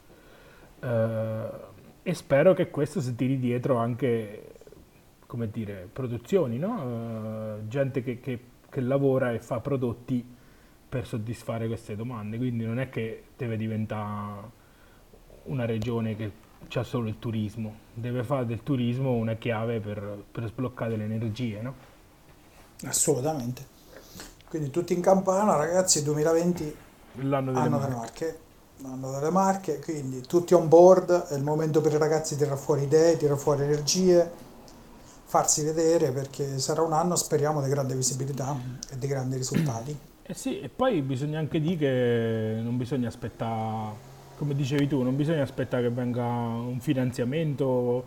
Uh, 0.80 1.72
e 2.02 2.12
spero 2.12 2.52
che 2.52 2.68
questo 2.68 3.00
si 3.00 3.14
tiri 3.14 3.38
dietro 3.38 3.76
anche, 3.76 4.52
come 5.26 5.48
dire, 5.50 5.88
produzioni, 5.90 6.58
no? 6.58 7.56
uh, 7.62 7.68
gente 7.68 8.02
che, 8.02 8.20
che, 8.20 8.40
che, 8.68 8.80
lavora 8.82 9.32
e 9.32 9.38
fa 9.38 9.60
prodotti 9.60 10.22
per 10.86 11.06
soddisfare 11.06 11.66
queste 11.66 11.96
domande, 11.96 12.36
quindi 12.36 12.66
non 12.66 12.78
è 12.78 12.90
che 12.90 13.22
deve 13.34 13.56
diventare 13.56 14.62
una 15.44 15.64
regione 15.64 16.16
che 16.16 16.32
ha 16.74 16.82
solo 16.82 17.08
il 17.08 17.18
turismo, 17.18 17.74
deve 17.94 18.24
fare 18.24 18.46
del 18.46 18.62
turismo 18.62 19.12
una 19.12 19.34
chiave 19.34 19.80
per, 19.80 20.24
per 20.30 20.46
sbloccare 20.46 20.96
le 20.96 21.04
energie, 21.04 21.60
no? 21.60 21.74
Assolutamente. 22.84 23.72
Quindi 24.48 24.70
tutti 24.70 24.92
in 24.92 25.00
campana, 25.00 25.56
ragazzi, 25.56 26.02
2020 26.02 26.76
l'anno 27.22 27.52
delle, 27.52 27.64
anno 27.64 27.78
delle 27.78 27.94
marche 27.94 28.38
hanno 28.82 29.12
delle 29.12 29.30
marche, 29.30 29.78
quindi 29.78 30.20
tutti 30.22 30.54
on 30.54 30.68
board, 30.68 31.28
è 31.28 31.34
il 31.34 31.42
momento 31.42 31.80
per 31.80 31.92
i 31.92 31.96
ragazzi 31.96 32.34
di 32.34 32.42
tirare 32.42 32.60
fuori 32.60 32.82
idee, 32.82 33.16
tirare 33.16 33.38
fuori 33.38 33.62
energie, 33.62 34.30
farsi 35.24 35.64
vedere 35.64 36.10
perché 36.10 36.58
sarà 36.58 36.82
un 36.82 36.92
anno, 36.92 37.16
speriamo, 37.16 37.62
di 37.62 37.68
grande 37.68 37.94
visibilità 37.94 38.56
e 38.90 38.98
di 38.98 39.06
grandi 39.06 39.36
risultati. 39.36 39.96
Eh 40.22 40.34
sì, 40.34 40.60
e 40.60 40.68
poi 40.68 41.02
bisogna 41.02 41.38
anche 41.38 41.60
dire 41.60 41.76
che 41.76 42.60
non 42.62 42.76
bisogna 42.76 43.08
aspettare, 43.08 44.12
come 44.36 44.54
dicevi 44.54 44.86
tu, 44.86 45.02
non 45.02 45.16
bisogna 45.16 45.42
aspettare 45.42 45.84
che 45.84 45.90
venga 45.90 46.24
un 46.24 46.78
finanziamento, 46.80 48.04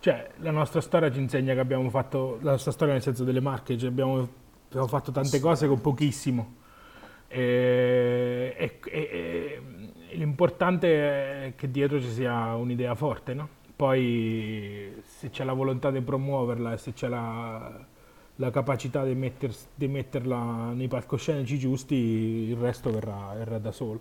cioè 0.00 0.30
la 0.38 0.50
nostra 0.50 0.80
storia 0.80 1.10
ci 1.10 1.20
insegna 1.20 1.54
che 1.54 1.60
abbiamo 1.60 1.88
fatto, 1.90 2.38
la 2.42 2.52
nostra 2.52 2.72
storia 2.72 2.94
nel 2.94 3.02
senso 3.02 3.24
delle 3.24 3.40
marche, 3.40 3.76
cioè 3.76 3.88
abbiamo, 3.88 4.28
abbiamo 4.68 4.86
fatto 4.86 5.10
tante 5.10 5.40
cose 5.40 5.66
con 5.66 5.80
pochissimo. 5.80 6.56
E, 7.28 8.54
e, 8.56 8.78
e, 8.90 9.62
l'importante 10.12 11.46
è 11.46 11.52
che 11.54 11.70
dietro 11.70 12.00
ci 12.00 12.10
sia 12.10 12.54
un'idea 12.54 12.94
forte, 12.94 13.34
no? 13.34 13.48
Poi 13.76 14.92
se 15.04 15.30
c'è 15.30 15.44
la 15.44 15.52
volontà 15.52 15.90
di 15.90 16.00
promuoverla 16.00 16.72
e 16.72 16.76
se 16.78 16.94
c'è 16.94 17.06
la, 17.06 17.86
la 18.36 18.50
capacità 18.50 19.04
di, 19.04 19.14
metter, 19.14 19.54
di, 19.74 19.88
metterla 19.88 20.72
nei 20.72 20.88
palcoscenici 20.88 21.58
giusti, 21.58 21.94
il 21.94 22.56
resto 22.56 22.90
verrà, 22.90 23.34
verrà, 23.36 23.58
da 23.58 23.70
solo. 23.70 24.00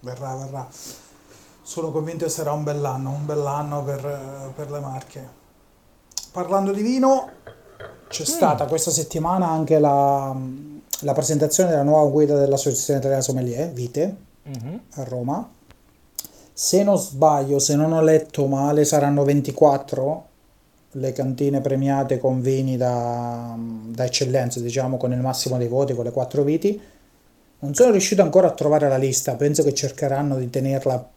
Verrà, 0.00 0.34
verrà. 0.36 0.68
Sono 1.62 1.90
convinto 1.90 2.24
che 2.24 2.30
sarà 2.30 2.52
un 2.52 2.64
bell'anno, 2.64 3.10
un 3.10 3.26
bell'anno 3.26 3.82
per, 3.84 4.52
per 4.54 4.70
le 4.70 4.80
marche. 4.80 5.28
Parlando 6.32 6.72
di 6.72 6.82
vino, 6.82 7.30
c'è 8.08 8.22
mm. 8.22 8.26
stata 8.26 8.66
questa 8.66 8.90
settimana 8.90 9.48
anche 9.48 9.78
la, 9.78 10.34
la 11.00 11.12
presentazione 11.12 11.70
della 11.70 11.82
nuova 11.82 12.08
guida 12.10 12.38
dell'Associazione 12.38 13.00
Italiana 13.00 13.22
Sommelier, 13.22 13.70
Vite, 13.70 14.16
uh-huh. 14.44 14.80
a 14.94 15.04
Roma. 15.04 15.50
Se 16.52 16.82
non 16.82 16.98
sbaglio, 16.98 17.58
se 17.58 17.76
non 17.76 17.92
ho 17.92 18.00
letto 18.00 18.46
male, 18.46 18.84
saranno 18.84 19.24
24 19.24 20.26
le 20.92 21.12
cantine 21.12 21.60
premiate 21.60 22.18
con 22.18 22.40
vini 22.40 22.76
da, 22.76 23.54
da 23.58 24.04
eccellenza, 24.04 24.58
diciamo 24.60 24.96
con 24.96 25.12
il 25.12 25.20
massimo 25.20 25.58
dei 25.58 25.68
voti, 25.68 25.94
con 25.94 26.04
le 26.04 26.12
quattro 26.12 26.42
viti. 26.42 26.80
Non 27.60 27.74
sono 27.74 27.90
riuscito 27.90 28.22
ancora 28.22 28.48
a 28.48 28.52
trovare 28.52 28.88
la 28.88 28.96
lista, 28.96 29.34
penso 29.34 29.62
che 29.62 29.74
cercheranno 29.74 30.36
di 30.36 30.48
tenerla 30.48 31.10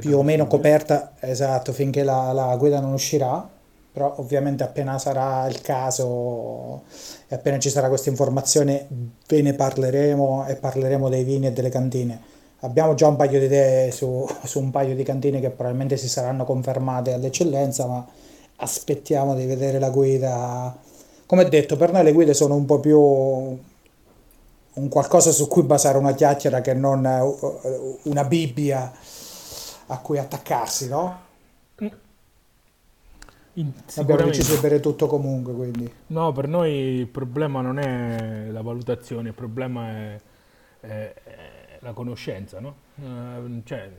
più 0.00 0.18
o 0.18 0.22
meno 0.22 0.46
coperta, 0.46 1.12
esatto, 1.20 1.72
finché 1.72 2.02
la, 2.02 2.32
la 2.32 2.56
guida 2.56 2.80
non 2.80 2.92
uscirà 2.92 3.48
però 3.92 4.14
ovviamente 4.16 4.62
appena 4.64 4.98
sarà 4.98 5.46
il 5.48 5.60
caso 5.60 6.84
e 7.28 7.34
appena 7.34 7.58
ci 7.58 7.68
sarà 7.68 7.88
questa 7.88 8.08
informazione 8.08 8.86
ve 9.28 9.42
ne 9.42 9.52
parleremo 9.52 10.46
e 10.46 10.56
parleremo 10.56 11.10
dei 11.10 11.24
vini 11.24 11.48
e 11.48 11.52
delle 11.52 11.68
cantine. 11.68 12.18
Abbiamo 12.60 12.94
già 12.94 13.06
un 13.08 13.16
paio 13.16 13.38
di 13.38 13.44
idee 13.44 13.90
su, 13.90 14.26
su 14.44 14.60
un 14.60 14.70
paio 14.70 14.94
di 14.94 15.02
cantine 15.02 15.40
che 15.40 15.50
probabilmente 15.50 15.98
si 15.98 16.08
saranno 16.08 16.44
confermate 16.44 17.12
all'eccellenza, 17.12 17.86
ma 17.86 18.06
aspettiamo 18.56 19.34
di 19.34 19.44
vedere 19.44 19.78
la 19.78 19.90
guida. 19.90 20.74
Come 21.26 21.48
detto, 21.48 21.76
per 21.76 21.92
noi 21.92 22.04
le 22.04 22.12
guide 22.12 22.32
sono 22.32 22.54
un 22.54 22.64
po' 22.64 22.80
più 22.80 23.58
un 24.74 24.88
qualcosa 24.88 25.30
su 25.32 25.48
cui 25.48 25.62
basare 25.62 25.98
una 25.98 26.12
chiacchiera 26.12 26.60
che 26.60 26.74
non 26.74 27.04
una 28.04 28.24
Bibbia 28.24 28.92
a 29.86 29.98
cui 29.98 30.18
attaccarsi, 30.18 30.88
no? 30.88 31.30
In, 33.54 33.70
Abbiamo 33.96 34.30
di 34.30 34.58
bere 34.62 34.80
tutto 34.80 35.06
comunque, 35.06 35.52
quindi. 35.52 35.92
No, 36.06 36.32
per 36.32 36.48
noi 36.48 36.72
il 36.72 37.06
problema 37.06 37.60
non 37.60 37.78
è 37.78 38.46
la 38.50 38.62
valutazione, 38.62 39.28
il 39.28 39.34
problema 39.34 39.90
è, 39.90 40.20
è, 40.80 40.86
è 40.86 41.78
la 41.80 41.92
conoscenza, 41.92 42.60
no? 42.60 42.74
Uh, 42.94 43.60
cioè, 43.64 43.80
il 43.80 43.92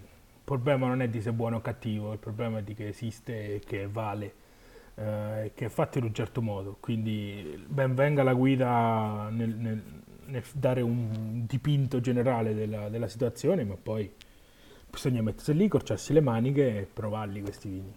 problema 0.44 0.88
non 0.88 1.04
è 1.04 1.08
di 1.08 1.22
se 1.22 1.30
è 1.30 1.34
buono 1.34 1.58
o 1.58 1.62
cattivo, 1.62 2.14
il 2.14 2.18
problema 2.18 2.60
è 2.60 2.64
di 2.64 2.74
che 2.74 2.88
esiste 2.88 3.56
e 3.56 3.60
che 3.60 3.88
vale, 3.88 4.34
uh, 4.96 5.52
che 5.54 5.66
è 5.66 5.70
fatto 5.70 6.00
in 6.00 6.06
un 6.06 6.16
certo 6.16 6.42
modo. 6.42 6.78
Quindi 6.80 7.64
ben 7.68 7.94
venga 7.94 8.24
la 8.24 8.34
guida 8.34 9.28
nel, 9.30 9.50
nel 9.50 9.84
dare 10.54 10.82
un 10.82 11.44
dipinto 11.46 12.00
generale 12.00 12.54
della, 12.54 12.90
della 12.90 13.08
situazione, 13.08 13.64
ma 13.64 13.76
poi 13.82 14.12
bisogna 14.90 15.22
mettersi 15.22 15.54
lì, 15.54 15.68
corciarsi 15.68 16.14
le 16.14 16.22
maniche 16.22 16.80
e 16.80 16.88
provarli 16.92 17.42
questi 17.42 17.68
vini. 17.68 17.94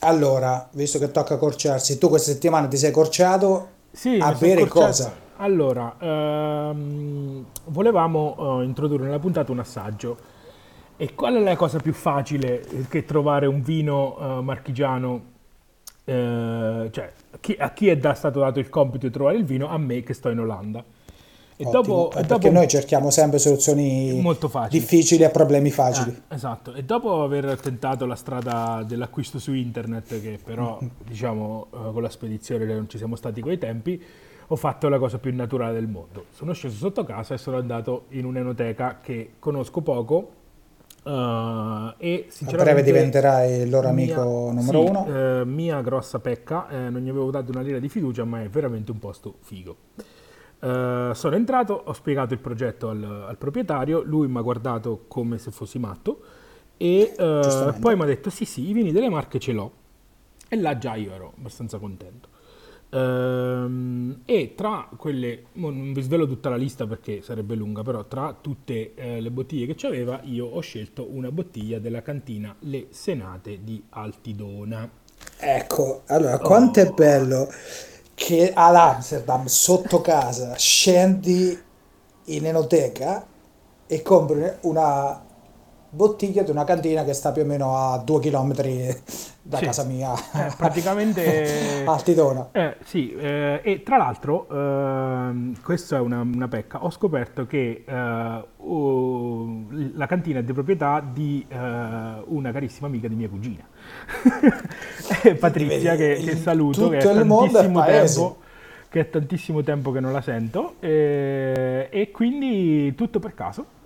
Allora, 0.00 0.68
visto 0.72 0.98
che 0.98 1.10
tocca 1.10 1.36
corciarsi, 1.36 1.98
tu 1.98 2.08
questa 2.08 2.32
settimana 2.32 2.66
ti 2.66 2.76
sei 2.76 2.90
corciato 2.90 3.68
sì, 3.92 4.18
a 4.20 4.32
bere 4.32 4.66
cosa? 4.66 5.14
Allora, 5.36 5.96
ehm, 5.98 7.44
volevamo 7.66 8.34
uh, 8.36 8.60
introdurre 8.62 9.04
nella 9.04 9.18
puntata 9.18 9.52
un 9.52 9.60
assaggio. 9.60 10.30
E 10.96 11.14
qual 11.14 11.34
è 11.34 11.40
la 11.40 11.56
cosa 11.56 11.78
più 11.78 11.92
facile 11.92 12.64
che 12.88 13.04
trovare 13.04 13.46
un 13.46 13.62
vino 13.62 14.16
uh, 14.18 14.42
marchigiano? 14.42 15.30
Uh, 16.04 16.90
cioè, 16.90 17.12
chi, 17.40 17.56
a 17.58 17.70
chi 17.72 17.88
è 17.88 17.96
da, 17.96 18.14
stato 18.14 18.40
dato 18.40 18.58
il 18.58 18.68
compito 18.68 19.06
di 19.06 19.12
trovare 19.12 19.36
il 19.36 19.44
vino? 19.44 19.68
A 19.68 19.78
me 19.78 20.02
che 20.02 20.14
sto 20.14 20.28
in 20.28 20.38
Olanda. 20.38 20.84
E 21.62 21.70
dopo, 21.70 22.08
perché 22.08 22.26
dopo, 22.26 22.50
noi 22.50 22.66
cerchiamo 22.68 23.10
sempre 23.10 23.38
soluzioni 23.38 24.22
difficili 24.68 25.24
a 25.24 25.30
problemi 25.30 25.70
facili. 25.70 26.10
Eh, 26.10 26.34
esatto, 26.34 26.74
e 26.74 26.82
dopo 26.82 27.22
aver 27.22 27.58
tentato 27.60 28.04
la 28.04 28.16
strada 28.16 28.84
dell'acquisto 28.86 29.38
su 29.38 29.52
internet, 29.52 30.20
che 30.20 30.38
però 30.42 30.78
mm-hmm. 30.80 30.92
diciamo 31.06 31.66
uh, 31.70 31.92
con 31.92 32.02
la 32.02 32.10
spedizione 32.10 32.64
non 32.64 32.88
ci 32.88 32.98
siamo 32.98 33.16
stati 33.16 33.40
quei 33.40 33.58
tempi, 33.58 34.02
ho 34.48 34.56
fatto 34.56 34.88
la 34.88 34.98
cosa 34.98 35.18
più 35.18 35.34
naturale 35.34 35.74
del 35.74 35.88
mondo. 35.88 36.26
Sono 36.32 36.52
sceso 36.52 36.76
sotto 36.76 37.04
casa 37.04 37.34
e 37.34 37.38
sono 37.38 37.56
andato 37.58 38.06
in 38.10 38.24
un'enoteca 38.24 38.98
che 39.00 39.34
conosco 39.38 39.80
poco, 39.80 40.40
Uh, 41.04 41.92
e 41.98 42.26
sinceramente 42.28 42.70
a 42.70 42.74
breve 42.74 42.82
diventerai 42.84 43.62
il 43.62 43.70
loro 43.70 43.88
amico 43.88 44.52
mia, 44.52 44.52
numero 44.52 44.82
sì, 44.84 44.88
uno. 44.88 45.40
Uh, 45.40 45.44
mia 45.44 45.80
grossa 45.80 46.20
pecca, 46.20 46.68
eh, 46.68 46.90
non 46.90 47.02
gli 47.02 47.08
avevo 47.08 47.28
dato 47.32 47.50
una 47.50 47.60
lira 47.60 47.80
di 47.80 47.88
fiducia, 47.88 48.22
ma 48.22 48.40
è 48.40 48.48
veramente 48.48 48.92
un 48.92 49.00
posto 49.00 49.34
figo. 49.40 49.76
Uh, 50.62 51.12
sono 51.12 51.34
entrato, 51.34 51.72
ho 51.86 51.92
spiegato 51.92 52.34
il 52.34 52.38
progetto 52.38 52.88
al, 52.88 53.02
al 53.02 53.36
proprietario, 53.36 54.00
lui 54.04 54.28
mi 54.28 54.38
ha 54.38 54.42
guardato 54.42 55.06
come 55.08 55.36
se 55.38 55.50
fossi 55.50 55.80
matto 55.80 56.20
e 56.76 57.12
uh, 57.18 57.80
poi 57.80 57.96
mi 57.96 58.02
ha 58.02 58.04
detto 58.04 58.30
sì 58.30 58.44
sì, 58.44 58.68
i 58.68 58.72
vini 58.72 58.92
delle 58.92 59.08
marche 59.08 59.40
ce 59.40 59.50
l'ho. 59.50 59.72
E 60.48 60.56
là 60.56 60.78
già 60.78 60.94
io 60.94 61.12
ero 61.12 61.32
abbastanza 61.36 61.78
contento. 61.78 62.28
Uh, 62.90 64.18
e 64.24 64.52
tra 64.54 64.88
quelle, 64.96 65.46
non 65.54 65.92
vi 65.92 66.02
svelo 66.02 66.28
tutta 66.28 66.48
la 66.48 66.56
lista 66.56 66.86
perché 66.86 67.22
sarebbe 67.22 67.56
lunga, 67.56 67.82
però 67.82 68.04
tra 68.04 68.36
tutte 68.40 68.94
uh, 68.96 69.20
le 69.20 69.30
bottiglie 69.32 69.66
che 69.66 69.74
c'aveva 69.74 70.20
io 70.22 70.46
ho 70.46 70.60
scelto 70.60 71.08
una 71.10 71.32
bottiglia 71.32 71.80
della 71.80 72.02
cantina 72.02 72.54
Le 72.60 72.86
Senate 72.90 73.64
di 73.64 73.82
Altidona. 73.88 74.88
Ecco, 75.38 76.02
allora 76.06 76.38
quanto 76.38 76.80
oh. 76.80 76.84
è 76.84 76.92
bello 76.92 77.48
che 78.22 78.52
all'Amsterdam 78.54 79.46
sotto 79.46 80.00
casa 80.00 80.54
scendi 80.54 81.60
in 82.26 82.46
enoteca 82.46 83.26
e 83.84 84.00
compri 84.00 84.48
una 84.60 85.20
bottiglia 85.94 86.42
di 86.42 86.50
una 86.50 86.64
cantina 86.64 87.04
che 87.04 87.12
sta 87.12 87.32
più 87.32 87.42
o 87.42 87.44
meno 87.44 87.76
a 87.76 87.98
due 87.98 88.18
chilometri 88.18 88.86
da 89.42 89.58
Sì. 89.58 89.64
casa 89.64 89.84
mia. 89.84 90.14
Eh, 90.14 90.52
praticamente... 90.56 91.84
a 91.84 91.92
Altidona 91.92 92.48
Eh, 92.52 92.76
sì, 92.82 93.12
eh, 93.14 93.60
e 93.62 93.82
tra 93.82 93.98
l'altro, 93.98 94.48
ehm, 94.50 95.60
questa 95.62 95.96
è 95.96 96.00
una, 96.00 96.20
una 96.20 96.48
pecca, 96.48 96.82
ho 96.82 96.90
scoperto 96.90 97.46
che 97.46 97.84
oh, 98.56 99.66
la 99.94 100.06
cantina 100.06 100.38
è 100.38 100.42
di 100.42 100.52
proprietà 100.54 101.04
di 101.06 101.44
eh, 101.46 101.56
una 101.56 102.52
carissima 102.52 102.86
amica 102.86 103.08
di 103.08 103.14
mia 103.14 103.28
cugina, 103.28 103.68
Eh, 105.24 105.34
Patrizia, 105.34 105.94
che, 105.94 106.20
che 106.24 106.36
saluto, 106.36 106.88
che 106.88 106.98
è 106.98 107.02
tantissimo 107.02 107.84
tempo 107.84 108.36
che 108.88 109.00
è 109.00 109.10
tantissimo 109.10 109.62
tempo 109.62 109.90
che 109.90 110.00
non 110.00 110.12
la 110.12 110.20
sento, 110.20 110.74
eh, 110.80 111.88
e 111.90 112.10
quindi 112.10 112.94
tutto 112.94 113.18
per 113.20 113.34
caso. 113.34 113.80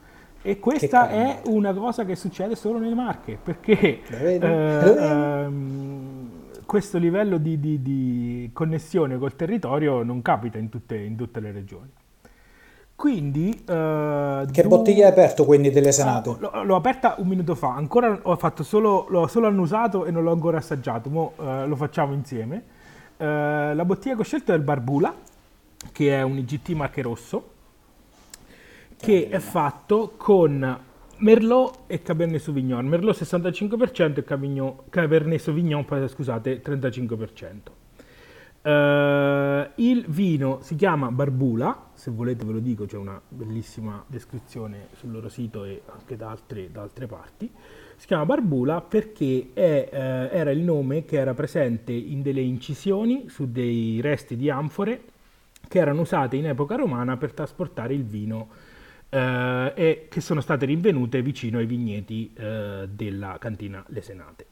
E 0.47 0.61
questa 0.61 1.09
è 1.09 1.41
una 1.47 1.75
cosa 1.75 2.05
che 2.05 2.15
succede 2.15 2.55
solo 2.55 2.79
nelle 2.79 2.95
Marche, 2.95 3.37
perché 3.43 4.01
eh, 4.09 5.51
questo 6.65 6.99
livello 6.99 7.37
di, 7.39 7.59
di- 7.59 7.83
di 7.83 8.51
connessione 8.53 9.19
col 9.19 9.35
territorio 9.35 10.05
non 10.05 10.23
capita 10.23 10.57
in 10.57 10.69
tutte, 10.69 10.97
in 10.97 11.17
tutte 11.17 11.41
le 11.41 11.51
regioni. 11.51 11.91
Quindi... 12.95 13.51
eh, 13.67 14.47
che 14.53 14.63
du- 14.63 14.69
bottiglia 14.69 15.07
hai 15.07 15.11
aperto 15.11 15.45
quindi 15.45 15.71
delle 15.71 15.91
senate? 15.91 16.31
Ah, 16.31 16.37
l'ho, 16.39 16.63
l'ho 16.63 16.77
aperta 16.77 17.17
un 17.19 17.27
minuto 17.27 17.57
fa, 17.57 17.75
ancora 17.75 18.17
ho 18.23 18.37
fatto 18.37 18.63
solo, 18.63 19.07
l'ho 19.09 19.27
solo 19.27 19.49
annusato 19.49 20.05
e 20.05 20.13
non 20.13 20.23
l'ho 20.23 20.31
ancora 20.31 20.59
assaggiato, 20.59 21.11
mo 21.11 21.33
eh, 21.41 21.67
lo 21.67 21.75
facciamo 21.75 22.13
insieme. 22.13 22.63
Eh, 23.17 23.25
la 23.75 23.85
bottiglia 23.85 24.15
che 24.15 24.21
ho 24.21 24.25
scelto 24.25 24.53
è 24.53 24.55
il 24.55 24.63
Barbula, 24.63 25.13
che 25.91 26.17
è 26.17 26.23
un 26.23 26.39
IGT 26.39 26.69
marche 26.71 27.03
rosso, 27.03 27.55
che 28.97 29.29
è 29.29 29.39
fatto 29.39 30.15
con 30.17 30.81
Merlot 31.19 31.81
e 31.87 32.03
Cabernet 32.03 32.41
Sauvignon. 32.41 32.87
Merlot 32.87 33.17
65% 33.17 34.19
e 34.19 34.25
Cabernet 34.91 35.41
Sauvignon, 35.41 35.85
scusate, 36.09 36.63
35%. 36.63 37.85
Eh, 38.67 39.71
il 39.77 40.05
vino 40.09 40.59
si 40.61 40.75
chiama 40.75 41.13
Barbula, 41.13 41.91
se 41.95 42.11
volete 42.11 42.45
ve 42.45 42.53
lo 42.53 42.59
dico, 42.59 42.85
c'è 42.85 42.97
una 42.97 43.21
bellissima 43.29 44.05
descrizione 44.09 44.89
sul 44.97 45.13
loro 45.13 45.29
sito 45.29 45.65
e 45.65 45.83
anche 45.87 46.17
da 46.17 46.31
altre, 46.31 46.73
da 46.73 46.83
altre 46.83 47.07
parti. 47.07 47.51
Si 47.95 48.07
chiama 48.07 48.27
Barbula 48.27 48.81
perché 48.81 49.51
è, 49.55 49.89
eh, 49.91 50.37
era 50.37 50.51
il 50.51 50.61
nome 50.61 51.05
che 51.05 51.17
era 51.17 51.33
presente 51.33 51.93
in 51.93 52.23
delle 52.23 52.41
incisioni 52.41 53.29
su 53.29 53.51
dei 53.51 54.01
resti 54.01 54.37
di 54.37 54.51
anfore 54.51 55.03
che 55.69 55.79
erano 55.79 56.01
usate 56.01 56.37
in 56.37 56.47
epoca 56.47 56.75
romana 56.75 57.17
per 57.17 57.33
trasportare 57.33 57.95
il 57.95 58.05
vino 58.05 58.49
eh, 59.17 59.73
e 59.75 60.07
che 60.11 60.21
sono 60.21 60.43
state 60.43 60.67
rinvenute 60.67 61.23
vicino 61.23 61.57
ai 61.59 61.67
vigneti 61.67 62.33
eh, 62.35 62.87
della 62.91 63.39
cantina 63.39 63.83
Le 63.89 64.03
Senate. 64.03 64.47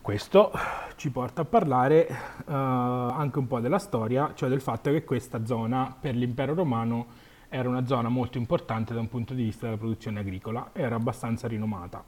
Questo 0.00 0.52
ci 0.96 1.10
porta 1.10 1.42
a 1.42 1.44
parlare 1.44 2.08
eh, 2.08 2.14
anche 2.46 3.38
un 3.38 3.46
po' 3.46 3.60
della 3.60 3.78
storia, 3.78 4.32
cioè 4.34 4.48
del 4.48 4.62
fatto 4.62 4.90
che 4.90 5.04
questa 5.04 5.44
zona 5.44 5.94
per 5.98 6.14
l'impero 6.14 6.54
romano 6.54 7.26
era 7.50 7.68
una 7.68 7.84
zona 7.84 8.08
molto 8.08 8.38
importante 8.38 8.94
da 8.94 9.00
un 9.00 9.08
punto 9.08 9.34
di 9.34 9.42
vista 9.42 9.66
della 9.66 9.76
produzione 9.76 10.20
agricola, 10.20 10.70
era 10.72 10.96
abbastanza 10.96 11.46
rinomata. 11.46 12.02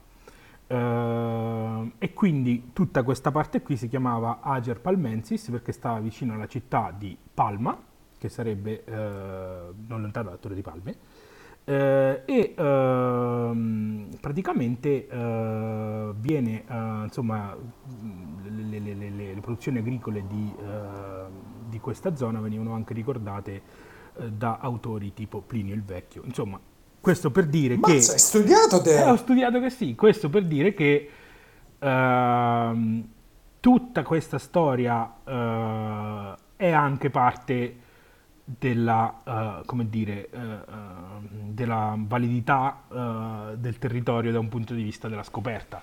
Eh, 0.65 1.91
e 1.99 2.13
quindi 2.13 2.71
tutta 2.73 3.03
questa 3.03 3.29
parte 3.29 3.61
qui 3.61 3.77
si 3.77 3.87
chiamava 3.87 4.39
Ager 4.41 4.79
Palmensis 4.79 5.49
perché 5.51 5.71
stava 5.71 5.99
vicino 5.99 6.33
alla 6.33 6.47
città 6.47 6.91
di 6.97 7.15
Palma, 7.31 7.79
che 8.17 8.29
sarebbe 8.29 8.83
eh, 8.83 8.93
non 9.87 10.01
lontano 10.01 10.25
dalla 10.25 10.37
Torre 10.37 10.55
di 10.55 10.61
Palme, 10.61 10.95
eh, 11.63 12.23
e 12.25 12.53
ehm, 12.57 14.09
praticamente 14.19 15.07
eh, 15.07 16.11
viene, 16.15 16.63
eh, 16.67 17.03
insomma, 17.03 17.55
le, 18.43 18.79
le- 18.79 18.93
le- 18.93 19.09
le- 19.09 19.39
produzioni 19.41 19.77
agricole 19.77 20.25
di, 20.27 20.53
eh, 20.59 21.29
di 21.69 21.79
questa 21.79 22.15
zona 22.15 22.39
venivano 22.39 22.73
anche 22.73 22.93
ricordate 22.93 23.61
eh, 24.17 24.31
da 24.31 24.57
autori 24.59 25.13
tipo 25.13 25.41
Plinio 25.41 25.75
il 25.75 25.83
Vecchio. 25.83 26.23
Insomma, 26.25 26.59
questo 26.99 27.31
per 27.31 27.45
dire 27.45 27.79
che... 27.79 27.91
Mazza, 27.93 28.13
hai 28.13 28.19
studiato 28.19 28.81
te? 28.81 28.97
Eh, 28.97 29.09
ho 29.09 29.15
studiato 29.15 29.59
che 29.59 29.69
sì, 29.69 29.95
questo 29.95 30.29
per 30.29 30.45
dire 30.45 30.73
che 30.73 31.09
ehm, 31.79 33.07
tutta 33.59 34.03
questa 34.03 34.37
storia 34.37 35.15
è 36.55 36.71
anche 36.71 37.09
parte 37.09 37.75
della, 38.57 39.61
come 39.65 39.89
dire, 39.89 40.29
ehm, 40.29 41.21
della 41.51 41.95
validità 41.97 42.81
eh, 42.91 43.57
del 43.57 43.77
territorio 43.77 44.31
da 44.31 44.39
un 44.39 44.49
punto 44.49 44.73
di 44.73 44.83
vista 44.83 45.07
della 45.07 45.23
scoperta. 45.23 45.81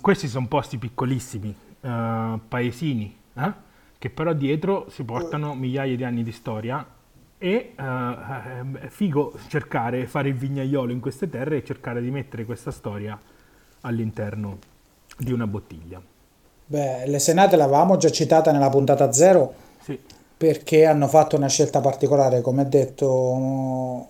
Questi 0.00 0.28
sono 0.28 0.46
posti 0.46 0.78
piccolissimi, 0.78 1.54
paesini, 1.80 3.16
eh, 3.34 3.52
che 3.98 4.10
però 4.10 4.32
dietro 4.32 4.86
si 4.90 5.02
portano 5.02 5.54
migliaia 5.54 5.96
di 5.96 6.04
anni 6.04 6.22
di 6.22 6.30
storia 6.30 6.86
e 7.36 7.74
è 7.74 8.88
figo 8.88 9.34
cercare, 9.48 10.06
fare 10.06 10.28
il 10.28 10.34
vignaiolo 10.34 10.92
in 10.92 11.00
queste 11.00 11.28
terre 11.28 11.56
e 11.56 11.64
cercare 11.64 12.00
di 12.00 12.10
mettere 12.10 12.44
questa 12.44 12.70
storia 12.70 13.18
all'interno 13.80 14.58
di 15.16 15.32
una 15.32 15.46
bottiglia. 15.46 16.00
Beh, 16.66 17.06
le 17.08 17.18
senate 17.18 17.56
l'avevamo 17.56 17.96
già 17.96 18.10
citata 18.10 18.52
nella 18.52 18.68
puntata 18.68 19.10
zero 19.10 19.54
Sì, 19.80 19.98
perché 20.38 20.84
hanno 20.86 21.08
fatto 21.08 21.34
una 21.36 21.48
scelta 21.48 21.80
particolare, 21.80 22.40
come 22.40 22.68
detto, 22.68 24.06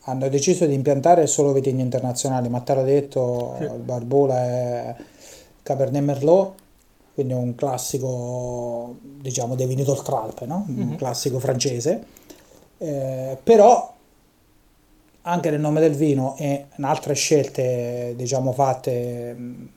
hanno 0.00 0.28
deciso 0.28 0.66
di 0.66 0.74
impiantare 0.74 1.26
solo 1.28 1.52
vitigni 1.52 1.82
internazionali, 1.82 2.48
ma 2.48 2.60
te 2.60 2.74
l'ho 2.74 2.82
detto, 2.82 3.54
Sì. 3.58 3.62
il 3.64 3.78
Barbola 3.78 4.42
è 4.44 4.96
Cabernet 5.62 6.02
Merlot, 6.02 6.52
quindi 7.14 7.32
un 7.32 7.54
classico, 7.54 8.96
diciamo, 9.00 9.54
dei 9.54 9.66
vini 9.66 9.84
d'Oltralpe, 9.84 10.46
no? 10.46 10.64
Un 10.66 10.96
classico 10.96 11.38
francese. 11.38 12.04
Eh, 12.78 13.38
però 13.42 13.94
anche 15.24 15.50
nel 15.50 15.60
nome 15.60 15.78
del 15.78 15.94
vino 15.94 16.34
e 16.36 16.66
in 16.74 16.82
altre 16.84 17.14
scelte, 17.14 18.14
diciamo, 18.16 18.50
fatte 18.50 19.32
mh, 19.34 19.68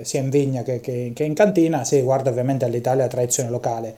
eh, 0.00 0.04
sia 0.04 0.20
in 0.20 0.28
vigna 0.28 0.62
che, 0.62 0.80
che- 0.80 1.12
che 1.14 1.24
in 1.24 1.32
cantina, 1.32 1.84
si 1.84 2.02
guarda 2.02 2.28
ovviamente 2.28 2.66
all'Italia 2.66 3.06
tradizione 3.08 3.48
locale. 3.48 3.96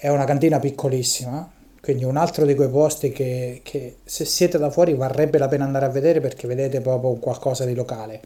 È 0.00 0.06
una 0.08 0.24
cantina 0.24 0.60
piccolissima, 0.60 1.50
quindi 1.80 2.04
un 2.04 2.16
altro 2.16 2.46
di 2.46 2.54
quei 2.54 2.68
posti 2.68 3.10
che, 3.10 3.62
che 3.64 3.96
se 4.04 4.24
siete 4.24 4.56
da 4.56 4.70
fuori 4.70 4.94
varrebbe 4.94 5.38
la 5.38 5.48
pena 5.48 5.64
andare 5.64 5.86
a 5.86 5.88
vedere 5.88 6.20
perché 6.20 6.46
vedete 6.46 6.80
proprio 6.80 7.14
qualcosa 7.14 7.64
di 7.64 7.74
locale. 7.74 8.20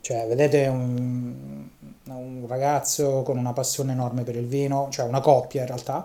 Cioè, 0.00 0.26
vedete 0.26 0.66
un, 0.66 1.68
un 2.06 2.44
ragazzo 2.48 3.22
con 3.22 3.38
una 3.38 3.52
passione 3.52 3.92
enorme 3.92 4.24
per 4.24 4.34
il 4.34 4.46
vino, 4.46 4.88
cioè 4.90 5.06
una 5.06 5.20
coppia 5.20 5.60
in 5.60 5.68
realtà, 5.68 6.04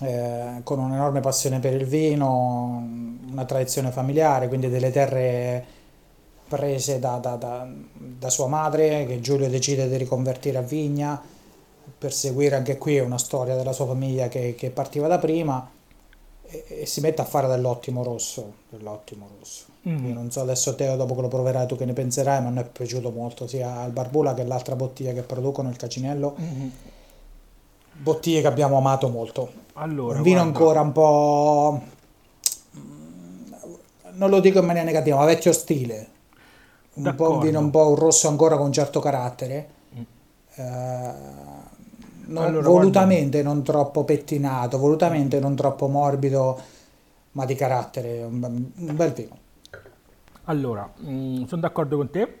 eh, 0.00 0.60
con 0.64 0.80
un'enorme 0.80 1.20
passione 1.20 1.60
per 1.60 1.74
il 1.74 1.84
vino, 1.84 2.84
una 3.30 3.44
tradizione 3.44 3.92
familiare, 3.92 4.48
quindi 4.48 4.68
delle 4.68 4.90
terre 4.90 5.64
prese 6.48 6.98
da, 6.98 7.18
da- 7.18 7.36
da- 7.36 7.68
da 7.92 8.30
sua 8.30 8.48
madre, 8.48 9.06
che 9.06 9.20
Giulio 9.20 9.48
decide 9.48 9.88
di 9.88 9.96
riconvertire 9.96 10.58
a 10.58 10.62
vigna, 10.62 11.22
per 11.96 12.12
seguire 12.12 12.56
anche 12.56 12.78
qui 12.78 12.98
una 12.98 13.18
storia 13.18 13.56
della 13.56 13.72
sua 13.72 13.86
famiglia 13.86 14.28
che, 14.28 14.54
che 14.54 14.70
partiva 14.70 15.06
da 15.08 15.18
prima, 15.18 15.68
e, 16.42 16.64
e 16.68 16.86
si 16.86 17.00
mette 17.00 17.22
a 17.22 17.24
fare 17.24 17.46
dell'ottimo 17.48 18.02
rosso, 18.02 18.52
dell'ottimo 18.68 19.28
rosso. 19.38 19.64
Io 19.82 20.12
non 20.12 20.30
so 20.30 20.42
adesso 20.42 20.74
Teo, 20.74 20.94
dopo 20.96 21.14
che 21.14 21.22
lo 21.22 21.28
proverai 21.28 21.66
tu 21.66 21.74
che 21.74 21.86
ne 21.86 21.94
penserai, 21.94 22.42
ma 22.42 22.48
a 22.48 22.50
noi 22.50 22.64
è 22.64 22.66
piaciuto 22.66 23.10
molto 23.10 23.46
sia 23.46 23.82
il 23.84 23.92
Barbula 23.92 24.34
che 24.34 24.44
l'altra 24.44 24.76
bottiglia 24.76 25.12
che 25.12 25.22
producono, 25.22 25.70
il 25.70 25.76
Cacinello, 25.76 26.36
bottiglie 27.92 28.42
che 28.42 28.46
abbiamo 28.46 28.76
amato 28.76 29.08
molto. 29.08 29.50
allora... 29.74 30.18
Un 30.18 30.22
vino 30.22 30.42
guarda, 30.42 30.58
ancora 30.58 30.80
un 30.82 30.92
po'... 30.92 31.82
mm, 32.76 33.52
non 34.16 34.28
lo 34.28 34.40
dico 34.40 34.58
in 34.58 34.66
maniera 34.66 34.86
negativa, 34.86 35.16
ma 35.16 35.24
vecchio 35.24 35.52
stile. 35.52 36.08
Un 36.92 37.02
po' 37.04 37.08
un 37.10 37.16
D'accordo. 37.16 37.38
vino, 37.38 37.58
un 37.58 37.70
po' 37.70 37.88
un 37.88 37.94
rosso 37.94 38.28
ancora 38.28 38.56
con 38.56 38.66
un 38.66 38.72
certo 38.72 39.00
carattere. 39.00 39.68
Eh, 40.56 41.12
non- 42.30 42.44
Allora, 42.44 42.68
volutamente 42.68 43.42
non 43.42 43.62
troppo 43.62 44.04
pettinato, 44.04 44.78
volutamente 44.78 45.40
non 45.40 45.54
troppo 45.54 45.88
morbido, 45.88 46.60
ma 47.32 47.44
di 47.44 47.54
carattere. 47.54 48.22
Un, 48.22 48.70
un 48.74 48.96
bel 48.96 49.12
vino. 49.12 49.38
Allora, 50.44 50.90
mm, 51.02 51.44
sono 51.44 51.60
d'accordo 51.60 51.96
con 51.96 52.10
te. 52.10 52.38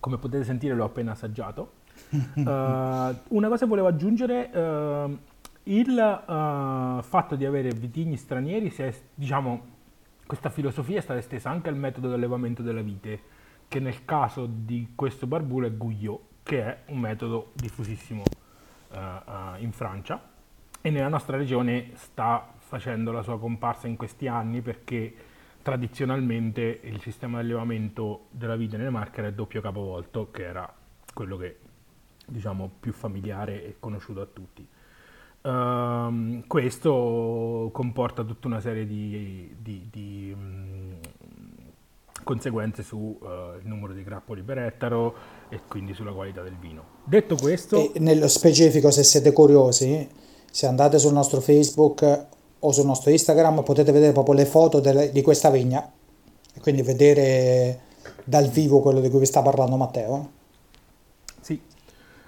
Come 0.00 0.18
potete 0.18 0.44
sentire 0.44 0.74
l'ho 0.74 0.84
appena 0.84 1.12
assaggiato. 1.12 1.82
Eh, 2.14 3.14
una 3.28 3.48
cosa 3.48 3.66
volevo 3.66 3.88
aggiungere, 3.88 4.50
eh, 4.52 5.18
il 5.64 5.98
eh, 5.98 7.02
fatto 7.02 7.36
di 7.36 7.44
avere 7.44 7.70
vitigni 7.70 8.16
stranieri, 8.16 8.70
si 8.70 8.82
è, 8.82 8.94
diciamo, 9.14 9.60
questa 10.26 10.50
filosofia 10.50 10.98
è 10.98 11.00
stata 11.00 11.18
estesa 11.18 11.50
anche 11.50 11.68
al 11.68 11.76
metodo 11.76 12.08
di 12.08 12.14
allevamento 12.14 12.62
della 12.62 12.82
vite, 12.82 13.20
che 13.68 13.80
nel 13.80 14.04
caso 14.04 14.46
di 14.48 14.92
questo 14.94 15.26
barbulo 15.26 15.66
è 15.66 15.76
Gouillot, 15.76 16.20
che 16.42 16.62
è 16.62 16.78
un 16.86 16.98
metodo 16.98 17.50
diffusissimo 17.54 18.22
uh, 18.22 18.43
in 19.58 19.72
Francia 19.72 20.20
e 20.80 20.90
nella 20.90 21.08
nostra 21.08 21.36
regione 21.36 21.92
sta 21.94 22.52
facendo 22.58 23.10
la 23.10 23.22
sua 23.22 23.38
comparsa 23.38 23.86
in 23.86 23.96
questi 23.96 24.26
anni 24.26 24.60
perché 24.60 25.14
tradizionalmente 25.62 26.80
il 26.82 27.00
sistema 27.00 27.38
di 27.38 27.46
allevamento 27.46 28.26
della 28.30 28.54
vite 28.54 28.76
nelle 28.76 28.90
Marche 28.90 29.20
era 29.20 29.28
il 29.28 29.34
doppio 29.34 29.62
capovolto, 29.62 30.30
che 30.30 30.44
era 30.44 30.70
quello 31.14 31.38
che 31.38 31.58
diciamo 32.26 32.70
più 32.80 32.92
familiare 32.92 33.64
e 33.64 33.76
conosciuto 33.80 34.20
a 34.20 34.26
tutti. 34.26 34.68
Uh, 35.40 36.42
questo 36.46 37.70
comporta 37.72 38.24
tutta 38.24 38.46
una 38.46 38.60
serie 38.60 38.86
di, 38.86 39.54
di, 39.58 39.88
di 39.90 40.32
um, 40.34 40.98
conseguenze 42.24 42.82
sul 42.82 43.16
uh, 43.20 43.60
numero 43.62 43.92
di 43.92 44.02
grappoli 44.02 44.42
per 44.42 44.58
ettaro 44.58 45.14
e 45.48 45.60
quindi 45.68 45.94
sulla 45.94 46.12
qualità 46.12 46.42
del 46.42 46.56
vino. 46.58 46.84
Detto 47.04 47.36
questo... 47.36 47.92
E 47.94 48.00
nello 48.00 48.26
specifico, 48.28 48.90
se 48.90 49.04
siete 49.04 49.32
curiosi, 49.32 50.08
se 50.50 50.66
andate 50.66 50.98
sul 50.98 51.12
nostro 51.12 51.40
Facebook 51.40 52.26
o 52.58 52.72
sul 52.72 52.86
nostro 52.86 53.10
Instagram 53.10 53.62
potete 53.62 53.92
vedere 53.92 54.12
proprio 54.12 54.34
le 54.34 54.46
foto 54.46 54.80
delle, 54.80 55.12
di 55.12 55.22
questa 55.22 55.50
vigna 55.50 55.88
e 56.54 56.60
quindi 56.60 56.82
vedere 56.82 57.80
dal 58.24 58.48
vivo 58.48 58.80
quello 58.80 59.00
di 59.00 59.10
cui 59.10 59.20
vi 59.20 59.26
sta 59.26 59.42
parlando 59.42 59.76
Matteo. 59.76 60.30
Sì. 61.40 61.60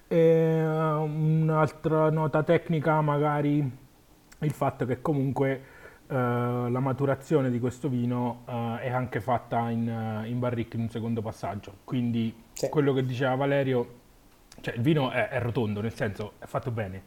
E, 0.09 0.65
un'altra 0.65 2.11
nota 2.11 2.43
tecnica 2.43 3.01
magari 3.01 3.85
il 4.41 4.51
fatto 4.51 4.85
che 4.85 5.01
comunque 5.01 5.75
uh, 6.09 6.69
la 6.71 6.81
maturazione 6.81 7.51
di 7.51 7.59
questo 7.59 7.89
vino 7.89 8.43
uh, 8.47 8.77
è 8.77 8.91
anche 8.91 9.21
fatta 9.21 9.71
in, 9.71 10.23
uh, 10.23 10.27
in 10.27 10.39
barrique 10.39 10.79
in 10.79 10.85
un 10.85 10.91
secondo 10.91 11.23
passaggio. 11.23 11.79
Quindi 11.85 12.35
sì. 12.53 12.69
quello 12.69 12.93
che 12.93 13.05
diceva 13.05 13.35
Valerio, 13.35 13.95
cioè 14.61 14.75
il 14.75 14.83
vino 14.83 15.11
è, 15.11 15.29
è 15.29 15.41
rotondo, 15.41 15.81
nel 15.81 15.95
senso 15.95 16.33
è 16.39 16.47
fatto 16.47 16.71
bene. 16.71 17.03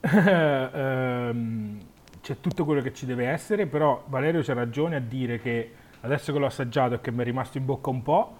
um, 0.00 1.78
c'è 2.20 2.40
tutto 2.40 2.64
quello 2.64 2.80
che 2.80 2.92
ci 2.92 3.06
deve 3.06 3.26
essere, 3.28 3.66
però 3.66 4.04
Valerio 4.06 4.42
c'ha 4.42 4.54
ragione 4.54 4.96
a 4.96 5.00
dire 5.00 5.40
che 5.40 5.72
adesso 6.00 6.32
che 6.32 6.38
l'ho 6.38 6.46
assaggiato 6.46 6.94
e 6.94 7.00
che 7.00 7.10
mi 7.10 7.20
è 7.20 7.24
rimasto 7.24 7.58
in 7.58 7.64
bocca 7.64 7.90
un 7.90 8.02
po', 8.02 8.36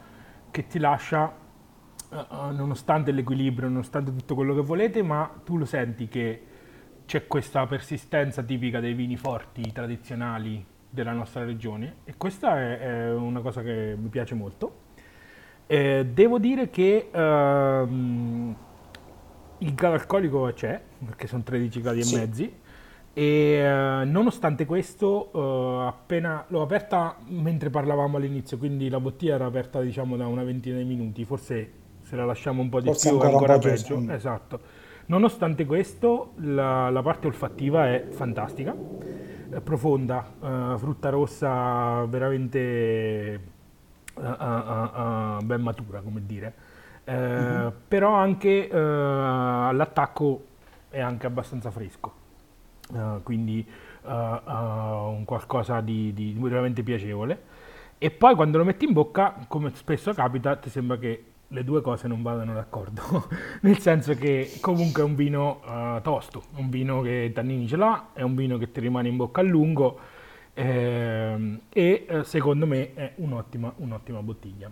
che 0.50 0.66
ti 0.66 0.78
lascia, 0.78 1.40
nonostante 2.10 3.10
l'equilibrio, 3.10 3.68
nonostante 3.68 4.14
tutto 4.14 4.34
quello 4.34 4.54
che 4.54 4.60
volete, 4.60 5.02
ma 5.02 5.30
tu 5.44 5.56
lo 5.56 5.64
senti 5.64 6.08
che 6.08 6.42
c'è 7.12 7.26
questa 7.26 7.66
persistenza 7.66 8.42
tipica 8.42 8.80
dei 8.80 8.94
vini 8.94 9.18
forti, 9.18 9.70
tradizionali 9.70 10.64
della 10.88 11.12
nostra 11.12 11.44
regione 11.44 11.96
e 12.04 12.14
questa 12.16 12.58
è, 12.58 12.78
è 12.78 13.12
una 13.12 13.42
cosa 13.42 13.60
che 13.60 13.94
mi 13.98 14.08
piace 14.08 14.34
molto. 14.34 14.76
Eh, 15.66 16.06
devo 16.10 16.38
dire 16.38 16.70
che 16.70 17.10
uh, 17.12 18.56
il 19.58 19.74
grado 19.74 19.94
alcolico 19.94 20.50
c'è, 20.54 20.80
perché 21.04 21.26
sono 21.26 21.42
13 21.42 21.80
gradi 21.82 22.02
sì. 22.02 22.14
e 22.14 22.18
mezzi, 22.18 22.54
e 23.12 23.60
uh, 23.60 24.08
nonostante 24.10 24.64
questo, 24.64 25.28
uh, 25.36 25.86
appena 25.86 26.46
l'ho 26.48 26.62
aperta 26.62 27.18
mentre 27.26 27.68
parlavamo 27.68 28.16
all'inizio, 28.16 28.56
quindi 28.56 28.88
la 28.88 29.00
bottiglia 29.00 29.34
era 29.34 29.44
aperta 29.44 29.82
diciamo 29.82 30.16
da 30.16 30.26
una 30.26 30.44
ventina 30.44 30.78
di 30.78 30.84
minuti, 30.84 31.26
forse 31.26 31.72
se 32.00 32.16
la 32.16 32.24
lasciamo 32.24 32.62
un 32.62 32.70
po' 32.70 32.80
di 32.80 32.86
forse 32.86 33.10
più 33.10 33.18
ancora, 33.18 33.52
ancora 33.52 33.58
peggio. 33.58 34.02
Esatto. 34.10 34.81
Nonostante 35.06 35.66
questo, 35.66 36.32
la, 36.36 36.90
la, 36.90 37.02
parte 37.02 37.26
olfattiva 37.26 37.88
è 37.88 38.06
fantastica, 38.10 38.74
è 39.50 39.60
profonda, 39.60 40.32
uh, 40.38 40.78
frutta 40.78 41.08
rossa 41.10 42.04
veramente 42.06 43.50
ben 44.14 45.60
matura, 45.60 46.00
come 46.00 46.22
dire. 46.24 46.54
Mm-hmm. 47.10 47.68
Però 47.88 48.14
anche 48.14 48.68
all'attacco 48.70 50.44
è 50.88 51.00
anche 51.00 51.26
abbastanza 51.26 51.70
fresco 51.70 52.20
uh, 52.92 53.22
quindi 53.22 53.66
uh, 54.02 54.10
uh, 54.10 55.08
un 55.08 55.22
qualcosa 55.24 55.80
di, 55.80 56.12
di, 56.12 56.36
veramente 56.38 56.82
piacevole. 56.82 57.50
E 57.98 58.10
poi 58.10 58.34
quando 58.34 58.58
lo 58.58 58.64
metti 58.64 58.84
in 58.84 58.92
bocca, 58.92 59.44
come 59.46 59.70
spesso 59.74 60.12
capita, 60.12 60.56
ti 60.56 60.70
sembra 60.70 60.98
che 60.98 61.24
le 61.52 61.64
due 61.64 61.82
cose 61.82 62.08
non 62.08 62.22
vadano 62.22 62.54
d'accordo, 62.54 63.28
nel 63.62 63.78
senso 63.78 64.14
che 64.14 64.58
comunque 64.60 65.02
è 65.02 65.04
un 65.04 65.14
vino 65.14 65.60
tosto, 66.02 66.44
un 66.56 66.70
vino 66.70 67.00
che 67.02 67.30
tannini 67.34 67.68
ce 67.68 67.76
l'ha, 67.76 68.08
è 68.14 68.22
un 68.22 68.34
vino 68.34 68.58
che 68.58 68.72
ti 68.72 68.80
rimane 68.80 69.08
in 69.08 69.16
bocca 69.16 69.40
a 69.40 69.44
lungo 69.44 69.98
ehm, 70.54 71.60
e 71.68 72.06
secondo 72.24 72.66
me 72.66 72.94
è 72.94 73.12
un'ottima, 73.16 73.72
un'ottima 73.76 74.22
bottiglia. 74.22 74.70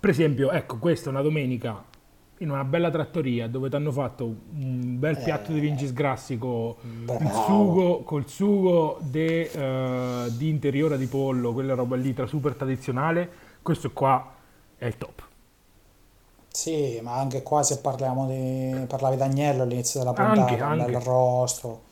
Per 0.00 0.10
esempio, 0.10 0.50
ecco, 0.50 0.78
questa 0.78 1.10
è 1.10 1.12
una 1.12 1.22
domenica 1.22 1.84
in 2.38 2.50
una 2.50 2.64
bella 2.64 2.90
trattoria 2.90 3.48
dove 3.48 3.68
ti 3.68 3.76
hanno 3.76 3.92
fatto 3.92 4.24
un 4.24 4.98
bel 4.98 5.16
eh, 5.16 5.22
piatto 5.22 5.52
di 5.52 5.58
ringi 5.58 5.86
sgrassi 5.86 6.38
con 6.38 6.74
il 7.06 7.30
sugo, 7.44 8.02
col 8.02 8.26
sugo 8.26 8.98
de, 9.02 9.50
uh, 9.54 10.30
di 10.34 10.48
interiora 10.48 10.96
di 10.96 11.06
pollo, 11.06 11.52
quella 11.52 11.74
roba 11.74 11.96
lì 11.96 12.14
tra 12.14 12.26
super 12.26 12.54
tradizionale, 12.54 13.30
questo 13.60 13.90
qua 13.90 14.34
è 14.76 14.86
il 14.86 14.96
top. 14.96 15.28
Sì, 16.52 16.98
ma 17.00 17.14
anche 17.14 17.42
qua 17.42 17.62
se 17.62 17.78
parliamo 17.78 18.26
di... 18.26 18.84
parlavi 18.86 19.16
d'agnello 19.16 19.62
all'inizio 19.62 20.00
della 20.00 20.12
puntata, 20.12 20.40
anche, 20.40 20.60
anche. 20.60 20.84
dell'arrosto, 20.84 21.82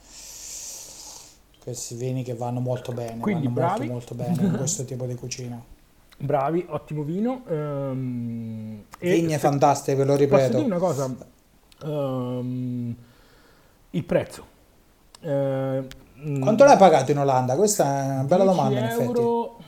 questi 1.62 1.94
vini 1.94 2.24
che 2.24 2.34
vanno 2.34 2.58
molto 2.58 2.92
bene, 2.92 3.18
Quindi 3.20 3.46
vanno 3.46 3.54
bravi. 3.54 3.88
molto, 3.88 4.14
molto 4.14 4.14
bene 4.14 4.50
in 4.50 4.56
questo 4.56 4.84
tipo 4.86 5.06
di 5.06 5.14
cucina. 5.14 5.62
Bravi, 6.20 6.66
ottimo 6.70 7.04
vino. 7.04 7.42
Um, 7.46 8.82
Vigne 8.98 9.34
se, 9.34 9.38
fantastiche, 9.38 9.96
ve 9.96 10.04
lo 10.04 10.16
ripeto. 10.16 10.46
Posso 10.46 10.56
dire 10.56 10.64
una 10.64 10.78
cosa? 10.78 11.14
Um, 11.84 12.96
il 13.90 14.04
prezzo. 14.04 14.44
Uh, 15.20 15.86
Quanto 16.40 16.64
l'hai 16.64 16.76
pagato 16.76 17.12
in 17.12 17.18
Olanda? 17.18 17.54
Questa 17.54 17.84
è 17.84 18.12
una 18.14 18.24
bella 18.24 18.44
domanda 18.44 18.90
euro, 18.90 19.02
in 19.02 19.10
effetti. 19.10 19.66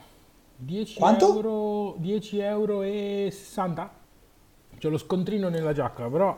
10 0.56 0.98
Quanto? 0.98 1.34
Euro, 1.34 1.94
10 1.98 2.38
euro 2.40 2.82
e 2.82 3.28
60? 3.30 3.98
C'è 4.80 4.88
lo 4.88 4.96
scontrino 4.96 5.50
nella 5.50 5.74
giacca, 5.74 6.08
però 6.08 6.34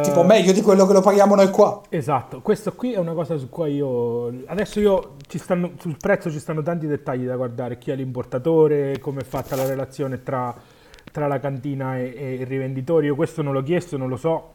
tipo 0.00 0.22
meglio 0.22 0.52
di 0.52 0.62
quello 0.62 0.86
che 0.86 0.94
lo 0.94 1.02
paghiamo 1.02 1.34
noi 1.34 1.50
qua. 1.50 1.82
Esatto, 1.90 2.40
questo 2.40 2.72
qui 2.72 2.92
è 2.92 2.98
una 2.98 3.12
cosa 3.12 3.36
su 3.36 3.50
cui 3.50 3.74
io... 3.74 4.28
Adesso 4.46 4.80
io 4.80 5.16
ci 5.26 5.36
stanno, 5.36 5.72
sul 5.78 5.98
prezzo 5.98 6.30
ci 6.30 6.38
stanno 6.38 6.62
tanti 6.62 6.86
dettagli 6.86 7.26
da 7.26 7.36
guardare, 7.36 7.76
chi 7.76 7.90
è 7.90 7.94
l'importatore, 7.94 8.98
come 9.00 9.20
è 9.20 9.24
fatta 9.24 9.54
la 9.54 9.66
relazione 9.66 10.22
tra, 10.22 10.54
tra 11.10 11.26
la 11.26 11.38
cantina 11.40 11.98
e, 11.98 12.14
e, 12.16 12.32
il 12.36 12.46
rivenditore. 12.46 13.04
Io 13.04 13.14
questo 13.14 13.42
non 13.42 13.52
l'ho 13.52 13.62
chiesto, 13.62 13.98
non 13.98 14.08
lo 14.08 14.16
so. 14.16 14.52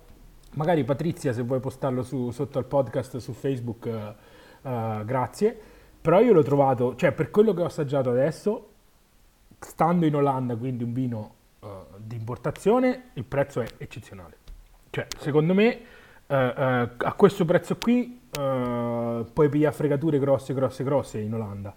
Magari 0.55 0.83
Patrizia, 0.83 1.33
se 1.33 1.43
vuoi 1.43 1.59
postarlo 1.59 2.01
su, 2.01 2.31
sotto 2.31 2.57
al 2.57 2.65
podcast 2.65 3.17
su 3.17 3.33
Facebook, 3.33 3.85
uh, 3.85 4.67
uh, 4.67 5.05
grazie. 5.05 5.55
Però 6.01 6.19
io 6.19 6.33
l'ho 6.33 6.41
trovato, 6.41 6.95
cioè 6.95 7.11
per 7.11 7.29
quello 7.29 7.53
che 7.53 7.61
ho 7.61 7.65
assaggiato 7.65 8.09
adesso, 8.09 8.69
stando 9.59 10.07
in 10.07 10.15
Olanda, 10.15 10.55
quindi 10.55 10.83
un 10.83 10.93
vino 10.93 11.35
di 11.97 12.15
importazione, 12.15 13.09
il 13.13 13.25
prezzo 13.25 13.61
è 13.61 13.67
eccezionale. 13.77 14.37
Cioè, 14.89 15.07
secondo 15.19 15.53
me, 15.53 15.79
uh, 16.27 16.33
uh, 16.33 16.89
a 16.97 17.13
questo 17.15 17.45
prezzo 17.45 17.77
qui 17.77 18.21
uh, 18.37 19.25
puoi 19.31 19.49
pigliare 19.49 19.75
fregature 19.75 20.19
grosse, 20.19 20.53
grosse, 20.53 20.83
grosse 20.83 21.19
in 21.19 21.33
Olanda. 21.33 21.73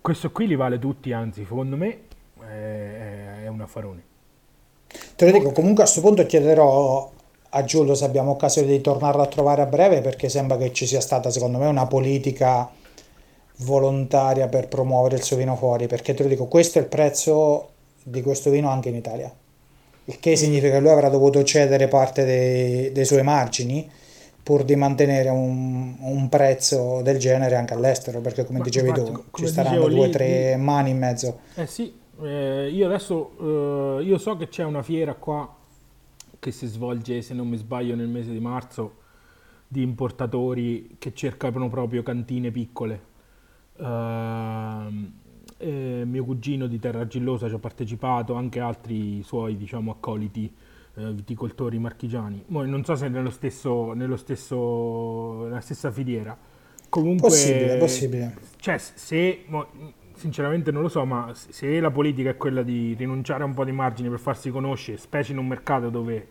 Questo 0.00 0.30
qui 0.30 0.46
li 0.46 0.54
vale 0.54 0.78
tutti, 0.78 1.12
anzi, 1.12 1.44
secondo 1.44 1.76
me 1.76 2.02
è, 2.40 3.42
è 3.44 3.46
un 3.48 3.60
affarone. 3.60 4.04
Te 5.16 5.30
lo 5.30 5.32
dico, 5.32 5.52
comunque 5.52 5.82
a 5.82 5.86
questo 5.86 6.00
punto 6.00 6.24
chiederò 6.26 7.10
a 7.56 7.64
Giulio 7.64 7.94
se 7.94 8.04
abbiamo 8.04 8.32
occasione 8.32 8.68
di 8.68 8.80
tornarlo 8.80 9.22
a 9.22 9.26
trovare 9.26 9.62
a 9.62 9.66
breve 9.66 10.00
perché 10.00 10.28
sembra 10.28 10.56
che 10.56 10.72
ci 10.72 10.86
sia 10.86 11.00
stata, 11.00 11.30
secondo 11.30 11.58
me, 11.58 11.66
una 11.66 11.86
politica 11.86 12.70
volontaria 13.58 14.48
per 14.48 14.68
promuovere 14.68 15.16
il 15.16 15.22
suo 15.22 15.36
vino 15.36 15.56
fuori, 15.56 15.86
perché 15.86 16.14
te 16.14 16.24
lo 16.24 16.28
dico, 16.28 16.46
questo 16.46 16.78
è 16.78 16.82
il 16.82 16.88
prezzo 16.88 17.73
di 18.04 18.22
questo 18.22 18.50
vino 18.50 18.70
anche 18.70 18.90
in 18.90 18.94
Italia 18.94 19.34
il 20.06 20.20
che 20.20 20.36
significa 20.36 20.74
che 20.74 20.80
lui 20.80 20.90
avrà 20.90 21.08
dovuto 21.08 21.42
cedere 21.44 21.88
parte 21.88 22.24
dei, 22.24 22.92
dei 22.92 23.04
suoi 23.04 23.22
margini 23.22 23.90
pur 24.42 24.62
di 24.62 24.76
mantenere 24.76 25.30
un, 25.30 25.96
un, 26.00 26.28
prezzo 26.28 27.00
del 27.02 27.16
genere 27.16 27.56
anche 27.56 27.72
all'estero, 27.72 28.20
perché 28.20 28.44
come 28.44 28.58
Ma 28.58 28.64
dicevi 28.64 28.88
infatti, 28.88 29.10
tu, 29.10 29.24
come 29.30 29.46
ci 29.46 29.52
saranno 29.54 29.88
due 29.88 30.08
o 30.08 30.10
tre 30.10 30.56
mani 30.56 30.90
in 30.90 30.98
mezzo. 30.98 31.38
Eh 31.54 31.66
sì, 31.66 31.94
eh, 32.20 32.68
io 32.70 32.84
adesso 32.84 34.00
eh, 34.00 34.04
io 34.04 34.18
so 34.18 34.36
che 34.36 34.48
c'è 34.48 34.62
una 34.62 34.82
fiera 34.82 35.14
qua 35.14 35.50
che 36.38 36.50
si 36.50 36.66
svolge, 36.66 37.22
se 37.22 37.32
non 37.32 37.48
mi 37.48 37.56
sbaglio, 37.56 37.94
nel 37.94 38.08
mese 38.08 38.32
di 38.32 38.40
marzo 38.40 38.96
di 39.66 39.80
importatori 39.80 40.96
che 40.98 41.14
cercano 41.14 41.70
proprio 41.70 42.02
cantine 42.02 42.50
piccole. 42.50 43.12
Uh, 43.76 45.22
eh, 45.58 46.02
mio 46.04 46.24
cugino 46.24 46.66
di 46.66 46.78
Terra 46.78 47.06
Gillosa 47.06 47.48
ci 47.48 47.54
ha 47.54 47.58
partecipato, 47.58 48.34
anche 48.34 48.60
altri 48.60 49.22
suoi 49.22 49.56
diciamo, 49.56 49.92
accoliti 49.92 50.52
eh, 50.94 51.12
viticoltori 51.12 51.78
marchigiani. 51.78 52.44
Mo 52.48 52.64
non 52.64 52.84
so 52.84 52.94
se 52.94 53.08
nello 53.08 53.30
stesso, 53.30 53.92
nello 53.92 54.16
stesso, 54.16 55.44
nella 55.44 55.60
stessa 55.60 55.90
filiera. 55.90 56.36
Comunque, 56.88 57.28
possibile, 57.28 57.76
possibile. 57.76 58.36
Cioè, 58.56 58.78
se, 58.78 59.44
mo, 59.46 59.66
sinceramente 60.14 60.70
non 60.70 60.82
lo 60.82 60.88
so, 60.88 61.04
ma 61.04 61.32
se 61.34 61.80
la 61.80 61.90
politica 61.90 62.30
è 62.30 62.36
quella 62.36 62.62
di 62.62 62.94
rinunciare 62.94 63.42
a 63.42 63.46
un 63.46 63.54
po' 63.54 63.64
di 63.64 63.72
margine 63.72 64.08
per 64.08 64.20
farsi 64.20 64.50
conoscere, 64.50 64.96
specie 64.96 65.32
in 65.32 65.38
un 65.38 65.46
mercato 65.46 65.90
dove 65.90 66.28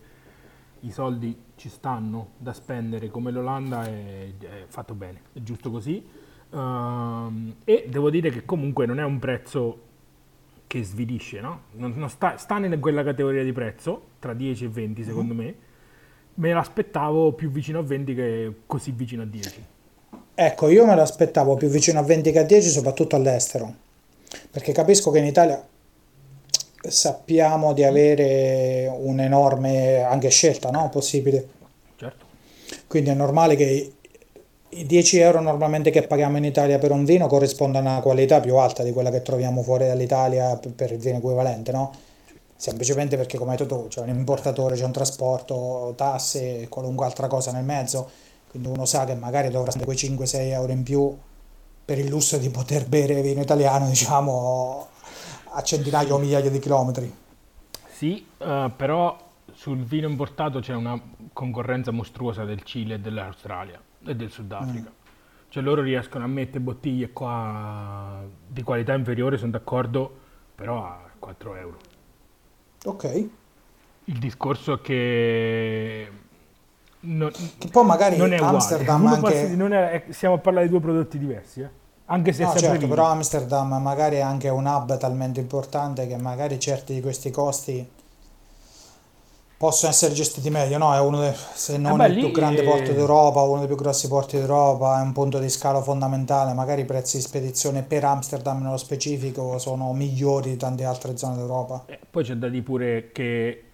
i 0.80 0.90
soldi 0.90 1.36
ci 1.56 1.68
stanno 1.68 2.32
da 2.38 2.52
spendere 2.52 3.08
come 3.08 3.30
l'Olanda 3.30 3.84
è, 3.84 4.32
è 4.38 4.64
fatto 4.68 4.94
bene, 4.94 5.20
è 5.32 5.42
giusto 5.42 5.70
così. 5.70 6.02
Uh, 6.54 7.52
e 7.64 7.86
devo 7.88 8.10
dire 8.10 8.30
che 8.30 8.44
comunque 8.44 8.86
non 8.86 9.00
è 9.00 9.02
un 9.02 9.18
prezzo 9.18 9.80
che 10.68 10.84
svilisce, 10.84 11.40
no? 11.40 11.62
Non, 11.72 11.94
non 11.96 12.08
sta, 12.08 12.36
sta 12.36 12.56
in 12.58 12.78
quella 12.80 13.02
categoria 13.02 13.42
di 13.42 13.52
prezzo, 13.52 14.02
tra 14.20 14.34
10 14.34 14.64
e 14.64 14.68
20 14.68 15.00
mhm. 15.00 15.06
secondo 15.06 15.34
mm-hmm. 15.34 15.46
me. 15.46 15.54
Me 16.34 16.52
l'aspettavo 16.52 17.32
più 17.32 17.50
vicino 17.50 17.80
a 17.80 17.82
20 17.82 18.14
che 18.14 18.54
così 18.66 18.92
vicino 18.92 19.22
a 19.22 19.26
10. 19.26 19.64
Ecco, 20.36 20.68
io 20.68 20.86
me 20.86 20.94
l'aspettavo 20.94 21.54
più 21.54 21.68
vicino 21.68 21.98
a 21.98 22.02
20 22.02 22.32
che 22.32 22.38
a 22.38 22.44
10, 22.44 22.68
soprattutto 22.68 23.16
all'estero, 23.16 23.72
perché 24.50 24.72
capisco 24.72 25.10
che 25.10 25.18
in 25.18 25.26
Italia 25.26 25.64
sappiamo 26.80 27.72
di 27.72 27.84
avere 27.84 28.92
un'enorme 28.92 30.02
anche 30.02 30.28
scelta 30.28 30.70
no? 30.70 30.88
possibile. 30.88 31.48
Certo. 31.96 32.24
Quindi 32.86 33.10
è 33.10 33.14
normale 33.14 33.54
che 33.56 33.92
i 34.76 34.86
10 34.86 35.18
euro 35.18 35.40
normalmente 35.40 35.90
che 35.90 36.02
paghiamo 36.02 36.36
in 36.36 36.44
Italia 36.44 36.78
per 36.78 36.90
un 36.90 37.04
vino 37.04 37.26
corrispondano 37.26 37.88
a 37.88 37.92
una 37.92 38.00
qualità 38.00 38.40
più 38.40 38.56
alta 38.56 38.82
di 38.82 38.92
quella 38.92 39.10
che 39.10 39.22
troviamo 39.22 39.62
fuori 39.62 39.86
dall'Italia 39.86 40.58
per 40.74 40.90
il 40.90 40.98
vino 40.98 41.18
equivalente, 41.18 41.70
no? 41.70 41.92
Semplicemente 42.56 43.16
perché, 43.16 43.36
come 43.38 43.52
hai 43.52 43.56
detto 43.56 43.82
tu, 43.82 43.88
c'è 43.88 44.00
un 44.00 44.08
importatore, 44.08 44.74
c'è 44.74 44.84
un 44.84 44.92
trasporto, 44.92 45.92
tasse 45.96 46.62
e 46.62 46.68
qualunque 46.68 47.04
altra 47.04 47.26
cosa 47.28 47.52
nel 47.52 47.64
mezzo, 47.64 48.08
quindi 48.50 48.68
uno 48.68 48.84
sa 48.84 49.04
che 49.04 49.14
magari 49.14 49.48
dovrà 49.48 49.70
spendere 49.70 49.96
quei 49.96 50.16
5-6 50.16 50.34
euro 50.50 50.72
in 50.72 50.82
più 50.82 51.16
per 51.84 51.98
il 51.98 52.08
lusso 52.08 52.38
di 52.38 52.48
poter 52.48 52.86
bere 52.88 53.20
vino 53.20 53.42
italiano, 53.42 53.86
diciamo, 53.88 54.88
a 55.50 55.62
centinaia 55.62 56.14
o 56.14 56.18
migliaia 56.18 56.50
di 56.50 56.58
chilometri. 56.58 57.14
Sì, 57.92 58.26
uh, 58.38 58.70
però 58.74 59.16
sul 59.52 59.84
vino 59.84 60.08
importato 60.08 60.60
c'è 60.60 60.74
una 60.74 60.98
concorrenza 61.32 61.90
mostruosa 61.92 62.44
del 62.44 62.62
Cile 62.62 62.94
e 62.94 63.00
dell'Australia 63.00 63.80
e 64.06 64.16
del 64.16 64.30
Sudafrica. 64.30 64.90
Mm. 64.90 65.02
Cioè 65.48 65.62
loro 65.62 65.82
riescono 65.82 66.24
a 66.24 66.26
mettere 66.26 66.60
bottiglie 66.60 67.10
qua 67.12 68.22
di 68.46 68.62
qualità 68.62 68.94
inferiore, 68.94 69.36
sono 69.36 69.52
d'accordo, 69.52 70.18
però 70.54 70.84
a 70.84 71.00
4 71.18 71.56
euro. 71.56 71.76
Ok. 72.86 73.28
Il 74.04 74.18
discorso 74.18 74.74
è 74.74 74.80
che... 74.80 76.10
Non, 77.00 77.30
che 77.58 77.68
poi 77.68 77.84
magari 77.84 78.16
non 78.16 78.32
è 78.32 78.36
Amsterdam 78.36 79.06
anche... 79.06 79.54
Non 79.54 79.72
è, 79.72 80.06
stiamo 80.08 80.34
a 80.34 80.38
parlare 80.38 80.66
di 80.66 80.72
due 80.72 80.80
prodotti 80.80 81.18
diversi, 81.18 81.60
eh? 81.60 81.82
Anche 82.06 82.32
se 82.32 82.42
no, 82.42 82.52
è 82.52 82.58
certo, 82.58 82.86
però 82.86 83.06
Amsterdam 83.06 83.80
magari 83.80 84.16
è 84.16 84.20
anche 84.20 84.50
un 84.50 84.66
hub 84.66 84.98
talmente 84.98 85.40
importante 85.40 86.06
che 86.06 86.18
magari 86.18 86.58
certi 86.58 86.92
di 86.92 87.00
questi 87.00 87.30
costi 87.30 87.88
possono 89.56 89.92
essere 89.92 90.12
gestiti 90.12 90.50
meglio, 90.50 90.78
no? 90.78 90.94
È 90.94 91.00
uno 91.00 91.20
dei, 91.20 91.32
se 91.54 91.78
non 91.78 92.00
eh 92.00 92.08
beh, 92.08 92.14
il 92.14 92.18
più 92.18 92.30
grande 92.30 92.62
è... 92.62 92.64
porto 92.64 92.92
d'Europa, 92.92 93.42
uno 93.42 93.58
dei 93.58 93.66
più 93.66 93.76
grossi 93.76 94.08
porti 94.08 94.36
d'Europa, 94.36 94.98
è 94.98 95.02
un 95.02 95.12
punto 95.12 95.38
di 95.38 95.48
scalo 95.48 95.80
fondamentale, 95.82 96.52
magari 96.52 96.82
i 96.82 96.84
prezzi 96.84 97.16
di 97.16 97.22
spedizione 97.22 97.82
per 97.82 98.04
Amsterdam 98.04 98.62
nello 98.62 98.76
specifico 98.76 99.58
sono 99.58 99.92
migliori 99.92 100.50
di 100.50 100.56
tante 100.56 100.84
altre 100.84 101.16
zone 101.16 101.36
d'Europa. 101.36 101.84
Eh, 101.86 101.98
poi 102.10 102.24
c'è 102.24 102.34
da 102.34 102.48
dire 102.48 102.62
pure 102.62 103.10
che 103.12 103.70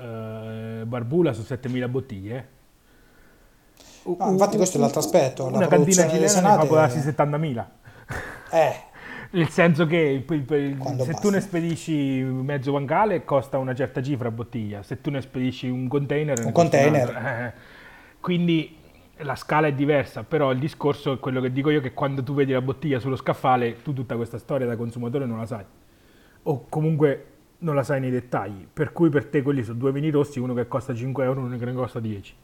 eh, 0.00 0.84
Barbula 0.84 1.32
su 1.32 1.42
7000 1.42 1.88
bottiglie. 1.88 2.48
No, 4.04 4.30
infatti 4.30 4.56
questo 4.56 4.78
è 4.78 4.80
l'altro 4.80 5.00
aspetto. 5.00 5.44
Una 5.44 5.68
cantina 5.68 6.08
cilena 6.08 6.56
ne 6.56 6.62
fa 6.62 6.66
quasi 6.66 6.98
70.000. 6.98 7.64
Eh, 8.50 8.74
nel 9.32 9.48
senso 9.48 9.86
che 9.86 9.96
il, 9.96 10.24
il, 10.28 10.46
se 10.46 10.74
basta. 10.76 11.12
tu 11.14 11.30
ne 11.30 11.40
spedisci 11.40 11.92
mezzo 12.22 12.72
bancale 12.72 13.24
costa 13.24 13.58
una 13.58 13.74
certa 13.74 14.02
cifra 14.02 14.28
a 14.28 14.30
bottiglia, 14.30 14.82
se 14.82 15.00
tu 15.00 15.10
ne 15.10 15.20
spedisci 15.20 15.68
un 15.68 15.88
container... 15.88 16.44
Un 16.44 16.52
container. 16.52 17.08
Eh, 17.08 17.52
quindi 18.20 18.76
la 19.18 19.34
scala 19.36 19.68
è 19.68 19.72
diversa, 19.72 20.22
però 20.22 20.52
il 20.52 20.58
discorso 20.58 21.12
è 21.12 21.18
quello 21.18 21.40
che 21.40 21.52
dico 21.52 21.70
io 21.70 21.80
che 21.80 21.92
quando 21.92 22.22
tu 22.22 22.34
vedi 22.34 22.52
la 22.52 22.60
bottiglia 22.60 22.98
sullo 22.98 23.16
scaffale, 23.16 23.82
tu 23.82 23.92
tutta 23.92 24.16
questa 24.16 24.38
storia 24.38 24.66
da 24.66 24.76
consumatore 24.76 25.26
non 25.26 25.38
la 25.38 25.46
sai. 25.46 25.64
O 26.44 26.66
comunque 26.68 27.26
non 27.58 27.74
la 27.74 27.82
sai 27.82 28.00
nei 28.00 28.10
dettagli. 28.10 28.66
Per 28.72 28.92
cui 28.92 29.08
per 29.08 29.26
te 29.26 29.42
quelli 29.42 29.62
sono 29.62 29.78
due 29.78 29.92
vini 29.92 30.10
rossi, 30.10 30.40
uno 30.40 30.54
che 30.54 30.68
costa 30.68 30.94
5 30.94 31.24
euro 31.24 31.40
e 31.40 31.44
uno 31.44 31.56
che 31.56 31.64
ne 31.64 31.72
costa 31.72 32.00
10. 32.00 32.34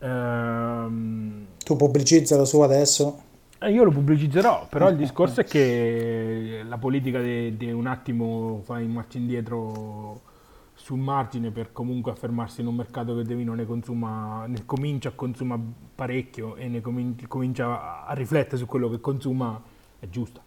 Ehm... 0.00 1.46
Tu 1.64 1.76
pubblicizzalo 1.76 2.44
su 2.44 2.60
adesso? 2.60 3.22
Eh, 3.60 3.72
io 3.72 3.82
lo 3.82 3.90
pubblicizzerò, 3.90 4.66
però 4.68 4.88
il 4.88 4.96
discorso 4.98 5.40
è 5.40 5.44
che 5.44 6.62
la 6.66 6.78
politica 6.78 7.20
di 7.20 7.70
un 7.72 7.86
attimo 7.86 8.60
fa 8.64 8.78
in 8.78 8.92
marcia 8.92 9.18
indietro 9.18 10.26
sul 10.74 10.98
margine 10.98 11.50
per 11.50 11.72
comunque 11.72 12.12
affermarsi 12.12 12.60
in 12.60 12.68
un 12.68 12.76
mercato 12.76 13.16
che 13.16 13.24
De 13.24 13.34
Vino 13.34 13.52
ne 13.54 13.66
consuma, 13.66 14.46
ne 14.46 14.64
comincia 14.64 15.08
a 15.08 15.12
consumare 15.12 15.60
parecchio 15.92 16.54
e 16.54 16.68
ne 16.68 16.80
comin- 16.80 17.26
comincia 17.26 18.06
a 18.06 18.14
riflettere 18.14 18.56
su 18.56 18.66
quello 18.66 18.88
che 18.88 19.00
consuma 19.00 19.60
è 19.98 20.08
giusta, 20.08 20.40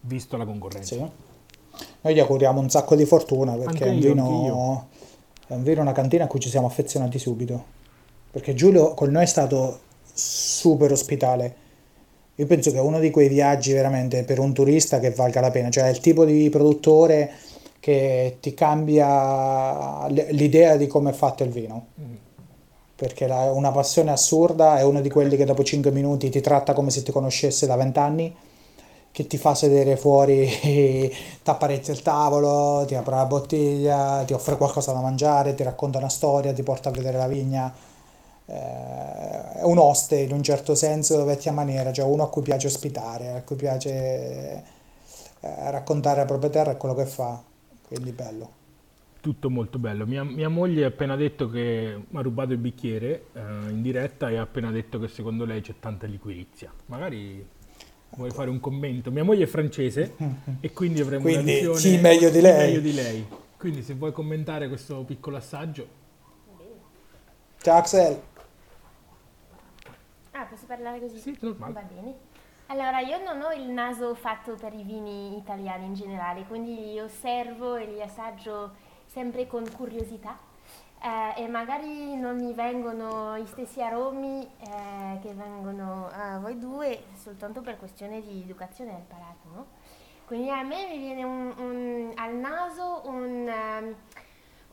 visto 0.00 0.36
la 0.36 0.44
concorrenza. 0.44 0.96
Sì. 0.96 1.10
Noi 2.00 2.14
gli 2.14 2.18
auguriamo 2.18 2.60
un 2.60 2.68
sacco 2.68 2.96
di 2.96 3.04
fortuna 3.04 3.54
perché 3.54 3.84
è 3.84 3.90
un, 3.90 4.00
vino, 4.00 4.88
è 5.46 5.54
un 5.54 5.62
vino, 5.62 5.82
una 5.82 5.92
cantina 5.92 6.24
a 6.24 6.26
cui 6.26 6.40
ci 6.40 6.48
siamo 6.48 6.66
affezionati 6.66 7.20
subito. 7.20 7.78
Perché 8.32 8.54
Giulio 8.54 8.94
con 8.94 9.10
noi 9.10 9.22
è 9.22 9.26
stato 9.26 9.80
super 10.02 10.90
ospitale 10.90 11.59
io 12.40 12.46
penso 12.46 12.70
che 12.70 12.78
è 12.78 12.80
uno 12.80 12.98
di 12.98 13.10
quei 13.10 13.28
viaggi 13.28 13.74
veramente 13.74 14.24
per 14.24 14.38
un 14.38 14.54
turista 14.54 14.98
che 14.98 15.10
valga 15.10 15.42
la 15.42 15.50
pena, 15.50 15.68
cioè 15.68 15.84
è 15.84 15.90
il 15.90 16.00
tipo 16.00 16.24
di 16.24 16.48
produttore 16.48 17.30
che 17.78 18.38
ti 18.40 18.54
cambia 18.54 20.06
l'idea 20.08 20.76
di 20.76 20.86
come 20.86 21.10
è 21.10 21.12
fatto 21.12 21.44
il 21.44 21.50
vino. 21.50 21.88
Perché 22.96 23.26
è 23.26 23.50
una 23.50 23.72
passione 23.72 24.10
assurda, 24.10 24.78
è 24.78 24.82
uno 24.82 25.02
di 25.02 25.10
quelli 25.10 25.36
che 25.36 25.44
dopo 25.44 25.62
5 25.62 25.90
minuti 25.90 26.30
ti 26.30 26.40
tratta 26.40 26.72
come 26.72 26.88
se 26.90 27.02
ti 27.02 27.12
conoscesse 27.12 27.66
da 27.66 27.76
20 27.76 27.98
anni, 27.98 28.34
che 29.12 29.26
ti 29.26 29.36
fa 29.36 29.54
sedere 29.54 29.96
fuori, 29.98 30.48
ti 30.62 31.12
apparezza 31.44 31.92
il 31.92 32.00
tavolo, 32.00 32.86
ti 32.86 32.94
apre 32.94 33.16
la 33.16 33.26
bottiglia, 33.26 34.22
ti 34.26 34.32
offre 34.32 34.56
qualcosa 34.56 34.92
da 34.92 35.00
mangiare, 35.00 35.54
ti 35.54 35.62
racconta 35.62 35.98
una 35.98 36.08
storia, 36.08 36.54
ti 36.54 36.62
porta 36.62 36.88
a 36.88 36.92
vedere 36.92 37.18
la 37.18 37.28
vigna 37.28 37.70
è 38.50 39.62
un 39.62 39.78
oste 39.78 40.16
in 40.16 40.32
un 40.32 40.42
certo 40.42 40.74
senso 40.74 41.24
vecchia 41.24 41.52
maniera, 41.52 41.92
cioè 41.92 42.04
uno 42.04 42.24
a 42.24 42.30
cui 42.30 42.42
piace 42.42 42.66
ospitare, 42.66 43.32
a 43.32 43.42
cui 43.42 43.56
piace 43.56 43.90
eh, 45.40 45.70
raccontare 45.70 46.20
la 46.20 46.24
propria 46.24 46.50
terra 46.50 46.72
e 46.72 46.76
quello 46.76 46.94
che 46.94 47.06
fa, 47.06 47.42
quindi 47.86 48.12
bello. 48.12 48.58
Tutto 49.20 49.50
molto 49.50 49.78
bello. 49.78 50.06
Mia, 50.06 50.24
mia 50.24 50.48
moglie 50.48 50.84
ha 50.84 50.88
appena 50.88 51.14
detto 51.14 51.50
che 51.50 52.04
mi 52.08 52.18
ha 52.18 52.22
rubato 52.22 52.52
il 52.52 52.58
bicchiere 52.58 53.26
eh, 53.34 53.40
in 53.70 53.82
diretta 53.82 54.30
e 54.30 54.38
ha 54.38 54.42
appena 54.42 54.70
detto 54.70 54.98
che 54.98 55.08
secondo 55.08 55.44
lei 55.44 55.60
c'è 55.60 55.74
tanta 55.78 56.06
liquirizia. 56.06 56.72
Magari 56.86 57.46
vuoi 58.16 58.30
fare 58.30 58.48
un 58.48 58.60
commento? 58.60 59.10
Mia 59.10 59.24
moglie 59.24 59.44
è 59.44 59.46
francese 59.46 60.14
e 60.60 60.72
quindi 60.72 61.00
avremo 61.00 61.22
quindi, 61.22 61.42
una 61.42 61.72
visione 61.72 61.78
chi 61.78 61.98
meglio 61.98 62.30
di 62.30 62.40
lei. 62.40 62.66
meglio 62.66 62.80
di 62.80 62.94
lei. 62.94 63.26
Quindi 63.58 63.82
se 63.82 63.92
vuoi 63.92 64.12
commentare 64.12 64.68
questo 64.68 65.04
piccolo 65.04 65.36
assaggio. 65.36 65.98
Ciao 67.60 67.76
Axel. 67.76 68.29
Posso 70.50 70.66
parlare 70.66 70.98
così? 70.98 71.18
Sì, 71.18 71.38
normale. 71.40 71.72
Va 71.72 71.82
bene. 71.82 72.14
Allora, 72.66 72.98
io 72.98 73.22
non 73.22 73.40
ho 73.40 73.52
il 73.52 73.68
naso 73.68 74.14
fatto 74.14 74.54
per 74.54 74.74
i 74.74 74.82
vini 74.82 75.36
italiani 75.36 75.86
in 75.86 75.94
generale, 75.94 76.44
quindi 76.46 76.74
li 76.74 77.00
osservo 77.00 77.76
e 77.76 77.86
li 77.86 78.02
assaggio 78.02 78.72
sempre 79.06 79.46
con 79.46 79.64
curiosità 79.72 80.38
eh, 81.02 81.42
e 81.42 81.48
magari 81.48 82.16
non 82.16 82.36
mi 82.36 82.52
vengono 82.52 83.38
gli 83.38 83.46
stessi 83.46 83.82
aromi 83.82 84.44
eh, 84.44 85.18
che 85.20 85.32
vengono 85.34 86.08
a 86.12 86.38
voi 86.38 86.58
due 86.58 87.04
soltanto 87.14 87.60
per 87.60 87.76
questione 87.78 88.20
di 88.20 88.42
educazione 88.42 88.94
al 88.94 89.02
palato, 89.02 89.48
no? 89.52 89.66
Quindi 90.26 90.50
a 90.50 90.62
me 90.62 90.86
mi 90.86 90.98
viene 90.98 91.24
un, 91.24 91.54
un, 91.56 92.12
al 92.16 92.34
naso 92.34 93.02
un... 93.04 93.48
Um, 93.48 93.94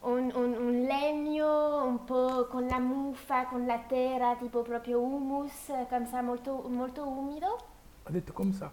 un, 0.07 0.31
un, 0.33 0.53
un, 0.53 0.81
legno 0.83 1.83
un 1.83 2.03
po' 2.05 2.47
con 2.47 2.65
la 2.65 2.79
muffa, 2.79 3.45
con 3.45 3.65
la 3.65 3.79
terra, 3.87 4.35
tipo 4.35 4.61
proprio 4.61 4.99
humus, 4.99 5.71
come 5.89 6.21
molto, 6.21 6.65
molto 6.69 7.07
umido. 7.07 7.57
Ha 8.03 8.11
detto 8.11 8.31
come 8.31 8.53
sa. 8.53 8.71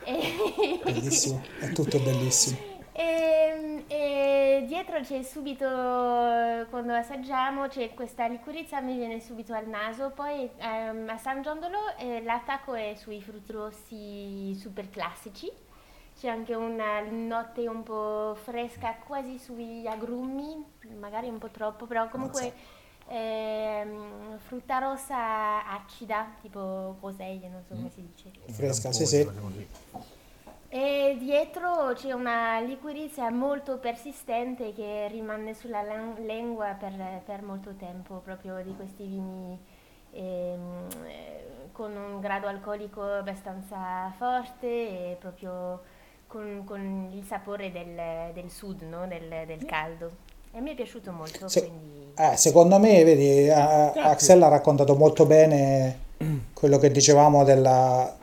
Bellissimo, 0.04 1.42
è 1.60 1.72
tutto 1.72 1.98
bellissimo. 1.98 2.56
E, 2.92 3.02
ehm, 3.02 3.84
e, 3.86 4.64
dietro 4.66 5.00
c'è 5.00 5.22
subito, 5.22 5.66
quando 6.70 6.94
assaggiamo, 6.94 7.68
c'è 7.68 7.92
questa 7.92 8.26
liquirizia, 8.26 8.80
mi 8.80 8.96
viene 8.96 9.20
subito 9.20 9.52
al 9.52 9.68
naso, 9.68 10.10
poi 10.10 10.48
um, 10.58 11.06
assaggiandolo 11.08 11.96
eh, 11.98 12.22
l'attacco 12.22 12.72
è 12.72 12.94
sui 12.96 13.20
frutti 13.20 13.52
rossi 13.52 14.54
super 14.54 14.88
classici 14.88 15.68
c'è 16.20 16.28
anche 16.28 16.54
una 16.54 17.00
notte 17.00 17.66
un 17.66 17.82
po' 17.82 18.36
fresca 18.42 18.94
quasi 19.06 19.38
sugli 19.38 19.86
agrumi, 19.86 20.62
magari 20.98 21.30
un 21.30 21.38
po' 21.38 21.48
troppo, 21.48 21.86
però 21.86 22.08
comunque 22.08 22.52
ehm, 23.08 24.36
frutta 24.36 24.80
rossa 24.80 25.66
acida, 25.66 26.34
tipo 26.42 26.98
coseglie, 27.00 27.48
non 27.48 27.62
so 27.66 27.74
come 27.74 27.88
si 27.88 28.02
dice. 28.02 28.30
Fresca, 28.52 28.92
sì 28.92 29.06
sì. 29.06 29.26
E 30.68 31.16
dietro 31.18 31.94
c'è 31.94 32.12
una 32.12 32.60
liquirizia 32.60 33.30
molto 33.30 33.78
persistente 33.78 34.74
che 34.74 35.08
rimane 35.08 35.54
sulla 35.54 35.82
lingua 36.18 36.76
per, 36.78 37.22
per 37.24 37.40
molto 37.40 37.72
tempo, 37.76 38.16
proprio 38.16 38.62
di 38.62 38.76
questi 38.76 39.06
vini 39.06 39.58
ehm, 40.10 40.86
eh, 41.06 41.68
con 41.72 41.96
un 41.96 42.20
grado 42.20 42.46
alcolico 42.46 43.02
abbastanza 43.02 44.12
forte 44.18 44.66
e 44.66 45.16
proprio 45.18 45.80
con, 46.30 46.62
con 46.64 47.10
il 47.12 47.24
sapore 47.28 47.72
del, 47.72 48.32
del 48.32 48.50
sud, 48.50 48.82
no? 48.82 49.06
del, 49.08 49.46
del 49.46 49.64
caldo. 49.64 50.10
E 50.52 50.60
mi 50.60 50.70
è 50.70 50.74
piaciuto 50.74 51.10
molto, 51.12 51.48
Se- 51.48 51.60
quindi... 51.60 52.12
eh, 52.16 52.36
secondo 52.36 52.78
me, 52.78 53.02
vedi, 53.04 53.46
eh, 53.46 53.50
Axel 53.50 54.42
ha 54.42 54.48
raccontato 54.48 54.94
molto 54.94 55.26
bene 55.26 56.08
quello 56.52 56.78
che 56.78 56.90
dicevamo 56.90 57.44
della, 57.44 58.16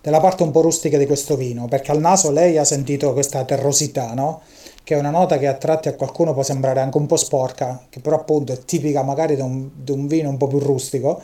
della 0.00 0.20
parte 0.20 0.42
un 0.42 0.50
po' 0.50 0.60
rustica 0.60 0.98
di 0.98 1.06
questo 1.06 1.36
vino, 1.36 1.66
perché 1.66 1.92
al 1.92 2.00
naso 2.00 2.30
lei 2.30 2.58
ha 2.58 2.64
sentito 2.64 3.12
questa 3.12 3.44
terrosità, 3.44 4.12
no? 4.14 4.42
Che 4.82 4.94
è 4.94 4.98
una 4.98 5.10
nota 5.10 5.38
che 5.38 5.46
a 5.46 5.54
tratti 5.54 5.88
a 5.88 5.94
qualcuno 5.94 6.32
può 6.32 6.42
sembrare 6.42 6.80
anche 6.80 6.96
un 6.96 7.06
po' 7.06 7.16
sporca, 7.16 7.86
che 7.88 8.00
però 8.00 8.16
appunto 8.16 8.52
è 8.52 8.58
tipica 8.58 9.02
magari 9.02 9.34
di 9.34 9.40
un, 9.42 9.70
di 9.74 9.92
un 9.92 10.06
vino 10.06 10.28
un 10.28 10.36
po' 10.36 10.46
più 10.46 10.58
rustico. 10.58 11.20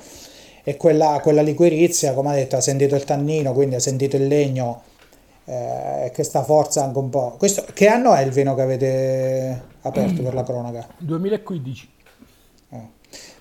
E 0.64 0.76
quella, 0.76 1.18
quella 1.22 1.42
liquirizia, 1.42 2.12
come 2.14 2.30
ha 2.30 2.34
detto, 2.34 2.56
ha 2.56 2.60
sentito 2.60 2.94
il 2.94 3.04
tannino, 3.04 3.52
quindi 3.52 3.74
ha 3.74 3.80
sentito 3.80 4.16
il 4.16 4.26
legno, 4.26 4.82
eh, 5.44 6.10
questa 6.14 6.42
forza 6.42 6.84
anche 6.84 6.98
un 6.98 7.08
po'. 7.10 7.34
Questo, 7.38 7.64
che 7.72 7.88
anno 7.88 8.14
è 8.14 8.22
il 8.22 8.30
vino 8.32 8.54
che 8.54 8.62
avete 8.62 9.62
aperto 9.82 10.22
per 10.22 10.34
la 10.34 10.42
cronaca? 10.44 10.86
2015. 10.98 11.88
Eh, 12.70 12.88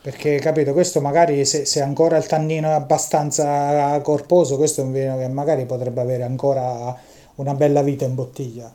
Perché 0.02 0.40
capito, 0.40 0.74
questo 0.74 1.02
magari 1.02 1.46
se, 1.46 1.66
se 1.66 1.82
ancora 1.82 2.18
il 2.18 2.26
tannino 2.28 2.70
è 2.70 2.72
abbastanza 2.74 4.00
corposo, 4.02 4.58
questo 4.58 4.82
è 4.82 4.84
un 4.84 4.92
vino 4.92 5.18
che 5.18 5.28
magari 5.28 5.66
potrebbe 5.66 6.02
avere 6.02 6.24
ancora 6.24 6.96
una 7.36 7.54
bella 7.54 7.82
vita 7.82 8.06
in 8.06 8.16
bottiglia. 8.16 8.74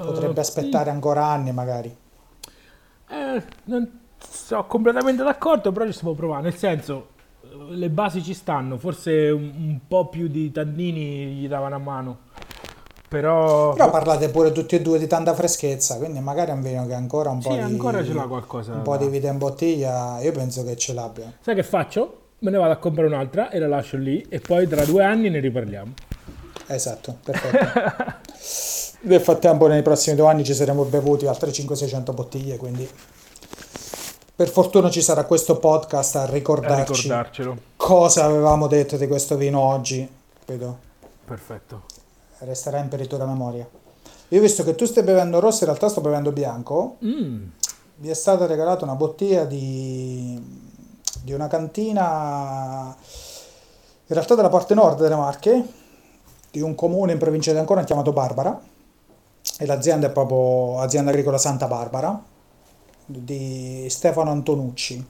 Potrebbe 0.00 0.40
Eh, 0.40 0.40
aspettare 0.40 0.90
ancora 0.90 1.26
anni 1.26 1.52
magari. 1.52 1.96
Eh, 3.08 3.42
non 3.64 4.00
sono 4.18 4.66
completamente 4.66 5.22
d'accordo, 5.22 5.72
però 5.72 5.84
ci 5.86 5.92
stiamo 5.92 6.14
provando. 6.14 6.48
Nel 6.48 6.56
senso, 6.56 7.10
eh, 7.10 7.11
le 7.70 7.90
basi 7.90 8.22
ci 8.22 8.34
stanno, 8.34 8.78
forse 8.78 9.30
un, 9.30 9.52
un 9.54 9.78
po' 9.86 10.08
più 10.08 10.28
di 10.28 10.50
tannini 10.50 11.34
gli 11.34 11.48
davano 11.48 11.74
a 11.74 11.78
mano. 11.78 12.18
Però, 13.08 13.74
Però 13.74 13.90
parlate 13.90 14.30
pure 14.30 14.52
tutti 14.52 14.74
e 14.74 14.80
due 14.80 14.98
di 14.98 15.06
tanta 15.06 15.34
freschezza, 15.34 15.98
quindi 15.98 16.20
magari 16.20 16.50
è 16.50 16.54
un 16.54 16.62
vino 16.62 16.86
che 16.86 16.94
ancora 16.94 17.28
un 17.28 17.40
po' 17.40 17.50
sì, 17.50 17.56
di, 17.56 17.62
ancora 17.62 18.02
ce 18.02 18.14
l'ha 18.14 18.22
qualcosa. 18.22 18.72
un 18.72 18.82
po' 18.82 18.96
di 18.96 19.06
vita 19.08 19.28
in 19.28 19.36
bottiglia, 19.36 20.18
io 20.20 20.32
penso 20.32 20.64
che 20.64 20.76
ce 20.76 20.94
l'abbia. 20.94 21.30
Sai 21.40 21.54
che 21.54 21.62
faccio? 21.62 22.20
Me 22.38 22.50
ne 22.50 22.56
vado 22.56 22.72
a 22.72 22.76
comprare 22.76 23.08
un'altra 23.08 23.50
e 23.50 23.58
la 23.58 23.68
lascio 23.68 23.98
lì 23.98 24.24
e 24.28 24.40
poi 24.40 24.66
tra 24.66 24.84
due 24.86 25.04
anni 25.04 25.28
ne 25.28 25.40
riparliamo. 25.40 25.92
Esatto, 26.68 27.18
perfetto. 27.22 28.20
Nel 29.04 29.20
frattempo 29.20 29.66
nei 29.66 29.82
prossimi 29.82 30.16
due 30.16 30.28
anni 30.28 30.42
ci 30.42 30.54
saremo 30.54 30.84
bevuti 30.84 31.26
altre 31.26 31.50
500-600 31.50 32.14
bottiglie, 32.14 32.56
quindi 32.56 32.88
per 34.34 34.48
fortuna 34.48 34.90
ci 34.90 35.02
sarà 35.02 35.24
questo 35.24 35.58
podcast 35.58 36.16
a 36.16 36.22
A 36.22 36.26
ricordarci 36.26 37.02
ricordarcelo. 37.02 37.56
cosa 37.76 38.24
avevamo 38.24 38.66
detto 38.66 38.96
di 38.96 39.06
questo 39.06 39.36
vino 39.36 39.60
oggi. 39.60 40.08
Vedo, 40.46 40.78
Perfetto. 41.24 41.82
resterà 42.38 42.78
imperito 42.78 43.16
la 43.16 43.26
memoria. 43.26 43.68
Io 44.28 44.40
visto 44.40 44.64
che 44.64 44.74
tu 44.74 44.86
stai 44.86 45.02
bevendo 45.04 45.38
rosso, 45.40 45.60
in 45.64 45.66
realtà 45.66 45.88
sto 45.88 46.00
bevendo 46.00 46.32
bianco. 46.32 46.96
Mm, 47.04 47.42
Vi 47.96 48.08
è 48.08 48.14
stata 48.14 48.46
regalata 48.46 48.84
una 48.84 48.94
bottiglia 48.96 49.44
di, 49.44 50.40
di 51.22 51.32
una 51.32 51.46
cantina, 51.46 52.96
in 54.06 54.14
realtà 54.14 54.34
della 54.34 54.48
parte 54.48 54.74
nord 54.74 54.98
delle 55.00 55.14
Marche, 55.14 55.62
di 56.50 56.60
un 56.60 56.74
comune 56.74 57.12
in 57.12 57.18
provincia 57.18 57.52
di 57.52 57.58
Ancona 57.58 57.84
chiamato 57.84 58.12
Barbara, 58.12 58.58
e 59.58 59.66
l'azienda 59.66 60.06
è 60.08 60.10
proprio 60.10 60.80
azienda 60.80 61.10
agricola 61.10 61.38
Santa 61.38 61.66
Barbara, 61.68 62.20
di 63.06 63.86
Stefano 63.88 64.30
Antonucci, 64.30 65.04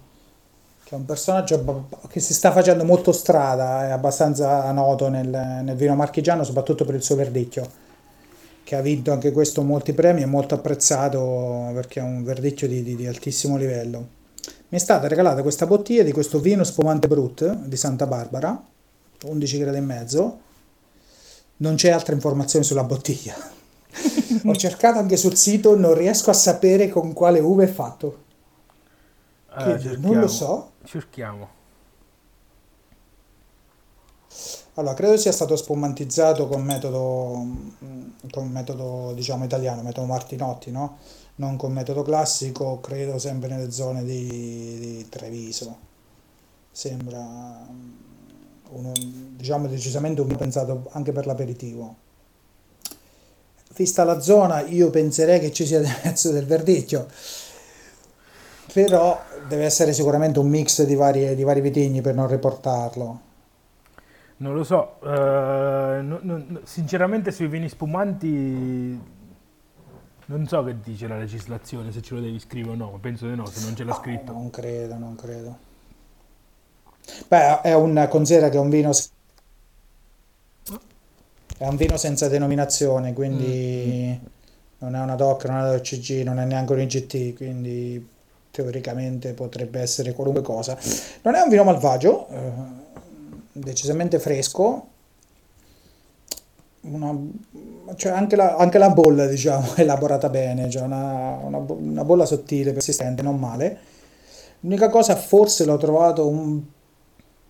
che 0.85 0.95
è 0.95 0.99
un 0.99 1.05
personaggio 1.05 1.89
che 2.09 2.21
si 2.21 2.35
sta 2.35 2.53
facendo 2.53 2.85
molto 2.85 3.13
strada, 3.13 3.87
è 3.87 3.91
abbastanza 3.91 4.71
noto 4.73 5.09
nel, 5.09 5.29
nel 5.29 5.77
vino 5.77 5.95
marchigiano, 5.95 6.45
soprattutto 6.45 6.85
per 6.85 6.95
il 6.95 7.03
suo 7.03 7.17
verdicchio 7.17 7.91
che 8.65 8.77
ha 8.77 8.81
vinto 8.81 9.13
anche 9.13 9.33
questo 9.33 9.63
molti 9.63 9.93
premi, 9.93 10.23
è 10.23 10.27
molto 10.27 10.55
apprezzato 10.55 11.71
perché 11.75 12.01
è 12.01 12.03
un 12.03 12.23
verdicchio 12.23 12.69
di, 12.69 12.83
di- 12.83 12.97
di 12.97 13.07
altissimo 13.07 13.57
livello. 13.57 14.21
Mi 14.69 14.79
è 14.79 14.81
stata 14.81 15.09
regalata 15.09 15.43
questa 15.43 15.67
bottiglia 15.67 16.03
di 16.03 16.13
questo 16.13 16.41
vino 16.41 16.65
spumante 16.65 17.07
brut 17.07 17.55
di 17.55 17.77
Santa 17.77 18.07
Barbara, 18.07 18.65
11 19.25 19.59
gradi 19.59 19.77
e 19.77 19.81
mezzo. 19.81 20.41
Non 21.59 21.75
c'è 21.75 21.91
altra 21.91 22.15
informazione 22.15 22.65
sulla 22.65 22.85
bottiglia. 22.85 23.35
Ho 24.47 24.55
cercato 24.57 24.99
anche 24.99 25.17
sul 25.17 25.37
sito, 25.37 25.77
non 25.77 25.95
riesco 25.95 26.31
a 26.31 26.35
sapere 26.35 26.89
con 26.89 27.13
quale 27.13 27.41
uva 27.41 27.65
è 27.65 27.67
fatto. 27.69 28.19
eh, 29.57 29.79
Quindi 29.79 29.97
non 30.01 30.19
lo 30.19 30.27
so. 30.29 30.73
Cerchiamo. 30.85 31.49
Allora, 34.75 34.95
credo 34.95 35.17
sia 35.19 35.33
stato 35.33 35.55
spumantizzato 35.57 36.49
con 36.49 36.63
metodo, 36.63 37.45
con 38.31 38.49
metodo 38.51 39.13
diciamo 39.15 39.45
italiano, 39.45 39.83
metodo 39.83 40.07
Martinotti, 40.07 40.71
no? 40.71 40.99
Non 41.37 41.57
con 41.57 41.73
metodo 41.73 42.03
classico, 42.03 42.81
credo 42.81 43.19
sempre 43.19 43.49
nelle 43.49 43.71
zone 43.71 44.03
di, 44.05 44.79
di 44.79 45.09
Treviso. 45.09 45.77
Sembra 46.71 47.21
mm, 47.71 47.93
uno, 48.71 48.93
diciamo 49.37 49.67
decisamente 49.69 50.21
un 50.23 50.37
pensato 50.37 50.89
anche 50.93 51.13
per 51.13 51.27
l'aperitivo. 51.27 51.97
Vista 53.75 54.05
la 54.05 54.21
zona, 54.21 54.61
io 54.61 54.91
penserei 54.91 55.41
che 55.41 55.51
ci 55.53 55.67
sia 55.67 55.81
del 55.81 55.91
mezzo 56.05 56.31
del 56.31 56.47
verdicchio, 56.47 57.07
però 58.73 59.21
deve 59.49 59.65
essere 59.65 59.93
sicuramente 59.93 60.39
un 60.39 60.49
mix 60.49 60.83
di 60.85 60.95
vari, 60.95 61.35
di 61.35 61.43
vari 61.45 61.61
vitigni 61.61 62.01
per 62.01 62.15
non 62.15 62.27
riportarlo. 62.29 63.21
Non 64.39 64.55
lo 64.55 64.65
so, 64.65 64.99
eh, 65.03 66.01
no- 66.03 66.19
no- 66.23 66.61
sinceramente 66.65 67.31
sui 67.31 67.47
vini 67.47 67.69
spumanti 67.69 68.99
non 70.27 70.47
so 70.49 70.65
che 70.65 70.81
dice 70.81 71.07
la 71.07 71.17
legislazione, 71.19 71.93
se 71.93 72.03
ce 72.03 72.15
lo 72.15 72.21
devi 72.21 72.39
scrivere 72.41 72.73
o 72.73 72.77
no, 72.77 72.99
penso 73.01 73.29
di 73.29 73.35
no, 73.37 73.51
se 73.51 73.61
non 73.61 73.77
ce 73.77 73.85
l'ha 73.85 73.93
No, 73.93 73.95
scritto. 73.95 74.33
Non 74.33 74.51
credo, 74.51 74.99
non 74.99 75.15
credo. 75.15 75.57
Beh, 77.29 77.61
è 77.63 77.75
un 77.75 78.07
considera 78.11 78.49
che 78.49 78.57
è 78.57 78.61
un 78.61 78.69
vino 78.71 78.91
è 81.63 81.69
un 81.69 81.77
vino 81.77 81.97
senza 81.97 82.27
denominazione, 82.27 83.13
quindi 83.13 84.19
non 84.79 84.97
è 84.97 85.01
una 85.01 85.15
DOC, 85.15 85.45
non 85.45 85.57
è 85.59 85.61
una 85.61 85.75
OCG, 85.75 86.23
non 86.25 86.41
è 86.41 86.45
neanche 86.45 86.73
un 86.73 86.81
IGT, 86.81 87.37
quindi 87.37 88.09
teoricamente 88.51 89.33
potrebbe 89.33 89.79
essere 89.79 90.13
qualunque 90.13 90.43
cosa. 90.43 90.77
Non 91.23 91.37
è 91.37 91.41
un 91.41 91.49
vino 91.49 91.63
malvagio, 91.63 92.27
eh, 92.31 92.51
decisamente 93.53 94.19
fresco. 94.19 94.87
Una, 96.81 97.17
cioè 97.95 98.11
anche 98.11 98.35
la, 98.35 98.57
anche 98.57 98.79
la 98.79 98.91
bolla, 98.91 99.27
diciamo, 99.27 99.75
è 99.77 99.83
elaborata 99.83 100.29
bene, 100.29 100.69
cioè 100.69 100.83
una, 100.83 101.39
una 101.45 101.59
una 101.59 102.05
bolla 102.05 102.27
sottile, 102.27 102.73
persistente, 102.73 103.23
non 103.23 103.39
male. 103.39 103.79
L'unica 104.61 104.89
cosa, 104.89 105.15
forse 105.15 105.65
l'ho 105.65 105.77
trovato 105.77 106.27
un 106.27 106.61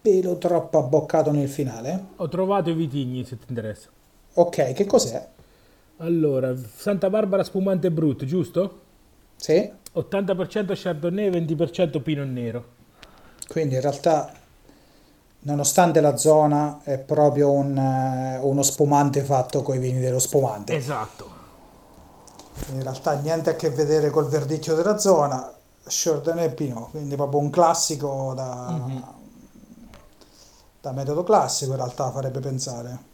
pelo 0.02 0.36
troppo 0.36 0.76
abboccato 0.76 1.30
nel 1.30 1.48
finale. 1.48 2.08
Ho 2.16 2.28
trovato 2.28 2.68
i 2.68 2.74
vitigni 2.74 3.24
se 3.24 3.38
ti 3.38 3.46
interessa. 3.48 3.88
Ok, 4.34 4.72
che 4.72 4.86
cos'è? 4.86 5.28
Allora, 5.98 6.54
Santa 6.74 7.10
Barbara 7.10 7.44
spumante 7.44 7.90
brut, 7.90 8.24
giusto? 8.24 8.80
Sì? 9.36 9.70
80% 9.94 10.72
Chardonnay, 10.74 11.30
20% 11.30 12.00
Pinot 12.00 12.26
Nero. 12.26 12.64
Quindi 13.46 13.74
in 13.74 13.82
realtà, 13.82 14.32
nonostante 15.40 16.00
la 16.00 16.16
zona, 16.16 16.80
è 16.82 16.98
proprio 16.98 17.50
un, 17.50 17.76
eh, 17.76 18.38
uno 18.40 18.62
spumante 18.62 19.22
fatto 19.22 19.62
con 19.62 19.76
i 19.76 19.78
vini 19.78 20.00
dello 20.00 20.18
spumante. 20.18 20.74
Esatto. 20.74 21.40
In 22.72 22.82
realtà 22.82 23.12
niente 23.20 23.50
a 23.50 23.56
che 23.56 23.70
vedere 23.70 24.10
col 24.10 24.28
verdicchio 24.28 24.74
della 24.74 24.98
zona, 24.98 25.52
Chardonnay 25.84 26.46
e 26.46 26.50
Pinot, 26.50 26.90
quindi 26.90 27.16
proprio 27.16 27.40
un 27.40 27.50
classico 27.50 28.32
da, 28.34 28.80
da 30.80 30.92
metodo 30.92 31.22
classico 31.22 31.72
in 31.72 31.76
realtà 31.76 32.10
farebbe 32.10 32.40
pensare. 32.40 33.10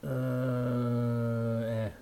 Eh, 0.00 1.84
eh, 1.84 1.92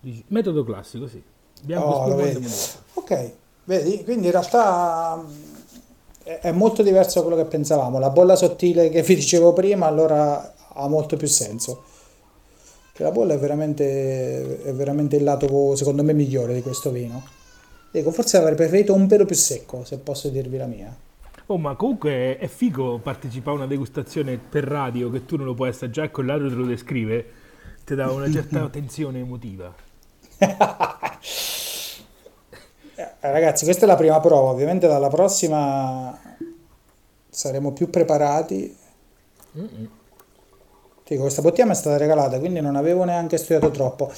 dici- 0.00 0.24
metodo 0.28 0.64
classico, 0.64 1.06
sì. 1.06 1.22
Bianco 1.62 1.86
Oh, 1.88 2.06
spumante 2.08 2.32
vedi. 2.40 2.46
Ok, 2.94 3.30
vedi? 3.64 4.04
Quindi 4.04 4.26
in 4.26 4.32
realtà 4.32 5.16
mh, 5.16 5.32
è, 6.24 6.38
è 6.42 6.52
molto 6.52 6.82
diverso 6.82 7.20
da 7.20 7.26
quello 7.26 7.42
che 7.42 7.48
pensavamo. 7.48 7.98
La 7.98 8.10
bolla 8.10 8.36
sottile 8.36 8.88
che 8.90 9.02
vi 9.02 9.14
dicevo 9.14 9.52
prima 9.52 9.86
allora 9.86 10.54
ha 10.74 10.88
molto 10.88 11.16
più 11.16 11.28
senso. 11.28 11.84
Che 12.92 13.02
la 13.02 13.10
bolla 13.10 13.34
è 13.34 13.38
veramente, 13.38 14.62
è 14.64 14.72
veramente 14.74 15.16
il 15.16 15.22
lato, 15.24 15.74
secondo 15.76 16.02
me, 16.02 16.12
migliore 16.12 16.52
di 16.54 16.60
questo 16.62 16.90
vino. 16.90 17.22
Dico, 17.90 18.10
forse 18.10 18.36
avrei 18.36 18.54
preferito 18.54 18.92
un 18.94 19.06
pelo 19.06 19.24
più 19.24 19.36
secco, 19.36 19.84
se 19.84 19.98
posso 19.98 20.28
dirvi 20.28 20.56
la 20.58 20.66
mia. 20.66 20.94
Oh, 21.46 21.58
ma 21.58 21.74
comunque 21.74 22.38
è 22.38 22.46
figo 22.46 22.98
partecipare 22.98 23.56
a 23.56 23.60
una 23.60 23.66
degustazione 23.66 24.38
per 24.38 24.64
radio 24.64 25.10
che 25.10 25.24
tu 25.24 25.36
non 25.36 25.46
lo 25.46 25.54
puoi 25.54 25.68
assaggiare 25.70 26.08
e 26.08 26.10
quell'altro 26.10 26.48
te 26.48 26.54
lo 26.54 26.66
descrive. 26.66 27.26
Ti 27.84 27.94
dà 27.94 28.10
una 28.10 28.30
certa 28.30 28.68
tensione 28.70 29.18
emotiva. 29.20 29.74
Eh, 32.94 33.14
Ragazzi, 33.20 33.64
questa 33.64 33.84
è 33.84 33.88
la 33.88 33.96
prima 33.96 34.20
prova, 34.20 34.50
ovviamente 34.50 34.86
dalla 34.86 35.08
prossima 35.08 36.18
saremo 37.28 37.72
più 37.72 37.88
preparati. 37.90 38.76
Mm-mm. 39.58 39.88
Dico, 41.04 41.22
questa 41.22 41.42
bottiglia 41.42 41.66
mi 41.66 41.72
è 41.72 41.74
stata 41.74 41.96
regalata, 41.96 42.38
quindi 42.38 42.60
non 42.60 42.76
avevo 42.76 43.04
neanche 43.04 43.36
studiato 43.36 43.70
troppo. 43.70 44.12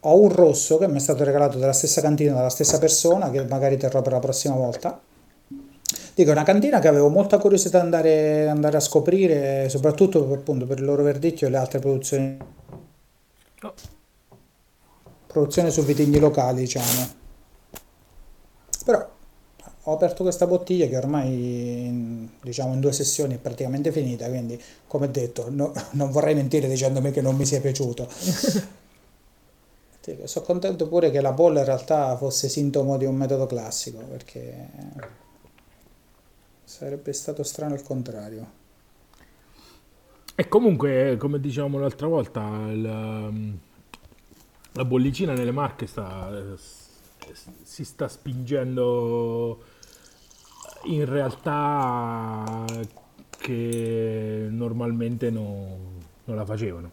Ho 0.00 0.20
un 0.20 0.28
rosso 0.30 0.78
che 0.78 0.88
mi 0.88 0.96
è 0.96 1.00
stato 1.00 1.24
regalato 1.24 1.58
dalla 1.58 1.72
stessa 1.72 2.00
cantina, 2.00 2.34
dalla 2.34 2.50
stessa 2.50 2.78
persona, 2.78 3.30
che 3.30 3.44
magari 3.46 3.76
terrò 3.76 4.02
per 4.02 4.12
la 4.12 4.18
prossima 4.18 4.54
volta. 4.54 5.00
Dico, 6.14 6.28
è 6.30 6.32
una 6.32 6.42
cantina 6.42 6.78
che 6.78 6.88
avevo 6.88 7.08
molta 7.08 7.38
curiosità 7.38 7.78
di 7.78 7.84
andare, 7.84 8.46
andare 8.48 8.76
a 8.76 8.80
scoprire, 8.80 9.68
soprattutto 9.70 10.30
appunto 10.32 10.66
per 10.66 10.78
il 10.78 10.84
loro 10.84 11.02
verdicchio 11.02 11.46
e 11.46 11.50
le 11.50 11.56
altre 11.56 11.78
produzioni, 11.78 12.38
Oh, 13.62 13.74
produzioni 15.26 15.70
su 15.72 15.82
vitigni 15.82 16.18
locali, 16.20 16.60
diciamo. 16.60 17.20
Però 18.84 19.08
ho 19.84 19.92
aperto 19.92 20.22
questa 20.22 20.46
bottiglia 20.46 20.86
che 20.86 20.96
ormai, 20.96 21.86
in- 21.86 22.28
diciamo, 22.42 22.74
in 22.74 22.80
due 22.80 22.92
sessioni 22.92 23.34
è 23.34 23.38
praticamente 23.38 23.92
finita, 23.92 24.28
quindi, 24.28 24.60
come 24.86 25.10
detto, 25.10 25.46
no- 25.50 25.72
non 25.92 26.10
vorrei 26.10 26.34
mentire 26.34 26.68
dicendomi 26.68 27.10
che 27.10 27.20
non 27.20 27.36
mi 27.36 27.46
sia 27.46 27.60
piaciuto. 27.60 28.08
Sono 30.24 30.44
contento 30.44 30.88
pure 30.88 31.10
che 31.10 31.20
la 31.20 31.32
bolla 31.32 31.60
in 31.60 31.64
realtà 31.64 32.16
fosse 32.16 32.48
sintomo 32.48 32.96
di 32.96 33.04
un 33.04 33.14
metodo 33.14 33.46
classico, 33.46 33.98
perché 33.98 34.68
sarebbe 36.72 37.12
stato 37.12 37.42
strano 37.42 37.74
il 37.74 37.82
contrario. 37.82 38.60
E 40.34 40.48
comunque, 40.48 41.16
come 41.18 41.38
dicevamo 41.38 41.78
l'altra 41.78 42.06
volta, 42.06 42.40
il, 42.70 43.58
la 44.72 44.84
bollicina 44.86 45.34
nelle 45.34 45.50
Marche 45.52 45.86
sta, 45.86 46.30
si 47.62 47.84
sta 47.84 48.08
spingendo 48.08 49.62
in 50.84 51.04
realtà 51.04 52.64
che 53.28 54.46
normalmente 54.48 55.28
non, 55.28 56.00
non 56.24 56.36
la 56.36 56.44
facevano. 56.46 56.90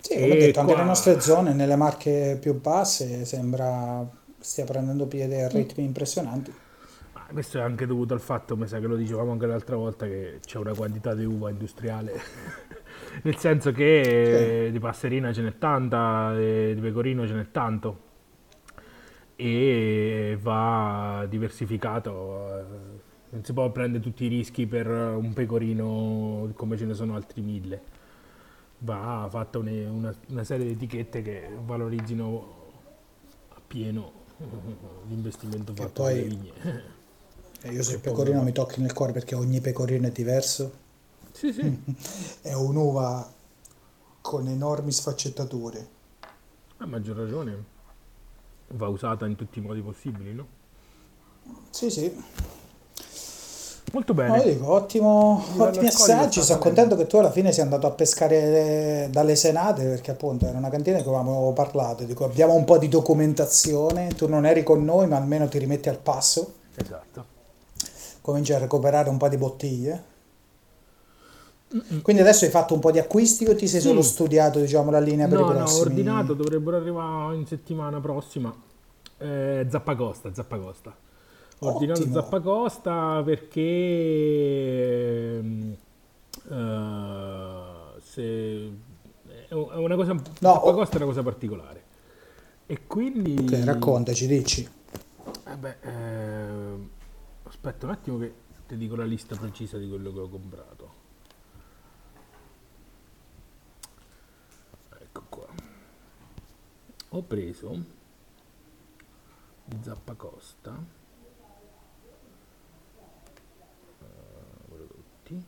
Sì, 0.00 0.14
come 0.18 0.32
ho 0.32 0.36
detto, 0.36 0.58
anche 0.58 0.72
qua- 0.72 0.74
nelle 0.74 0.88
nostre 0.88 1.20
zone, 1.20 1.52
nelle 1.52 1.76
marche 1.76 2.36
più 2.40 2.60
basse, 2.60 3.24
sembra 3.24 4.04
stia 4.40 4.64
prendendo 4.64 5.06
piede 5.06 5.44
a 5.44 5.48
ritmi 5.48 5.84
impressionanti. 5.84 6.52
Questo 7.32 7.58
è 7.58 7.62
anche 7.62 7.86
dovuto 7.86 8.12
al 8.12 8.20
fatto, 8.20 8.58
mi 8.58 8.66
sa 8.66 8.78
che 8.78 8.86
lo 8.86 8.94
dicevamo 8.94 9.32
anche 9.32 9.46
l'altra 9.46 9.76
volta, 9.76 10.06
che 10.06 10.40
c'è 10.44 10.58
una 10.58 10.74
quantità 10.74 11.14
di 11.14 11.24
uva 11.24 11.48
industriale. 11.48 12.12
Nel 13.22 13.36
senso 13.36 13.72
che 13.72 14.68
di 14.70 14.78
passerina 14.78 15.32
ce 15.32 15.40
n'è 15.40 15.56
tanta, 15.56 16.38
e 16.38 16.72
di 16.74 16.80
pecorino 16.82 17.26
ce 17.26 17.32
n'è 17.32 17.50
tanto. 17.50 18.10
E 19.34 20.38
va 20.42 21.26
diversificato. 21.26 22.58
eh, 22.58 22.64
Non 23.30 23.44
si 23.44 23.52
può 23.54 23.70
prendere 23.70 24.02
tutti 24.02 24.24
i 24.24 24.28
rischi 24.28 24.66
per 24.66 24.86
un 24.88 25.32
pecorino 25.32 26.50
come 26.54 26.76
ce 26.76 26.84
ne 26.84 26.92
sono 26.92 27.14
altri 27.14 27.40
mille. 27.40 27.80
Va 28.80 29.26
fatta 29.30 29.58
una, 29.58 30.14
una 30.28 30.44
serie 30.44 30.66
di 30.66 30.72
etichette 30.72 31.22
che 31.22 31.48
valorizzino 31.64 32.56
appieno 33.54 34.12
l'investimento 35.08 35.72
fatto 35.72 36.02
poi- 36.02 36.14
dalle 36.14 36.24
vigne. 36.28 37.00
E 37.64 37.70
io 37.72 37.82
sul 37.82 37.94
Che 37.94 38.00
poi- 38.00 38.12
pecorino 38.12 38.42
mi 38.42 38.52
tocchi 38.52 38.80
nel 38.80 38.92
cuore 38.92 39.12
perché 39.12 39.34
ogni 39.34 39.60
pecorino 39.60 40.06
è 40.06 40.10
diverso. 40.10 40.72
Sì, 41.32 41.52
sì. 41.52 41.82
È 42.42 42.52
un'uva 42.52 43.30
con 44.20 44.46
enormi 44.48 44.92
sfaccettature. 44.92 45.86
A 46.78 46.86
maggior 46.86 47.16
ragione. 47.16 47.70
Va 48.74 48.88
usata 48.88 49.26
in 49.26 49.36
tutti 49.36 49.58
i 49.58 49.62
modi 49.62 49.80
possibili, 49.80 50.34
no? 50.34 50.46
Sì, 51.70 51.90
sì. 51.90 52.22
Molto 53.92 54.14
No, 54.14 54.22
bene. 54.22 54.42
dico, 54.54 54.70
ottimo, 54.72 55.44
ottimi 55.58 55.86
assaggi. 55.88 56.40
Sono 56.42 56.58
contento 56.58 56.96
che 56.96 57.06
tu 57.06 57.18
alla 57.18 57.30
fine 57.30 57.52
sia 57.52 57.62
andato 57.62 57.86
a 57.86 57.90
pescare 57.90 58.40
le- 58.50 59.08
dalle 59.10 59.36
senate 59.36 59.84
perché 59.84 60.10
appunto 60.12 60.46
era 60.46 60.56
una 60.56 60.70
cantina 60.70 60.96
che 60.96 61.02
avevamo 61.02 61.52
parlato. 61.52 62.04
Dico, 62.04 62.24
abbiamo 62.24 62.54
un 62.54 62.64
po' 62.64 62.78
di 62.78 62.88
documentazione. 62.88 64.08
Tu 64.14 64.28
non 64.28 64.46
eri 64.46 64.62
con 64.62 64.82
noi, 64.84 65.06
ma 65.08 65.16
almeno 65.18 65.46
ti 65.48 65.58
rimetti 65.58 65.88
al 65.90 65.98
passo. 65.98 66.54
Esatto. 66.74 67.31
Cominci 68.22 68.52
a 68.54 68.58
recuperare 68.58 69.08
un 69.10 69.18
po' 69.18 69.28
di 69.28 69.36
bottiglie. 69.36 70.04
Quindi 72.02 72.20
adesso 72.22 72.44
hai 72.44 72.50
fatto 72.50 72.74
un 72.74 72.80
po' 72.80 72.90
di 72.90 72.98
acquisti 72.98 73.46
o 73.46 73.54
ti 73.56 73.66
sei 73.66 73.80
solo 73.80 74.02
Sì. 74.02 74.10
studiato, 74.10 74.60
diciamo, 74.60 74.90
la 74.90 75.00
linea 75.00 75.26
per 75.26 75.38
i 75.38 75.42
No, 75.42 75.46
no, 75.48 75.54
ho 75.54 75.58
prossimi? 75.58 75.80
ordinato, 75.88 76.34
dovrebbero 76.34 76.76
arrivare 76.76 77.34
in 77.36 77.46
settimana 77.46 77.98
prossima. 78.00 78.54
Eh, 79.18 79.66
Zappacosta, 79.68 80.32
Zappacosta. 80.34 80.94
Ho 81.60 81.74
ordinato. 81.74 82.10
Zappacosta 82.10 83.22
perché 83.24 83.60
eh, 86.50 87.82
se, 88.02 88.70
è 89.48 89.54
un- 89.54 89.68
è 89.70 89.76
una 89.76 89.94
cosa, 89.96 90.14
Zappacosta 90.40 90.94
è 90.94 90.96
una 90.96 91.06
cosa 91.06 91.22
particolare. 91.22 91.82
E 92.66 92.80
quindi... 92.86 93.36
Ok, 93.40 93.64
raccontaci, 93.64 94.26
dici. 94.26 94.68
Eh 95.46 95.56
beh, 95.56 95.76
ehm, 95.82 96.88
aspetta 97.52 97.84
un 97.84 97.92
attimo 97.92 98.18
che 98.18 98.34
ti 98.66 98.78
dico 98.78 98.96
la 98.96 99.04
lista 99.04 99.36
precisa 99.36 99.76
di 99.76 99.86
quello 99.86 100.10
che 100.10 100.18
ho 100.20 100.28
comprato. 100.28 100.94
Ecco 104.98 105.22
qua. 105.28 105.46
Ho 107.10 107.22
preso 107.22 107.84
di 109.64 109.78
Zappacosta 109.82 110.82
eh, 114.00 114.04
prodotti. 114.66 115.44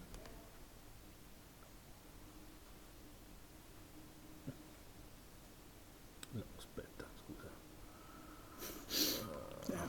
No, 6.32 6.44
aspetta, 6.56 7.06
scusa. 7.24 7.48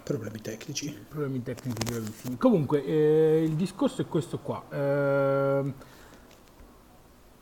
Problemi 0.05 0.39
tecnici. 0.39 0.91
Problemi 1.09 1.41
tecnici 1.41 1.81
gravissimi. 1.83 2.37
Comunque, 2.37 2.85
eh, 2.85 3.41
il 3.43 3.55
discorso 3.55 4.03
è 4.03 4.05
questo 4.05 4.37
qua. 4.37 4.63
Ehm, 4.69 5.73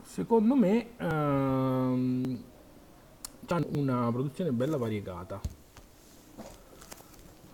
secondo 0.02 0.56
me 0.56 0.88
ehm, 0.98 2.44
hanno 3.48 3.66
una 3.76 4.10
produzione 4.14 4.52
bella 4.52 4.78
variegata. 4.78 5.42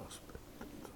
Aspetta. 0.05 0.89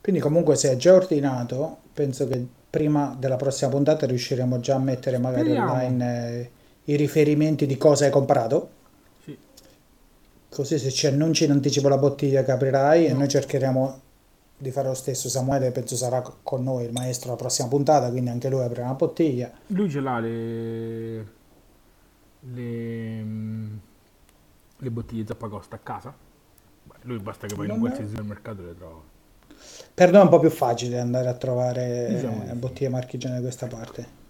Quindi 0.00 0.20
comunque 0.20 0.54
se 0.54 0.70
è 0.70 0.76
già 0.76 0.94
ordinato, 0.94 1.78
penso 1.92 2.28
che 2.28 2.46
prima 2.70 3.16
della 3.18 3.34
prossima 3.36 3.68
puntata 3.68 4.06
riusciremo 4.06 4.60
già 4.60 4.76
a 4.76 4.78
mettere 4.78 5.18
magari 5.18 5.46
Speriamo. 5.46 5.72
online 5.72 6.28
eh, 6.28 6.50
i 6.84 6.94
riferimenti 6.94 7.66
di 7.66 7.76
cosa 7.76 8.04
hai 8.04 8.12
comprato. 8.12 8.82
Sì, 10.54 10.60
Così 10.60 10.78
se 10.78 10.90
ci 10.90 11.06
annunci 11.06 11.44
in 11.44 11.50
anticipo 11.50 11.88
la 11.88 11.98
bottiglia 11.98 12.42
che 12.44 12.52
aprirai 12.52 13.06
e 13.06 13.12
noi 13.12 13.28
cercheremo 13.28 14.00
di 14.56 14.70
fare 14.70 14.88
lo 14.88 14.94
stesso. 14.94 15.28
Samuele 15.28 15.70
penso 15.72 15.96
sarà 15.96 16.20
co- 16.22 16.36
con 16.42 16.62
noi 16.62 16.84
il 16.84 16.92
maestro 16.92 17.30
la 17.30 17.36
prossima 17.36 17.68
puntata, 17.68 18.08
quindi 18.10 18.30
anche 18.30 18.48
lui 18.48 18.62
aprirà 18.62 18.84
una 18.84 18.94
bottiglia. 18.94 19.50
lui 19.68 19.90
ce 19.90 20.00
l'ha 20.00 20.18
le, 20.20 21.26
le, 22.40 23.24
le 24.78 24.90
bottiglie 24.90 25.26
Zappacosta 25.26 25.76
a 25.76 25.80
casa. 25.82 26.14
Lui 27.02 27.18
basta 27.18 27.46
che 27.46 27.54
vai 27.54 27.66
in 27.66 27.72
un 27.72 27.78
Non 27.78 27.86
è- 27.86 27.90
qualsiasi 27.90 28.10
supermercato 28.16 28.62
e 28.62 28.64
le 28.64 28.76
trova. 28.76 29.00
Per 29.94 30.10
noi 30.10 30.20
è 30.20 30.24
un 30.24 30.30
po' 30.30 30.38
più 30.40 30.50
facile 30.50 30.98
andare 30.98 31.28
a 31.28 31.34
trovare 31.34 32.06
Diciamo 32.14 32.42
di 32.44 32.50
eh, 32.50 32.54
bottiglie 32.54 32.88
marchigiane 32.88 33.34
da 33.36 33.40
questa 33.40 33.66
parte. 33.66 34.22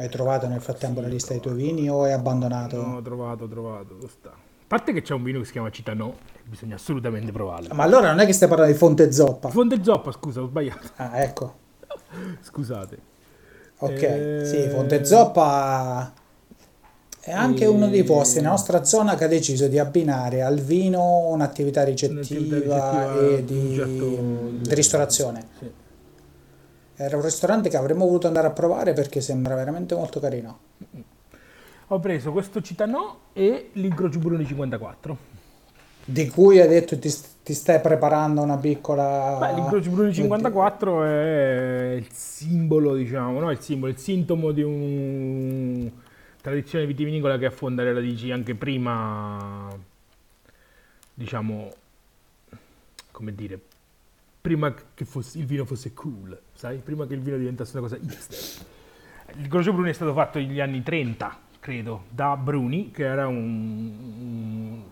Hai 0.00 0.08
trovato 0.08 0.46
nel 0.46 0.62
frattempo 0.62 1.00
Sì, 1.00 1.06
la 1.06 1.12
lista 1.12 1.32
dei 1.32 1.40
tuoi 1.42 1.54
vini 1.54 1.90
o 1.90 2.04
hai 2.04 2.12
abbandonato? 2.12 2.80
No, 2.80 2.96
ho 2.96 3.02
trovato, 3.02 3.44
ho 3.44 3.48
trovato. 3.48 3.94
dove 3.94 4.08
sta? 4.08 4.30
A 4.30 4.66
parte 4.66 4.94
che 4.94 5.02
c'è 5.02 5.12
un 5.12 5.22
vino 5.22 5.40
che 5.40 5.44
si 5.44 5.52
chiama 5.52 5.70
Citano, 5.70 6.16
e 6.34 6.40
bisogna 6.44 6.76
assolutamente 6.76 7.32
provarlo. 7.32 7.74
Ma 7.74 7.82
allora 7.82 8.08
non 8.08 8.20
è 8.20 8.24
che 8.26 8.32
stai 8.32 8.48
parlando 8.48 8.72
di 8.72 8.78
Fonte 8.78 9.12
Zoppa? 9.12 9.50
Fonte 9.50 9.82
Zoppa, 9.82 10.10
scusa, 10.12 10.40
ho 10.40 10.46
sbagliato. 10.46 10.88
Ah, 10.96 11.20
ecco. 11.20 11.54
Scusate. 12.40 12.98
Ok, 13.78 13.90
Eh, 13.90 14.40
sì, 14.44 14.68
Fonte 14.68 15.04
Zoppa 15.04 16.14
è 17.20 17.32
anche 17.32 17.64
eh, 17.64 17.66
uno 17.66 17.88
dei 17.88 18.02
posti 18.04 18.36
nella 18.36 18.50
nostra 18.50 18.84
zona 18.84 19.16
che 19.16 19.24
ha 19.24 19.28
deciso 19.28 19.68
di 19.68 19.78
abbinare 19.78 20.40
al 20.40 20.60
vino 20.60 21.26
un'attività 21.28 21.84
ricettiva, 21.84 22.20
Un'attività 22.20 22.56
ricettiva 22.56 23.36
e 23.36 23.44
di, 23.44 23.74
certo 23.74 24.50
di 24.62 24.74
ristorazione. 24.74 25.46
Sì. 25.58 25.70
Era 27.02 27.16
un 27.16 27.22
ristorante 27.22 27.70
che 27.70 27.78
avremmo 27.78 28.04
voluto 28.04 28.26
andare 28.26 28.46
a 28.46 28.50
provare 28.50 28.92
perché 28.92 29.22
sembra 29.22 29.54
veramente 29.54 29.94
molto 29.94 30.20
carino. 30.20 30.58
Ho 31.86 31.98
preso 31.98 32.30
questo 32.30 32.60
Citano 32.60 33.20
e 33.32 33.70
l'Incrocio 33.72 34.18
Bruni 34.18 34.44
54. 34.44 35.16
di 36.04 36.28
cui 36.28 36.60
hai 36.60 36.68
detto 36.68 36.98
ti, 36.98 37.10
ti 37.42 37.54
stai 37.54 37.80
preparando 37.80 38.42
una 38.42 38.58
piccola... 38.58 39.38
Beh, 39.40 39.54
l'incrocio 39.54 39.88
Bruni 39.88 40.12
54 40.12 41.04
è 41.04 41.94
il 41.96 42.06
simbolo, 42.12 42.94
diciamo, 42.94 43.40
no? 43.40 43.50
il 43.50 43.60
simbolo, 43.60 43.90
il 43.90 43.98
sintomo 43.98 44.50
di 44.50 44.62
una 44.62 45.90
tradizione 46.42 46.84
vitivinicola 46.84 47.38
che 47.38 47.46
affonda 47.46 47.82
le 47.82 47.94
radici 47.94 48.30
anche 48.30 48.54
prima, 48.54 49.74
diciamo, 51.14 51.70
come 53.10 53.34
dire, 53.34 53.58
prima 54.40 54.74
che 54.94 55.04
fosse, 55.04 55.38
il 55.38 55.46
vino 55.46 55.64
fosse 55.64 55.92
cool, 55.92 56.40
sai? 56.52 56.78
Prima 56.78 57.06
che 57.06 57.14
il 57.14 57.20
vino 57.20 57.36
diventasse 57.36 57.76
una 57.76 57.88
cosa 57.88 57.96
hipster. 57.96 58.66
Il 59.36 59.48
Croce 59.48 59.72
Bruni 59.72 59.90
è 59.90 59.92
stato 59.92 60.12
fatto 60.12 60.38
negli 60.38 60.60
anni 60.60 60.82
30, 60.82 61.38
credo, 61.60 62.04
da 62.08 62.36
Bruni, 62.36 62.90
che 62.90 63.04
era 63.04 63.28
un, 63.28 64.82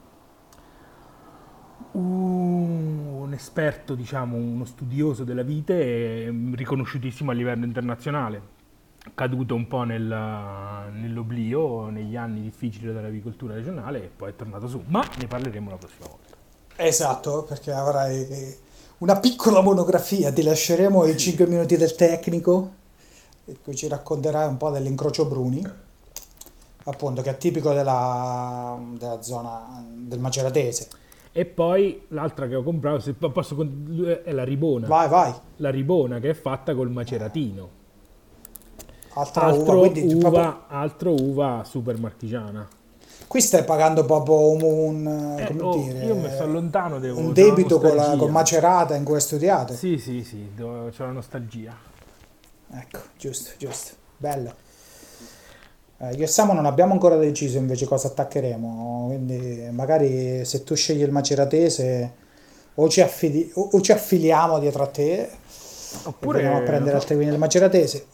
un, 1.92 3.20
un 3.22 3.32
esperto, 3.32 3.94
diciamo, 3.94 4.36
uno 4.36 4.64
studioso 4.64 5.24
della 5.24 5.42
vite, 5.42 6.32
riconosciutissimo 6.54 7.30
a 7.30 7.34
livello 7.34 7.64
internazionale, 7.64 8.56
caduto 9.14 9.54
un 9.54 9.66
po' 9.66 9.82
nel, 9.82 10.04
nell'oblio 10.92 11.88
negli 11.88 12.16
anni 12.16 12.42
difficili 12.42 12.86
dell'agricoltura 12.86 13.54
regionale 13.54 14.04
e 14.04 14.10
poi 14.14 14.30
è 14.30 14.36
tornato 14.36 14.68
su, 14.68 14.84
ma 14.86 15.02
ne 15.18 15.26
parleremo 15.26 15.70
la 15.70 15.76
prossima 15.76 16.06
volta. 16.06 16.36
Esatto, 16.76 17.42
perché 17.42 17.72
avrai 17.72 18.26
una 18.98 19.20
piccola 19.20 19.60
monografia, 19.60 20.32
ti 20.32 20.42
lasceremo 20.42 21.04
i 21.04 21.16
5 21.16 21.46
minuti 21.46 21.76
del 21.76 21.94
tecnico 21.94 22.70
e 23.44 23.56
poi 23.62 23.76
ci 23.76 23.86
racconterai 23.86 24.48
un 24.48 24.56
po' 24.56 24.70
dell'incrocio 24.70 25.24
Bruni, 25.26 25.64
appunto 26.84 27.22
che 27.22 27.30
è 27.30 27.36
tipico 27.36 27.72
della, 27.72 28.76
della 28.98 29.22
zona 29.22 29.84
del 29.88 30.18
Maceratese. 30.18 30.88
E 31.30 31.44
poi 31.44 32.06
l'altra 32.08 32.48
che 32.48 32.56
ho 32.56 32.64
comprato, 32.64 32.98
se 32.98 33.12
posso, 33.12 33.56
è 34.24 34.32
la 34.32 34.42
ribona. 34.42 34.88
Vai, 34.88 35.08
vai. 35.08 35.32
La 35.56 35.70
ribona 35.70 36.18
che 36.18 36.30
è 36.30 36.34
fatta 36.34 36.74
col 36.74 36.90
maceratino. 36.90 37.76
Altra 39.14 39.42
altro 39.42 39.78
uva, 39.78 39.88
quindi 39.88 40.14
uva, 40.14 40.30
proprio- 40.30 40.62
altro 40.66 41.14
uva 41.14 41.62
super 41.64 41.98
marchigiana. 41.98 42.68
Qui 43.28 43.40
stai 43.42 43.62
pagando 43.62 44.06
proprio 44.06 44.50
un, 44.50 44.62
un- 44.62 45.36
Eh, 45.38 45.44
come 45.44 45.62
oh, 45.62 45.76
dire, 45.76 46.04
io 46.06 46.16
mi 46.16 46.30
sto 46.30 46.46
lontano, 46.46 46.98
devo- 46.98 47.20
un 47.20 47.34
debito 47.34 47.78
con, 47.78 47.94
la, 47.94 48.16
con 48.16 48.30
Macerata 48.30 48.94
in 48.96 49.04
cui 49.04 49.16
hai 49.16 49.20
studiato. 49.20 49.74
Sì, 49.74 49.98
sì, 49.98 50.24
sì, 50.24 50.50
devo- 50.54 50.88
c'ho 50.88 51.04
la 51.04 51.12
nostalgia. 51.12 51.76
Ecco, 52.72 53.00
giusto, 53.18 53.50
giusto. 53.58 53.92
Bello. 54.16 54.54
Eh, 55.98 56.14
io 56.14 56.24
e 56.24 56.26
Samu 56.26 56.54
non 56.54 56.64
abbiamo 56.64 56.92
ancora 56.94 57.16
deciso 57.16 57.58
invece 57.58 57.84
cosa 57.86 58.08
attaccheremo, 58.08 59.04
quindi 59.08 59.68
magari 59.72 60.44
se 60.46 60.64
tu 60.64 60.74
scegli 60.74 61.02
il 61.02 61.10
maceratese 61.10 62.12
o 62.76 62.88
ci, 62.88 63.00
affidi- 63.02 63.50
o- 63.54 63.68
o 63.72 63.80
ci 63.80 63.92
affiliamo 63.92 64.58
dietro 64.58 64.84
a 64.84 64.86
te 64.86 65.28
Oppure 66.04 66.38
andiamo 66.38 66.58
a 66.58 66.62
prendere 66.62 66.92
so, 66.92 66.96
altri 66.96 67.16
vini 67.16 67.30
del 67.30 67.38
maceratese, 67.38 68.06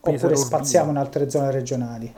oppure 0.00 0.36
spaziamo 0.36 0.90
in 0.90 0.96
altre 0.96 1.28
zone 1.28 1.50
regionali. 1.50 2.14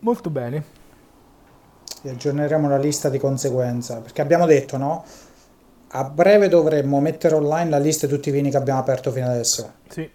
Molto 0.00 0.30
bene. 0.30 0.76
E 2.02 2.10
aggiorneremo 2.10 2.68
la 2.68 2.78
lista 2.78 3.08
di 3.08 3.18
conseguenza, 3.18 4.00
perché 4.00 4.20
abbiamo 4.20 4.46
detto, 4.46 4.76
no? 4.76 5.04
A 5.88 6.04
breve 6.04 6.48
dovremmo 6.48 7.00
mettere 7.00 7.34
online 7.34 7.70
la 7.70 7.78
lista 7.78 8.06
di 8.06 8.12
tutti 8.12 8.28
i 8.28 8.32
vini 8.32 8.50
che 8.50 8.56
abbiamo 8.56 8.78
aperto 8.78 9.10
fino 9.10 9.26
adesso. 9.26 9.72
Sì, 9.88 10.08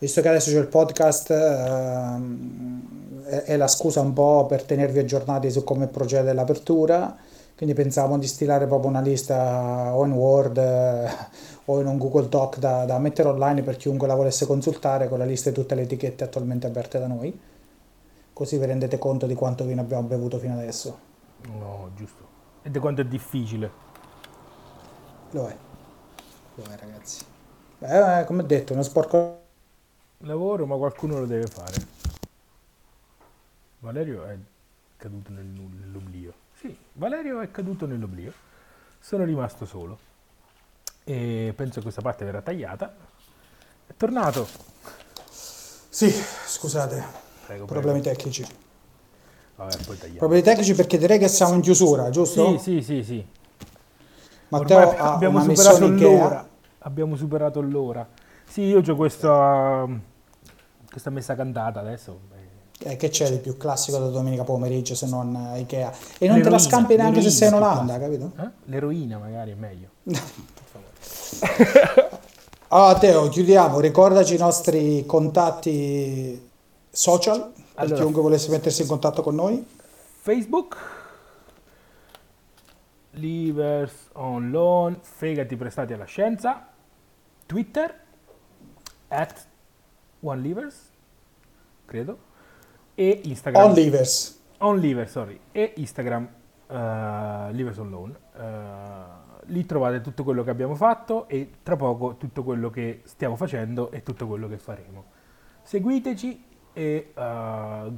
Visto 0.00 0.22
che 0.22 0.28
adesso 0.28 0.50
c'è 0.50 0.58
il 0.58 0.68
podcast, 0.68 1.30
ehm, 1.30 3.22
è, 3.26 3.42
è 3.42 3.56
la 3.58 3.68
scusa 3.68 4.00
un 4.00 4.14
po' 4.14 4.46
per 4.46 4.62
tenervi 4.62 4.98
aggiornati 4.98 5.50
su 5.50 5.62
come 5.62 5.88
procede 5.88 6.32
l'apertura, 6.32 7.14
quindi 7.54 7.74
pensavamo 7.74 8.16
di 8.16 8.26
stilare 8.26 8.66
proprio 8.66 8.88
una 8.88 9.02
lista 9.02 9.94
o 9.94 10.02
in 10.06 10.12
Word 10.12 10.56
eh, 10.56 11.06
o 11.66 11.80
in 11.80 11.86
un 11.86 11.98
Google 11.98 12.30
Doc 12.30 12.56
da, 12.56 12.86
da 12.86 12.98
mettere 12.98 13.28
online 13.28 13.62
per 13.62 13.76
chiunque 13.76 14.06
la 14.06 14.14
volesse 14.14 14.46
consultare 14.46 15.06
con 15.06 15.18
la 15.18 15.26
lista 15.26 15.50
di 15.50 15.56
tutte 15.56 15.74
le 15.74 15.82
etichette 15.82 16.24
attualmente 16.24 16.66
aperte 16.66 16.98
da 16.98 17.06
noi, 17.06 17.38
così 18.40 18.56
vi 18.56 18.64
rendete 18.64 18.96
conto 18.96 19.26
di 19.26 19.34
quanto 19.34 19.66
vino 19.66 19.82
abbiamo 19.82 20.04
bevuto 20.04 20.38
fino 20.38 20.54
adesso. 20.54 20.98
no, 21.42 21.90
giusto. 21.94 22.26
E 22.62 22.70
di 22.70 22.78
quanto 22.78 23.02
è 23.02 23.04
difficile. 23.04 23.70
Lo 25.32 25.46
è, 25.46 25.54
lo 26.54 26.64
è 26.64 26.76
ragazzi. 26.78 27.22
Beh, 27.76 28.20
eh, 28.20 28.24
come 28.24 28.46
detto, 28.46 28.72
uno 28.72 28.82
sporco 28.82 29.42
Lavoro, 30.20 30.64
ma 30.64 30.76
qualcuno 30.76 31.18
lo 31.18 31.26
deve 31.26 31.48
fare. 31.48 31.86
Valerio 33.80 34.24
è 34.24 34.38
caduto 34.96 35.32
nel- 35.32 35.44
nell'oblio. 35.44 36.32
Sì, 36.54 36.74
Valerio 36.94 37.40
è 37.40 37.50
caduto 37.50 37.84
nell'oblio. 37.84 38.32
Sono 38.98 39.24
rimasto 39.24 39.66
solo. 39.66 39.98
E 41.04 41.52
penso 41.54 41.74
che 41.74 41.82
questa 41.82 42.00
parte 42.00 42.24
verrà 42.24 42.40
tagliata. 42.40 42.96
È 43.86 43.92
tornato. 43.94 44.48
Sì, 45.28 46.10
scusate, 46.10 47.29
Prego, 47.50 47.64
problemi 47.64 48.00
prego. 48.00 48.16
tecnici. 48.16 48.46
Vabbè, 49.56 49.76
poi 49.84 49.98
tagliamo. 49.98 50.18
Problemi 50.18 50.44
tecnici 50.44 50.72
perché 50.74 50.98
direi 50.98 51.18
che 51.18 51.26
siamo 51.26 51.54
in 51.54 51.62
chiusura, 51.62 52.08
giusto? 52.08 52.56
Sì, 52.58 52.58
sì, 52.58 52.82
sì, 52.82 53.02
sì. 53.02 53.26
Matteo 54.50 54.78
Ormai 54.78 54.96
ha 54.96 55.14
abbiamo 55.14 55.42
una 55.42 55.52
superato 55.52 55.88
l'ora. 55.88 56.48
Abbiamo 56.78 57.16
superato 57.16 57.60
l'ora. 57.60 58.08
Sì, 58.48 58.60
io 58.62 58.80
ho 58.86 58.94
questa, 58.94 59.84
questa 60.88 61.10
messa 61.10 61.34
cantata 61.34 61.80
adesso. 61.80 62.20
Eh, 62.82 62.96
che 62.96 63.08
c'è 63.08 63.28
di 63.28 63.38
più 63.38 63.56
classico 63.56 63.98
da 63.98 64.10
domenica 64.10 64.44
pomeriggio 64.44 64.94
se 64.94 65.08
non 65.08 65.54
Ikea? 65.56 65.92
E 66.18 66.28
non 66.28 66.40
te 66.40 66.48
la 66.48 66.50
L'eroina, 66.50 66.58
scampi 66.58 66.94
neanche 66.94 67.20
se 67.20 67.30
sei 67.30 67.48
in 67.48 67.54
l'eroina, 67.54 67.72
Olanda, 67.72 67.98
capito? 67.98 68.30
Eh? 68.38 68.48
L'eroina 68.66 69.18
magari 69.18 69.50
è 69.50 69.54
meglio. 69.54 69.88
Allora, 72.72 72.96
Teo, 73.00 73.28
chiudiamo. 73.28 73.80
Ricordaci 73.80 74.36
i 74.36 74.38
nostri 74.38 75.04
contatti 75.04 76.49
social 76.90 77.52
per 77.52 77.62
Allora. 77.74 77.96
chiunque 77.96 78.20
volesse 78.20 78.50
mettersi 78.50 78.82
in 78.82 78.88
contatto 78.88 79.22
con 79.22 79.34
noi. 79.34 79.64
Facebook, 80.22 80.76
Livers 83.12 84.08
on 84.14 84.50
Loan, 84.50 84.98
fegati 85.00 85.56
prestati 85.56 85.92
alla 85.92 86.04
scienza, 86.04 86.68
Twitter, 87.46 87.98
at 89.08 89.46
OneLivers, 90.20 90.90
credo, 91.86 92.18
e 92.94 93.20
Instagram. 93.24 93.64
On 93.64 93.72
Livers. 93.72 94.40
On 94.58 94.78
Liver, 94.78 95.08
sorry, 95.08 95.40
e 95.52 95.72
Instagram 95.76 96.28
eh, 96.68 97.52
Livers 97.52 97.78
on 97.78 97.90
Loan. 97.90 98.16
Eh, 98.36 99.28
lì 99.46 99.64
trovate 99.66 100.00
tutto 100.00 100.22
quello 100.22 100.44
che 100.44 100.50
abbiamo 100.50 100.74
fatto 100.74 101.26
e 101.26 101.50
tra 101.62 101.76
poco 101.76 102.16
tutto 102.16 102.44
quello 102.44 102.70
che 102.70 103.00
stiamo 103.04 103.36
facendo 103.36 103.90
e 103.90 104.02
tutto 104.02 104.26
quello 104.26 104.48
che 104.48 104.58
faremo. 104.58 105.04
Seguiteci 105.62 106.44
e 106.80 107.12
eh, 107.14 107.92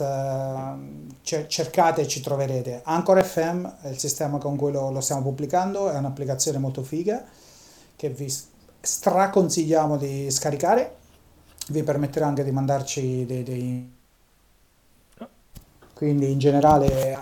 cer- 1.22 1.46
cercate 1.46 2.00
e 2.02 2.08
ci 2.08 2.20
troverete. 2.20 2.80
Anchor 2.84 3.22
FM 3.22 3.66
è 3.82 3.88
il 3.88 3.98
sistema 3.98 4.38
con 4.38 4.56
cui 4.56 4.72
lo, 4.72 4.90
lo 4.90 5.00
stiamo 5.00 5.22
pubblicando, 5.22 5.90
è 5.90 5.96
un'applicazione 5.96 6.58
molto 6.58 6.82
figa 6.82 7.24
che 7.94 8.08
vi 8.08 8.34
straconsigliamo 8.80 9.96
di 9.96 10.30
scaricare, 10.30 10.96
vi 11.68 11.82
permetterà 11.82 12.26
anche 12.26 12.42
di 12.44 12.50
mandarci 12.50 13.26
dei, 13.26 13.42
dei- 13.42 13.97
quindi 15.98 16.30
in 16.30 16.38
generale 16.38 17.18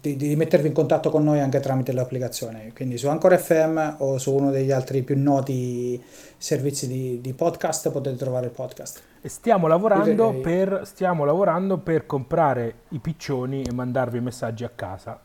di, 0.00 0.16
di 0.16 0.34
mettervi 0.34 0.68
in 0.68 0.72
contatto 0.72 1.10
con 1.10 1.22
noi 1.24 1.40
anche 1.40 1.60
tramite 1.60 1.92
l'applicazione, 1.92 2.72
quindi 2.74 2.96
su 2.96 3.06
Anchor 3.08 3.36
FM 3.38 3.96
o 3.98 4.16
su 4.16 4.32
uno 4.34 4.50
degli 4.50 4.70
altri 4.70 5.02
più 5.02 5.14
noti 5.20 6.02
servizi 6.38 6.86
di, 6.88 7.20
di 7.20 7.32
podcast 7.34 7.90
potete 7.90 8.16
trovare 8.16 8.46
il 8.46 8.52
podcast. 8.52 9.02
E 9.20 9.28
stiamo 9.28 9.66
lavorando, 9.66 10.28
Direi- 10.30 10.40
per, 10.40 10.80
stiamo 10.84 11.24
lavorando 11.26 11.76
per 11.76 12.06
comprare 12.06 12.74
i 12.90 12.98
piccioni 12.98 13.62
e 13.62 13.72
mandarvi 13.72 14.16
i 14.18 14.22
messaggi 14.22 14.64
a 14.64 14.70
casa, 14.74 15.20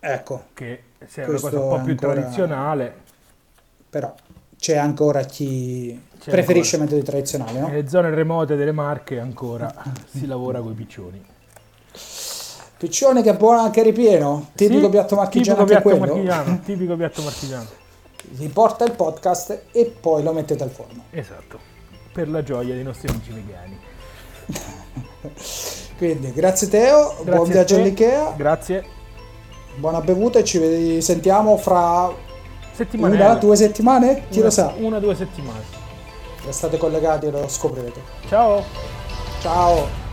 Ecco, 0.00 0.44
che 0.54 0.82
è 0.98 1.24
una 1.26 1.40
cosa 1.40 1.60
un 1.60 1.68
po' 1.70 1.80
più 1.82 1.90
ancora- 1.90 2.12
tradizionale. 2.12 2.94
però 3.90 4.14
c'è 4.56 4.76
ancora 4.76 5.22
chi 5.22 6.00
C'è 6.20 6.30
preferisce 6.30 6.76
ancora. 6.76 6.94
metodi 6.96 7.10
tradizionali, 7.10 7.58
no? 7.58 7.66
Nelle 7.66 7.88
zone 7.88 8.10
remote 8.14 8.54
delle 8.54 8.70
Marche 8.72 9.18
ancora 9.18 9.72
si 10.06 10.24
lavora 10.26 10.60
con 10.60 10.70
i 10.70 10.74
piccioni. 10.74 11.24
Piccione 12.78 13.22
che 13.22 13.30
è 13.30 13.34
buono 13.36 13.60
anche 13.60 13.82
ripieno, 13.82 14.50
tipico 14.54 14.84
Sì, 14.84 14.90
piatto 14.90 15.16
marchigiano 15.16 15.64
tipico 15.64 15.80
piatto 15.82 15.96
quello. 15.98 16.14
marchigiano, 16.14 16.60
tipico 16.64 16.96
piatto 16.96 17.22
marchigiano. 17.22 17.66
Vi 18.30 18.48
porta 18.48 18.84
il 18.84 18.92
podcast 18.92 19.62
e 19.72 19.84
poi 20.00 20.22
lo 20.22 20.32
mettete 20.32 20.62
al 20.62 20.70
forno. 20.70 21.04
Esatto. 21.10 21.58
Per 22.12 22.28
la 22.28 22.42
gioia 22.42 22.74
dei 22.74 22.82
nostri 22.84 23.08
amici 23.08 23.30
vegani. 23.32 23.78
Quindi 25.98 26.32
grazie 26.32 26.68
Teo, 26.68 27.14
Grazie 27.22 27.34
buon 27.34 27.48
viaggio 27.48 27.74
te. 27.74 27.80
all'Ikea, 27.80 28.32
Grazie. 28.36 28.84
buona 29.76 30.00
bevuta 30.00 30.38
e 30.38 30.44
ci 30.44 31.00
sentiamo 31.02 31.56
fra 31.56 32.12
una, 32.92 33.34
due 33.34 33.56
settimane? 33.56 34.22
Chi 34.28 34.36
Una- 34.38 34.44
lo 34.46 34.50
sa? 34.52 34.74
Una 34.78 34.98
due 35.00 35.16
settimane. 35.16 35.62
Restate 36.44 36.76
collegati 36.78 37.26
e 37.26 37.30
lo 37.32 37.48
scoprirete. 37.48 38.00
Ciao. 38.28 38.62
Ciao! 39.40 40.06